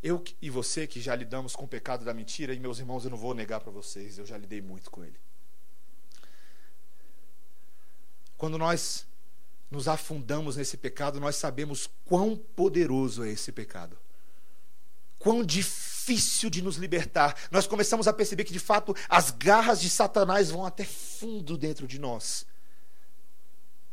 Eu 0.02 0.24
e 0.42 0.50
você 0.50 0.88
que 0.88 1.02
já 1.02 1.14
lidamos 1.14 1.56
com 1.56 1.66
o 1.66 1.68
pecado 1.68 2.06
da 2.06 2.14
mentira, 2.14 2.54
e 2.54 2.60
meus 2.60 2.80
irmãos, 2.80 3.04
eu 3.04 3.12
não 3.12 3.18
vou 3.18 3.36
negar 3.36 3.60
para 3.60 3.70
vocês, 3.70 4.18
eu 4.18 4.26
já 4.26 4.38
lidei 4.38 4.62
muito 4.62 4.90
com 4.90 5.04
ele. 5.04 5.20
Quando 8.38 8.58
nós 8.58 9.06
nos 9.70 9.88
afundamos 9.88 10.56
nesse 10.56 10.78
pecado, 10.78 11.20
nós 11.20 11.36
sabemos 11.36 11.90
quão 12.06 12.36
poderoso 12.36 13.24
é 13.24 13.30
esse 13.30 13.52
pecado 13.52 13.98
quão 15.22 15.44
difícil 15.44 16.50
de 16.50 16.62
nos 16.62 16.76
libertar. 16.76 17.36
Nós 17.52 17.68
começamos 17.68 18.08
a 18.08 18.14
perceber 18.14 18.44
que, 18.44 18.54
de 18.54 18.60
fato, 18.60 18.96
as 19.08 19.32
garras 19.32 19.80
de 19.80 19.90
Satanás 19.90 20.50
vão 20.50 20.66
até 20.66 20.84
fundo 20.84 21.58
dentro 21.58 21.88
de 21.88 22.00
nós. 22.00 22.46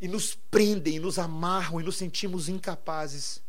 E 0.01 0.09
nos 0.09 0.35
prendem, 0.35 0.99
nos 0.99 1.19
amarram 1.19 1.81
e 1.81 1.85
nos 1.85 1.97
sentimos 1.97 2.49
incapazes. 2.49 3.43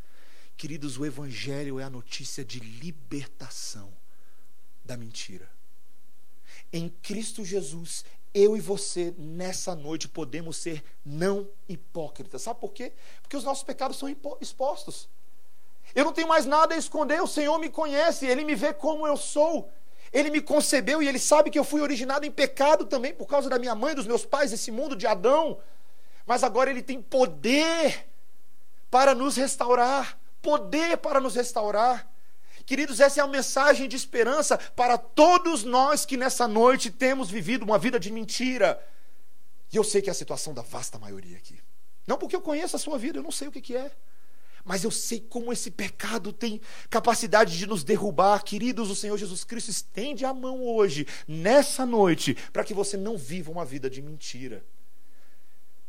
Queridos, 0.57 0.97
o 0.97 1.05
Evangelho 1.05 1.79
é 1.79 1.83
a 1.83 1.89
notícia 1.89 2.43
de 2.43 2.59
libertação 2.59 3.93
da 4.83 4.97
mentira. 4.97 5.49
Em 6.73 6.89
Cristo 6.89 7.45
Jesus, 7.45 8.03
eu 8.33 8.57
e 8.57 8.59
você, 8.59 9.13
nessa 9.17 9.73
noite, 9.73 10.07
podemos 10.07 10.57
ser 10.57 10.83
não 11.05 11.49
hipócritas. 11.67 12.41
Sabe 12.41 12.59
por 12.59 12.73
quê? 12.73 12.91
Porque 13.21 13.37
os 13.37 13.43
nossos 13.43 13.63
pecados 13.63 13.97
são 13.97 14.13
expostos. 14.41 15.07
Eu 15.95 16.05
não 16.05 16.13
tenho 16.13 16.27
mais 16.27 16.45
nada 16.45 16.75
a 16.75 16.77
esconder, 16.77 17.21
o 17.21 17.27
Senhor 17.27 17.57
me 17.57 17.69
conhece, 17.69 18.25
Ele 18.25 18.43
me 18.43 18.55
vê 18.55 18.73
como 18.73 19.07
eu 19.07 19.17
sou. 19.17 19.69
Ele 20.11 20.29
me 20.29 20.41
concebeu 20.41 21.01
e 21.01 21.07
Ele 21.07 21.19
sabe 21.19 21.49
que 21.49 21.59
eu 21.59 21.63
fui 21.63 21.81
originado 21.81 22.25
em 22.25 22.31
pecado 22.31 22.85
também 22.85 23.13
por 23.13 23.27
causa 23.27 23.49
da 23.49 23.59
minha 23.59 23.75
mãe, 23.75 23.95
dos 23.95 24.07
meus 24.07 24.25
pais, 24.25 24.51
desse 24.51 24.71
mundo 24.71 24.95
de 24.95 25.05
Adão. 25.05 25.59
Mas 26.25 26.43
agora 26.43 26.69
Ele 26.69 26.81
tem 26.81 27.01
poder 27.01 28.07
para 28.89 29.13
nos 29.13 29.35
restaurar 29.35 30.19
poder 30.41 30.97
para 30.97 31.19
nos 31.19 31.35
restaurar. 31.35 32.09
Queridos, 32.65 32.99
essa 32.99 33.19
é 33.19 33.23
a 33.23 33.27
mensagem 33.27 33.87
de 33.87 33.95
esperança 33.95 34.57
para 34.57 34.97
todos 34.97 35.63
nós 35.63 36.05
que 36.05 36.17
nessa 36.17 36.47
noite 36.47 36.91
temos 36.91 37.29
vivido 37.29 37.63
uma 37.63 37.77
vida 37.77 37.99
de 37.99 38.11
mentira. 38.11 38.83
E 39.71 39.77
eu 39.77 39.83
sei 39.83 40.01
que 40.01 40.09
é 40.09 40.11
a 40.11 40.15
situação 40.15 40.53
da 40.53 40.61
vasta 40.61 40.99
maioria 40.99 41.37
aqui. 41.37 41.59
Não 42.05 42.17
porque 42.17 42.35
eu 42.35 42.41
conheço 42.41 42.75
a 42.75 42.79
sua 42.79 42.97
vida, 42.97 43.19
eu 43.19 43.23
não 43.23 43.31
sei 43.31 43.47
o 43.47 43.51
que, 43.51 43.61
que 43.61 43.75
é 43.75 43.91
mas 44.63 44.83
eu 44.83 44.91
sei 44.91 45.19
como 45.19 45.51
esse 45.51 45.71
pecado 45.71 46.31
tem 46.31 46.61
capacidade 46.89 47.57
de 47.57 47.65
nos 47.65 47.83
derrubar. 47.83 48.43
Queridos, 48.43 48.89
o 48.89 48.95
Senhor 48.95 49.17
Jesus 49.17 49.43
Cristo 49.43 49.69
estende 49.69 50.25
a 50.25 50.33
mão 50.33 50.63
hoje, 50.63 51.07
nessa 51.27 51.85
noite, 51.85 52.35
para 52.51 52.63
que 52.63 52.73
você 52.73 52.97
não 52.97 53.17
viva 53.17 53.51
uma 53.51 53.65
vida 53.65 53.89
de 53.89 54.01
mentira, 54.01 54.63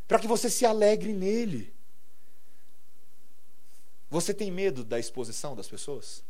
para 0.06 0.18
que 0.18 0.26
você 0.26 0.48
se 0.48 0.64
alegre 0.64 1.12
nele. 1.12 1.72
Você 4.08 4.34
tem 4.34 4.50
medo 4.50 4.82
da 4.82 4.98
exposição 4.98 5.54
das 5.54 5.68
pessoas? 5.68 6.24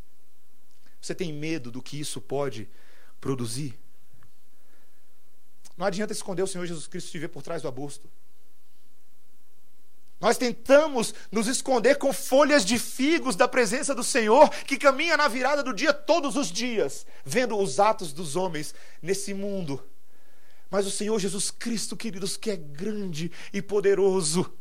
Você 1.01 1.14
tem 1.14 1.32
medo 1.32 1.70
do 1.70 1.80
que 1.80 1.99
isso 1.99 2.20
pode 2.20 2.68
produzir? 3.20 3.78
Não 5.76 5.86
adianta 5.86 6.12
esconder 6.12 6.43
o 6.43 6.47
Senhor 6.47 6.66
Jesus 6.66 6.86
Cristo 6.86 7.11
de 7.11 7.18
ver 7.18 7.28
por 7.28 7.43
trás 7.43 7.62
do 7.62 7.68
arbusto. 7.68 8.07
Nós 10.21 10.37
tentamos 10.37 11.14
nos 11.33 11.47
esconder 11.47 11.97
com 11.97 12.12
folhas 12.12 12.64
de 12.64 12.79
figos 12.79 13.35
da 13.35 13.49
presença 13.49 13.95
do 13.95 14.05
Senhor, 14.05 14.51
que 14.51 14.77
caminha 14.77 15.16
na 15.16 15.29
virada 15.29 15.62
do 15.62 15.73
dia 15.73 15.95
todos 15.95 16.37
os 16.37 16.53
dias, 16.53 17.07
vendo 17.25 17.57
os 17.57 17.81
atos 17.81 18.12
dos 18.12 18.37
homens 18.37 18.75
nesse 19.01 19.33
mundo. 19.33 19.83
Mas 20.71 20.87
o 20.87 20.91
Senhor 20.91 21.18
Jesus 21.18 21.51
Cristo, 21.51 21.97
queridos, 21.97 22.37
que 22.37 22.51
é 22.51 22.57
grande 22.57 23.33
e 23.53 23.62
poderoso, 23.62 24.53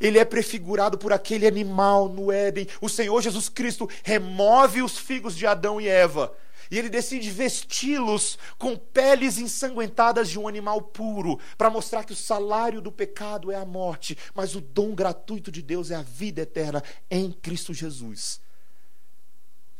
ele 0.00 0.18
é 0.18 0.24
prefigurado 0.24 0.96
por 0.96 1.12
aquele 1.12 1.46
animal 1.46 2.08
no 2.08 2.30
Éden. 2.30 2.68
O 2.80 2.88
Senhor 2.88 3.20
Jesus 3.20 3.48
Cristo 3.48 3.88
remove 4.04 4.82
os 4.82 4.96
figos 4.96 5.36
de 5.36 5.46
Adão 5.46 5.80
e 5.80 5.88
Eva. 5.88 6.32
E 6.72 6.78
ele 6.78 6.88
decide 6.88 7.30
vesti-los 7.30 8.38
com 8.58 8.74
peles 8.76 9.36
ensanguentadas 9.36 10.30
de 10.30 10.38
um 10.38 10.48
animal 10.48 10.80
puro, 10.80 11.38
para 11.58 11.68
mostrar 11.68 12.02
que 12.02 12.14
o 12.14 12.16
salário 12.16 12.80
do 12.80 12.90
pecado 12.90 13.52
é 13.52 13.56
a 13.56 13.64
morte, 13.66 14.16
mas 14.34 14.56
o 14.56 14.60
dom 14.60 14.94
gratuito 14.94 15.52
de 15.52 15.60
Deus 15.60 15.90
é 15.90 15.94
a 15.94 16.02
vida 16.02 16.40
eterna 16.40 16.82
em 17.10 17.30
Cristo 17.30 17.74
Jesus. 17.74 18.40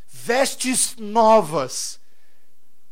Vestes 0.06 0.94
novas, 0.96 1.98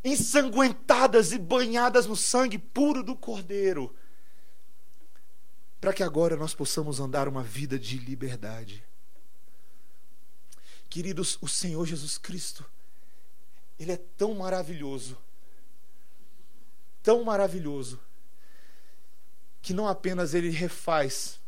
ensanguentadas 0.02 1.32
e 1.32 1.38
banhadas 1.38 2.06
no 2.06 2.16
sangue 2.16 2.58
puro 2.58 3.02
do 3.02 3.14
Cordeiro 3.14 3.94
para 5.80 5.92
que 5.94 6.02
agora 6.02 6.36
nós 6.36 6.54
possamos 6.54 7.00
andar 7.00 7.26
uma 7.26 7.42
vida 7.42 7.78
de 7.78 7.96
liberdade. 7.96 8.84
Queridos, 10.90 11.38
o 11.40 11.48
Senhor 11.48 11.86
Jesus 11.86 12.18
Cristo, 12.18 12.64
Ele 13.80 13.92
é 13.92 13.96
tão 13.96 14.34
maravilhoso, 14.34 15.18
tão 17.02 17.24
maravilhoso, 17.24 17.98
que 19.60 19.74
não 19.74 19.88
apenas 19.88 20.34
Ele 20.34 20.50
refaz 20.50 21.40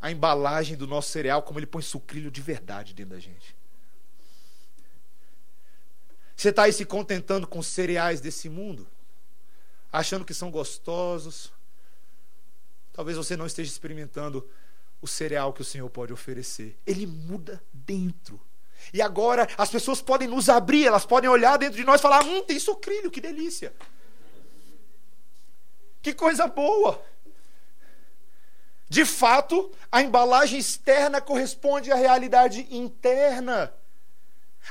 a 0.00 0.10
embalagem 0.10 0.76
do 0.76 0.86
nosso 0.86 1.10
cereal, 1.10 1.42
como 1.42 1.58
Ele 1.58 1.66
põe 1.66 1.82
sucrilho 1.82 2.30
de 2.30 2.40
verdade 2.40 2.94
dentro 2.94 3.14
da 3.14 3.20
gente. 3.20 3.54
Você 6.34 6.48
está 6.48 6.62
aí 6.62 6.72
se 6.72 6.86
contentando 6.86 7.46
com 7.46 7.58
os 7.58 7.66
cereais 7.66 8.20
desse 8.20 8.48
mundo, 8.48 8.88
achando 9.92 10.24
que 10.24 10.32
são 10.32 10.50
gostosos, 10.50 11.52
Talvez 12.94 13.16
você 13.16 13.36
não 13.36 13.44
esteja 13.44 13.68
experimentando 13.68 14.48
o 15.02 15.08
cereal 15.08 15.52
que 15.52 15.60
o 15.60 15.64
Senhor 15.64 15.90
pode 15.90 16.12
oferecer. 16.12 16.78
Ele 16.86 17.06
muda 17.06 17.60
dentro. 17.72 18.40
E 18.92 19.00
agora 19.00 19.48
as 19.56 19.70
pessoas 19.70 20.00
podem 20.00 20.28
nos 20.28 20.48
abrir, 20.48 20.86
elas 20.86 21.04
podem 21.04 21.30
olhar 21.30 21.56
dentro 21.56 21.76
de 21.76 21.84
nós 21.84 22.00
e 22.00 22.02
falar: 22.02 22.24
hum, 22.24 22.42
tem 22.42 22.58
sucrilho, 22.58 23.10
que 23.10 23.20
delícia. 23.20 23.72
Que 26.02 26.12
coisa 26.12 26.46
boa. 26.46 27.02
De 28.88 29.04
fato, 29.04 29.72
a 29.90 30.02
embalagem 30.02 30.58
externa 30.58 31.20
corresponde 31.20 31.90
à 31.90 31.94
realidade 31.96 32.66
interna. 32.70 33.72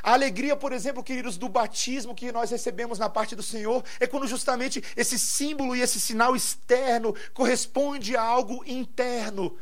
A 0.02 0.14
alegria, 0.14 0.56
por 0.56 0.72
exemplo, 0.72 1.04
queridos, 1.04 1.38
do 1.38 1.50
batismo 1.50 2.16
que 2.16 2.32
nós 2.32 2.50
recebemos 2.50 2.98
na 2.98 3.10
parte 3.10 3.36
do 3.36 3.44
Senhor 3.44 3.84
é 4.00 4.08
quando 4.08 4.28
justamente 4.28 4.84
esse 4.96 5.20
símbolo 5.20 5.76
e 5.76 5.82
esse 5.82 6.00
sinal 6.00 6.36
externo 6.36 7.16
corresponde 7.34 8.16
a 8.16 8.22
algo 8.22 8.64
interno. 8.66 9.58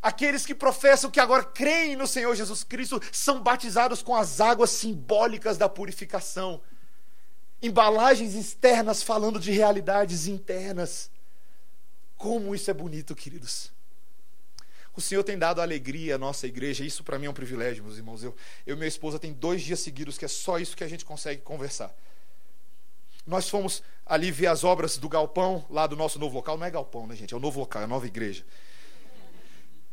Aqueles 0.00 0.46
que 0.46 0.54
professam 0.54 1.10
que 1.10 1.18
agora 1.18 1.42
creem 1.42 1.96
no 1.96 2.06
Senhor 2.06 2.34
Jesus 2.34 2.62
Cristo 2.62 3.00
são 3.10 3.42
batizados 3.42 4.02
com 4.02 4.14
as 4.14 4.40
águas 4.40 4.70
simbólicas 4.70 5.58
da 5.58 5.68
purificação. 5.68 6.60
Embalagens 7.60 8.34
externas 8.34 9.02
falando 9.02 9.40
de 9.40 9.50
realidades 9.50 10.28
internas. 10.28 11.10
Como 12.16 12.54
isso 12.54 12.70
é 12.70 12.74
bonito, 12.74 13.14
queridos. 13.14 13.72
O 14.94 15.00
Senhor 15.00 15.22
tem 15.22 15.38
dado 15.38 15.60
alegria 15.60 16.14
à 16.14 16.18
nossa 16.18 16.46
igreja. 16.46 16.84
Isso 16.84 17.02
para 17.02 17.18
mim 17.18 17.26
é 17.26 17.30
um 17.30 17.34
privilégio, 17.34 17.82
meus 17.82 17.96
irmãos. 17.96 18.22
Eu, 18.22 18.34
eu 18.66 18.74
e 18.74 18.78
minha 18.78 18.88
esposa 18.88 19.18
tem 19.18 19.32
dois 19.32 19.62
dias 19.62 19.80
seguidos 19.80 20.16
que 20.16 20.24
é 20.24 20.28
só 20.28 20.58
isso 20.58 20.76
que 20.76 20.84
a 20.84 20.88
gente 20.88 21.04
consegue 21.04 21.42
conversar. 21.42 21.92
Nós 23.26 23.48
fomos 23.48 23.82
ali 24.06 24.30
ver 24.30 24.46
as 24.46 24.64
obras 24.64 24.96
do 24.96 25.08
galpão 25.08 25.64
lá 25.68 25.86
do 25.86 25.96
nosso 25.96 26.18
novo 26.18 26.36
local. 26.36 26.56
Não 26.56 26.66
é 26.66 26.70
galpão, 26.70 27.06
né, 27.06 27.14
gente? 27.14 27.34
É 27.34 27.36
o 27.36 27.40
novo 27.40 27.60
local, 27.60 27.82
é 27.82 27.84
a 27.84 27.88
nova 27.88 28.06
igreja. 28.06 28.44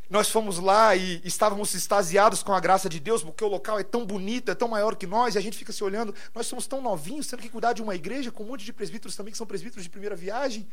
Nós 0.10 0.30
fomos 0.30 0.60
lá 0.60 0.96
e 0.96 1.20
estávamos 1.24 1.74
extasiados 1.74 2.44
com 2.44 2.54
a 2.54 2.60
graça 2.60 2.88
de 2.88 3.00
Deus, 3.00 3.24
porque 3.24 3.44
o 3.44 3.48
local 3.48 3.80
é 3.80 3.84
tão 3.84 4.06
bonito, 4.06 4.52
é 4.52 4.56
tão 4.56 4.68
maior 4.68 4.96
que 4.96 5.08
nós, 5.08 5.36
e 5.36 5.38
a 5.38 5.42
gente 5.42 5.58
fica 5.58 5.74
se 5.74 5.84
olhando. 5.84 6.14
Nós 6.34 6.46
somos 6.46 6.68
tão 6.68 6.82
novinhos, 6.82 7.28
tendo 7.28 7.42
que 7.42 7.50
cuidar 7.50 7.74
de 7.74 7.82
uma 7.82 7.96
igreja 7.96 8.32
com 8.32 8.44
um 8.44 8.48
monte 8.48 8.64
de 8.64 8.72
presbíteros 8.72 9.16
também 9.16 9.32
que 9.32 9.38
são 9.38 9.48
presbíteros 9.48 9.84
de 9.84 9.90
primeira 9.90 10.16
viagem. 10.16 10.68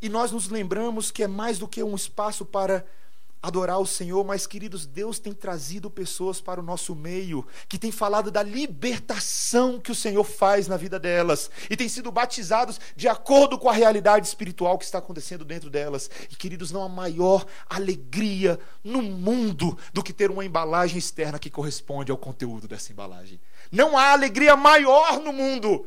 E 0.00 0.08
nós 0.08 0.32
nos 0.32 0.48
lembramos 0.48 1.10
que 1.10 1.22
é 1.22 1.28
mais 1.28 1.58
do 1.58 1.68
que 1.68 1.82
um 1.82 1.94
espaço 1.94 2.44
para 2.44 2.84
adorar 3.42 3.78
o 3.78 3.86
Senhor, 3.86 4.24
mas 4.24 4.46
queridos, 4.46 4.86
Deus 4.86 5.18
tem 5.18 5.32
trazido 5.32 5.90
pessoas 5.90 6.40
para 6.40 6.60
o 6.60 6.62
nosso 6.62 6.94
meio, 6.94 7.44
que 7.68 7.76
tem 7.76 7.90
falado 7.90 8.30
da 8.30 8.42
libertação 8.42 9.80
que 9.80 9.90
o 9.90 9.94
Senhor 9.94 10.22
faz 10.22 10.68
na 10.68 10.76
vida 10.76 10.98
delas, 10.98 11.50
e 11.68 11.76
têm 11.76 11.88
sido 11.88 12.12
batizados 12.12 12.78
de 12.94 13.08
acordo 13.08 13.58
com 13.58 13.68
a 13.68 13.72
realidade 13.72 14.26
espiritual 14.26 14.78
que 14.78 14.84
está 14.84 14.98
acontecendo 14.98 15.44
dentro 15.44 15.68
delas. 15.68 16.08
E 16.30 16.36
queridos, 16.36 16.70
não 16.70 16.84
há 16.84 16.88
maior 16.88 17.44
alegria 17.68 18.60
no 18.84 19.02
mundo 19.02 19.76
do 19.92 20.02
que 20.02 20.12
ter 20.12 20.30
uma 20.30 20.44
embalagem 20.44 20.98
externa 20.98 21.38
que 21.38 21.50
corresponde 21.50 22.12
ao 22.12 22.18
conteúdo 22.18 22.68
dessa 22.68 22.92
embalagem. 22.92 23.40
Não 23.70 23.98
há 23.98 24.12
alegria 24.12 24.54
maior 24.54 25.20
no 25.20 25.32
mundo 25.32 25.84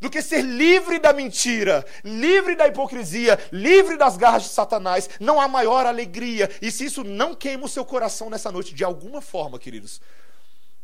do 0.00 0.08
que 0.08 0.22
ser 0.22 0.40
livre 0.42 0.98
da 0.98 1.12
mentira, 1.12 1.84
livre 2.02 2.56
da 2.56 2.66
hipocrisia, 2.66 3.38
livre 3.52 3.98
das 3.98 4.16
garras 4.16 4.44
de 4.44 4.48
Satanás. 4.48 5.10
Não 5.20 5.38
há 5.38 5.46
maior 5.46 5.84
alegria. 5.84 6.50
E 6.62 6.70
se 6.70 6.86
isso 6.86 7.04
não 7.04 7.34
queima 7.34 7.66
o 7.66 7.68
seu 7.68 7.84
coração 7.84 8.30
nessa 8.30 8.50
noite, 8.50 8.74
de 8.74 8.82
alguma 8.82 9.20
forma, 9.20 9.58
queridos, 9.58 10.00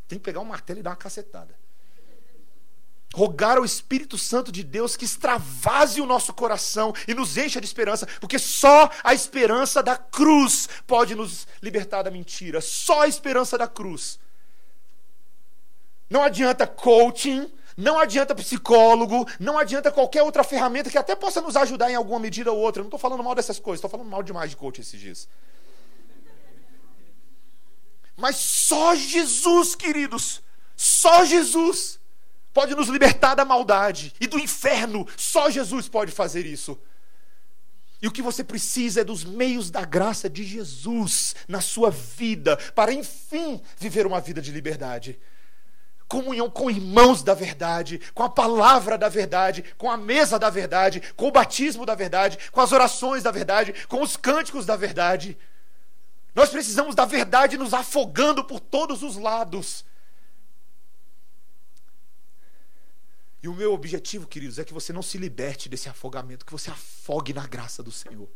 tem 0.07 0.19
que 0.19 0.25
pegar 0.25 0.41
um 0.41 0.45
martelo 0.45 0.81
e 0.81 0.83
dar 0.83 0.91
uma 0.91 0.97
cacetada. 0.97 1.55
Rogar 3.15 3.57
ao 3.57 3.65
Espírito 3.65 4.19
Santo 4.19 4.53
de 4.53 4.63
Deus 4.63 4.95
que 4.95 5.07
extravase 5.07 6.03
o 6.03 6.07
nosso 6.07 6.35
coração 6.35 6.93
e 7.09 7.15
nos 7.15 7.39
encha 7.39 7.59
de 7.59 7.67
esperança, 7.67 8.07
porque 8.21 8.39
só 8.39 8.91
a 9.03 9.15
esperança 9.15 9.83
da 9.83 9.97
cruz 9.97 10.69
pode 10.87 11.15
nos 11.15 11.47
libertar 11.63 12.03
da 12.03 12.11
mentira. 12.11 12.61
Só 12.61 13.03
a 13.03 13.09
esperança 13.09 13.57
da 13.57 13.67
cruz. 13.67 14.19
Não 16.11 16.23
adianta 16.23 16.67
coaching, 16.67 17.51
não 17.77 17.99
adianta 17.99 18.35
psicólogo, 18.35 19.29
não 19.39 19.59
adianta 19.59 19.93
qualquer 19.93 20.23
outra 20.23 20.43
ferramenta 20.43 20.91
que 20.91 20.97
até 20.97 21.15
possa 21.15 21.43
nos 21.43 21.57
ajudar 21.57 21.91
em 21.91 21.95
alguma 21.95 22.19
medida 22.19 22.51
ou 22.51 22.59
outra. 22.59 22.83
Não 22.83 22.89
estou 22.89 22.99
falando 22.99 23.23
mal 23.23 23.35
dessas 23.35 23.59
coisas, 23.59 23.79
estou 23.79 23.91
falando 23.91 24.09
mal 24.09 24.23
demais 24.23 24.51
de 24.51 24.57
coach 24.57 24.81
esses 24.81 24.99
dias. 24.99 25.29
Mas 28.17 28.37
só 28.37 28.95
Jesus, 28.95 29.75
queridos, 29.75 30.43
só 30.75 31.27
Jesus 31.27 32.01
pode 32.55 32.75
nos 32.75 32.89
libertar 32.89 33.35
da 33.35 33.45
maldade 33.45 34.15
e 34.19 34.27
do 34.27 34.39
inferno. 34.39 35.07
Só 35.15 35.51
Jesus 35.51 35.87
pode 35.87 36.11
fazer 36.13 36.47
isso. 36.47 36.79
E 38.01 38.07
o 38.07 38.11
que 38.11 38.23
você 38.23 38.43
precisa 38.43 39.03
é 39.03 39.05
dos 39.05 39.23
meios 39.23 39.71
da 39.71 39.85
graça 39.85 40.31
de 40.31 40.45
Jesus 40.45 41.35
na 41.47 41.61
sua 41.61 41.91
vida, 41.91 42.57
para 42.75 42.93
enfim 42.93 43.61
viver 43.77 44.07
uma 44.07 44.21
vida 44.21 44.41
de 44.41 44.51
liberdade 44.51 45.19
comunhão 46.09 46.49
com 46.49 46.71
irmãos 46.71 47.23
da 47.23 47.35
verdade, 47.35 48.01
com 48.15 48.23
a 48.23 48.29
palavra 48.29 48.97
da 48.97 49.09
verdade, 49.09 49.65
com 49.77 49.91
a 49.91 49.97
mesa 49.97 50.39
da 50.39 50.51
verdade, 50.51 51.03
com 51.17 51.29
o 51.29 51.33
batismo 51.33 51.85
da 51.85 51.95
verdade, 51.95 52.39
com 52.51 52.61
as 52.61 52.73
orações 52.73 53.23
da 53.23 53.31
verdade, 53.31 53.75
com 53.89 54.03
os 54.03 54.17
cânticos 54.17 54.65
da 54.65 54.77
verdade. 54.77 55.37
Nós 56.35 56.51
precisamos 56.51 56.95
da 56.95 57.05
verdade 57.05 57.57
nos 57.57 57.73
afogando 57.73 58.45
por 58.45 58.61
todos 58.61 59.03
os 59.03 59.17
lados. 59.17 59.85
E 63.43 63.49
o 63.49 63.55
meu 63.55 63.73
objetivo, 63.73 64.27
queridos, 64.27 64.59
é 64.59 64.65
que 64.65 64.75
você 64.75 64.93
não 64.93 65.03
se 65.03 65.19
liberte 65.19 65.69
desse 65.69 65.89
afogamento, 65.89 66.45
que 66.45 66.53
você 66.53 66.71
afogue 66.71 67.33
na 67.33 67.47
graça 67.47 67.83
do 67.83 67.93
Senhor. 67.93 68.29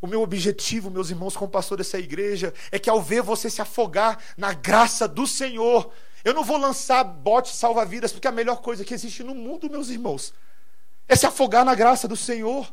O 0.00 0.06
meu 0.06 0.22
objetivo, 0.22 0.90
meus 0.90 1.10
irmãos, 1.10 1.36
como 1.36 1.50
pastor 1.50 1.78
dessa 1.78 1.98
igreja, 1.98 2.54
é 2.70 2.78
que 2.78 2.88
ao 2.88 3.02
ver 3.02 3.22
você 3.22 3.50
se 3.50 3.60
afogar 3.60 4.18
na 4.36 4.52
graça 4.52 5.06
do 5.06 5.26
Senhor, 5.26 5.92
eu 6.24 6.32
não 6.32 6.42
vou 6.42 6.56
lançar 6.56 7.04
bote 7.04 7.54
salva-vidas, 7.54 8.12
porque 8.12 8.28
a 8.28 8.32
melhor 8.32 8.62
coisa 8.62 8.84
que 8.84 8.94
existe 8.94 9.22
no 9.22 9.34
mundo, 9.34 9.70
meus 9.70 9.90
irmãos, 9.90 10.32
é 11.06 11.16
se 11.16 11.26
afogar 11.26 11.64
na 11.64 11.74
graça 11.74 12.08
do 12.08 12.16
Senhor, 12.16 12.72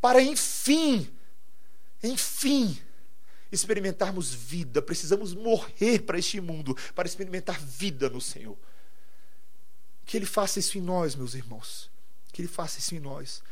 para 0.00 0.22
enfim, 0.22 1.10
enfim, 2.02 2.78
experimentarmos 3.50 4.32
vida. 4.32 4.80
Precisamos 4.80 5.34
morrer 5.34 6.00
para 6.00 6.18
este 6.18 6.40
mundo, 6.40 6.76
para 6.94 7.08
experimentar 7.08 7.58
vida 7.60 8.08
no 8.08 8.20
Senhor. 8.20 8.56
Que 10.04 10.16
Ele 10.16 10.26
faça 10.26 10.58
isso 10.58 10.78
em 10.78 10.82
nós, 10.82 11.14
meus 11.14 11.34
irmãos. 11.34 11.90
Que 12.32 12.42
Ele 12.42 12.48
faça 12.48 12.78
isso 12.78 12.94
em 12.94 13.00
nós. 13.00 13.42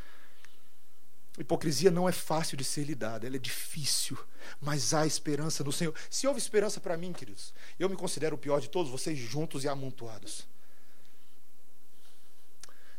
Hipocrisia 1.42 1.90
não 1.90 2.08
é 2.08 2.12
fácil 2.12 2.56
de 2.56 2.64
ser 2.64 2.84
lidada, 2.84 3.26
ela 3.26 3.36
é 3.36 3.38
difícil, 3.38 4.16
mas 4.60 4.94
há 4.94 5.06
esperança 5.06 5.62
no 5.62 5.72
Senhor. 5.72 5.94
Se 6.08 6.26
houve 6.26 6.38
esperança 6.38 6.80
para 6.80 6.96
mim, 6.96 7.12
queridos, 7.12 7.52
eu 7.78 7.88
me 7.88 7.96
considero 7.96 8.36
o 8.36 8.38
pior 8.38 8.60
de 8.60 8.68
todos 8.68 8.90
vocês 8.90 9.18
juntos 9.18 9.64
e 9.64 9.68
amontoados. 9.68 10.46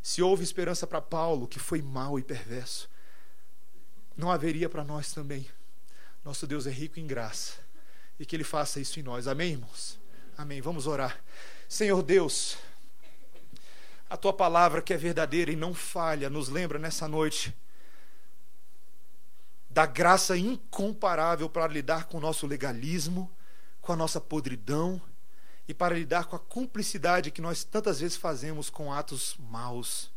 Se 0.02 0.22
houve 0.22 0.44
esperança 0.44 0.86
para 0.86 1.02
Paulo, 1.02 1.48
que 1.48 1.58
foi 1.58 1.82
mau 1.82 2.20
e 2.20 2.24
perverso, 2.24 2.90
não 4.16 4.30
haveria 4.30 4.70
para 4.70 4.84
nós 4.84 5.14
também. 5.14 5.48
Nosso 6.24 6.46
Deus 6.46 6.68
é 6.68 6.72
rico 6.72 7.00
em 7.00 7.08
graça 7.08 7.54
e 8.20 8.26
que 8.26 8.36
Ele 8.36 8.44
faça 8.44 8.80
isso 8.80 9.00
em 9.00 9.04
nós. 9.04 9.28
Amém, 9.28 9.54
irmãos? 9.54 9.98
Amém. 10.38 10.62
Vamos 10.62 10.86
orar. 10.86 11.24
Senhor 11.70 12.04
Deus, 12.04 12.58
A 14.14 14.18
tua 14.18 14.32
palavra 14.32 14.80
que 14.80 14.94
é 14.94 14.98
verdadeira 14.98 15.52
e 15.52 15.56
não 15.56 15.74
falha, 15.74 16.30
nos 16.30 16.48
lembra 16.48 16.78
nessa 16.78 17.08
noite 17.08 17.52
da 19.74 19.88
graça 19.88 20.38
incomparável 20.38 21.50
para 21.50 21.66
lidar 21.66 22.06
com 22.06 22.18
o 22.18 22.22
nosso 22.22 22.46
legalismo, 22.46 23.30
com 23.82 23.92
a 23.92 23.96
nossa 23.96 24.22
podridão 24.22 25.02
e 25.68 25.74
para 25.74 25.96
lidar 25.96 26.26
com 26.26 26.36
a 26.36 26.40
cumplicidade 26.40 27.32
que 27.32 27.42
nós 27.42 27.64
tantas 27.64 28.00
vezes 28.00 28.16
fazemos 28.16 28.70
com 28.70 28.94
atos 28.94 29.36
maus. 29.40 30.12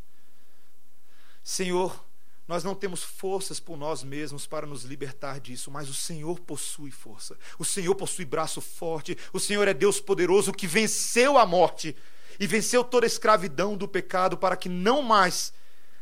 Senhor, 1.43 2.05
nós 2.47 2.63
não 2.63 2.75
temos 2.75 3.03
forças 3.03 3.59
por 3.59 3.79
nós 3.79 4.05
mesmos 4.05 4.47
para 4.47 4.67
nos 4.67 4.85
libertar 4.85 5.41
disso, 5.41 5.71
mas 5.71 5.89
o 5.89 5.95
Senhor 5.95 6.39
possui 6.41 6.91
força. 6.91 7.35
O 7.59 7.65
Senhor 7.65 7.95
possui 7.95 8.27
braço 8.27 8.61
forte. 8.61 9.17
O 9.33 9.41
Senhor 9.41 9.67
é 9.67 9.73
Deus 9.73 9.99
poderoso 9.99 10.53
que 10.53 10.67
venceu 10.67 11.39
a 11.39 11.47
morte 11.47 11.97
e 12.39 12.47
venceu 12.47 12.85
toda 12.85 13.07
a 13.07 13.09
escravidão 13.09 13.75
do 13.75 13.89
pecado 13.89 14.37
para 14.37 14.57
que 14.57 14.69
não 14.69 15.01
mais 15.01 15.55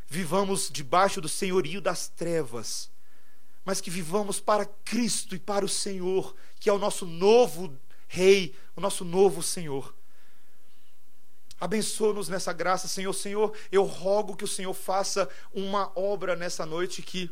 vivamos 0.09 0.69
debaixo 0.73 1.21
do 1.21 1.29
senhorio 1.29 1.81
das 1.81 2.09
trevas, 2.09 2.91
mas 3.65 3.81
que 3.81 3.91
vivamos 3.91 4.41
para 4.41 4.67
Cristo 4.67 5.35
e 5.35 5.39
para 5.39 5.65
o 5.65 5.69
Senhor, 5.69 6.35
que 6.61 6.69
é 6.69 6.73
o 6.73 6.79
nosso 6.79 7.07
novo 7.07 7.77
Rei, 8.07 8.55
o 8.77 8.81
nosso 8.81 9.05
novo 9.05 9.43
Senhor. 9.43 9.95
Abençoa-nos 11.61 12.29
nessa 12.29 12.53
graça, 12.53 12.87
Senhor. 12.87 13.13
Senhor, 13.13 13.57
eu 13.73 13.85
rogo 13.85 14.37
que 14.37 14.45
o 14.45 14.49
Senhor 14.49 14.75
faça 14.75 15.29
uma 15.53 15.91
obra 15.99 16.37
nessa 16.37 16.67
noite 16.67 17.03
que 17.03 17.31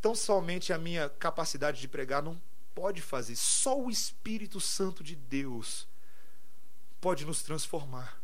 tão 0.00 0.14
somente 0.14 0.72
a 0.72 0.78
minha 0.78 1.08
capacidade 1.08 1.80
de 1.80 1.86
pregar 1.86 2.22
não 2.22 2.40
pode 2.74 3.02
fazer. 3.02 3.36
Só 3.36 3.78
o 3.78 3.90
Espírito 3.90 4.60
Santo 4.60 5.04
de 5.04 5.14
Deus 5.14 5.86
pode 7.00 7.24
nos 7.24 7.42
transformar. 7.42 8.20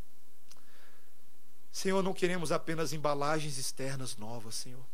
Senhor, 1.71 2.03
não 2.03 2.15
queremos 2.15 2.51
apenas 2.51 2.93
embalagens 2.93 3.59
externas 3.59 4.17
novas, 4.17 4.55
Senhor. 4.55 4.85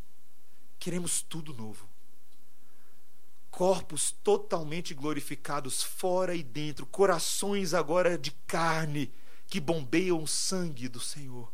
Queremos 0.79 1.23
tudo 1.23 1.55
novo. 1.55 1.89
Corpos 3.55 4.11
totalmente 4.11 4.93
glorificados 4.95 5.81
fora 5.81 6.35
e 6.35 6.43
dentro, 6.43 6.85
corações 6.85 7.73
agora 7.73 8.19
de 8.19 8.33
carne 8.49 9.13
que 9.47 9.61
bombeiam 9.61 10.21
o 10.21 10.27
sangue 10.27 10.89
do 10.89 10.99
Senhor. 10.99 11.53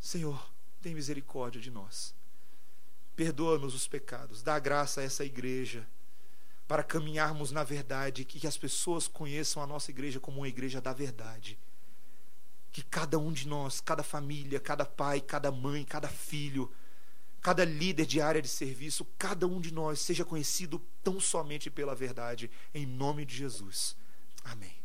Senhor, 0.00 0.50
tem 0.82 0.96
misericórdia 0.96 1.60
de 1.60 1.70
nós. 1.70 2.12
Perdoa-nos 3.14 3.72
os 3.72 3.86
pecados. 3.86 4.42
Dá 4.42 4.58
graça 4.58 5.00
a 5.00 5.04
essa 5.04 5.24
igreja 5.24 5.86
para 6.66 6.82
caminharmos 6.82 7.52
na 7.52 7.62
verdade, 7.62 8.24
que 8.24 8.44
as 8.44 8.58
pessoas 8.58 9.06
conheçam 9.06 9.62
a 9.62 9.66
nossa 9.66 9.92
igreja 9.92 10.18
como 10.18 10.38
uma 10.38 10.48
igreja 10.48 10.80
da 10.80 10.92
verdade. 10.92 11.56
Que 12.72 12.82
cada 12.82 13.16
um 13.16 13.30
de 13.32 13.46
nós, 13.46 13.80
cada 13.80 14.02
família, 14.02 14.58
cada 14.58 14.84
pai, 14.84 15.20
cada 15.20 15.52
mãe, 15.52 15.84
cada 15.84 16.08
filho, 16.08 16.68
cada 17.40 17.64
líder 17.64 18.06
de 18.06 18.20
área 18.20 18.42
de 18.42 18.48
serviço, 18.48 19.06
cada 19.18 19.46
um 19.46 19.60
de 19.60 19.72
nós 19.72 20.00
seja 20.00 20.24
conhecido 20.24 20.80
tão 21.02 21.20
somente 21.20 21.70
pela 21.70 21.94
verdade, 21.94 22.50
em 22.74 22.86
nome 22.86 23.24
de 23.24 23.36
Jesus. 23.36 23.96
Amém. 24.44 24.78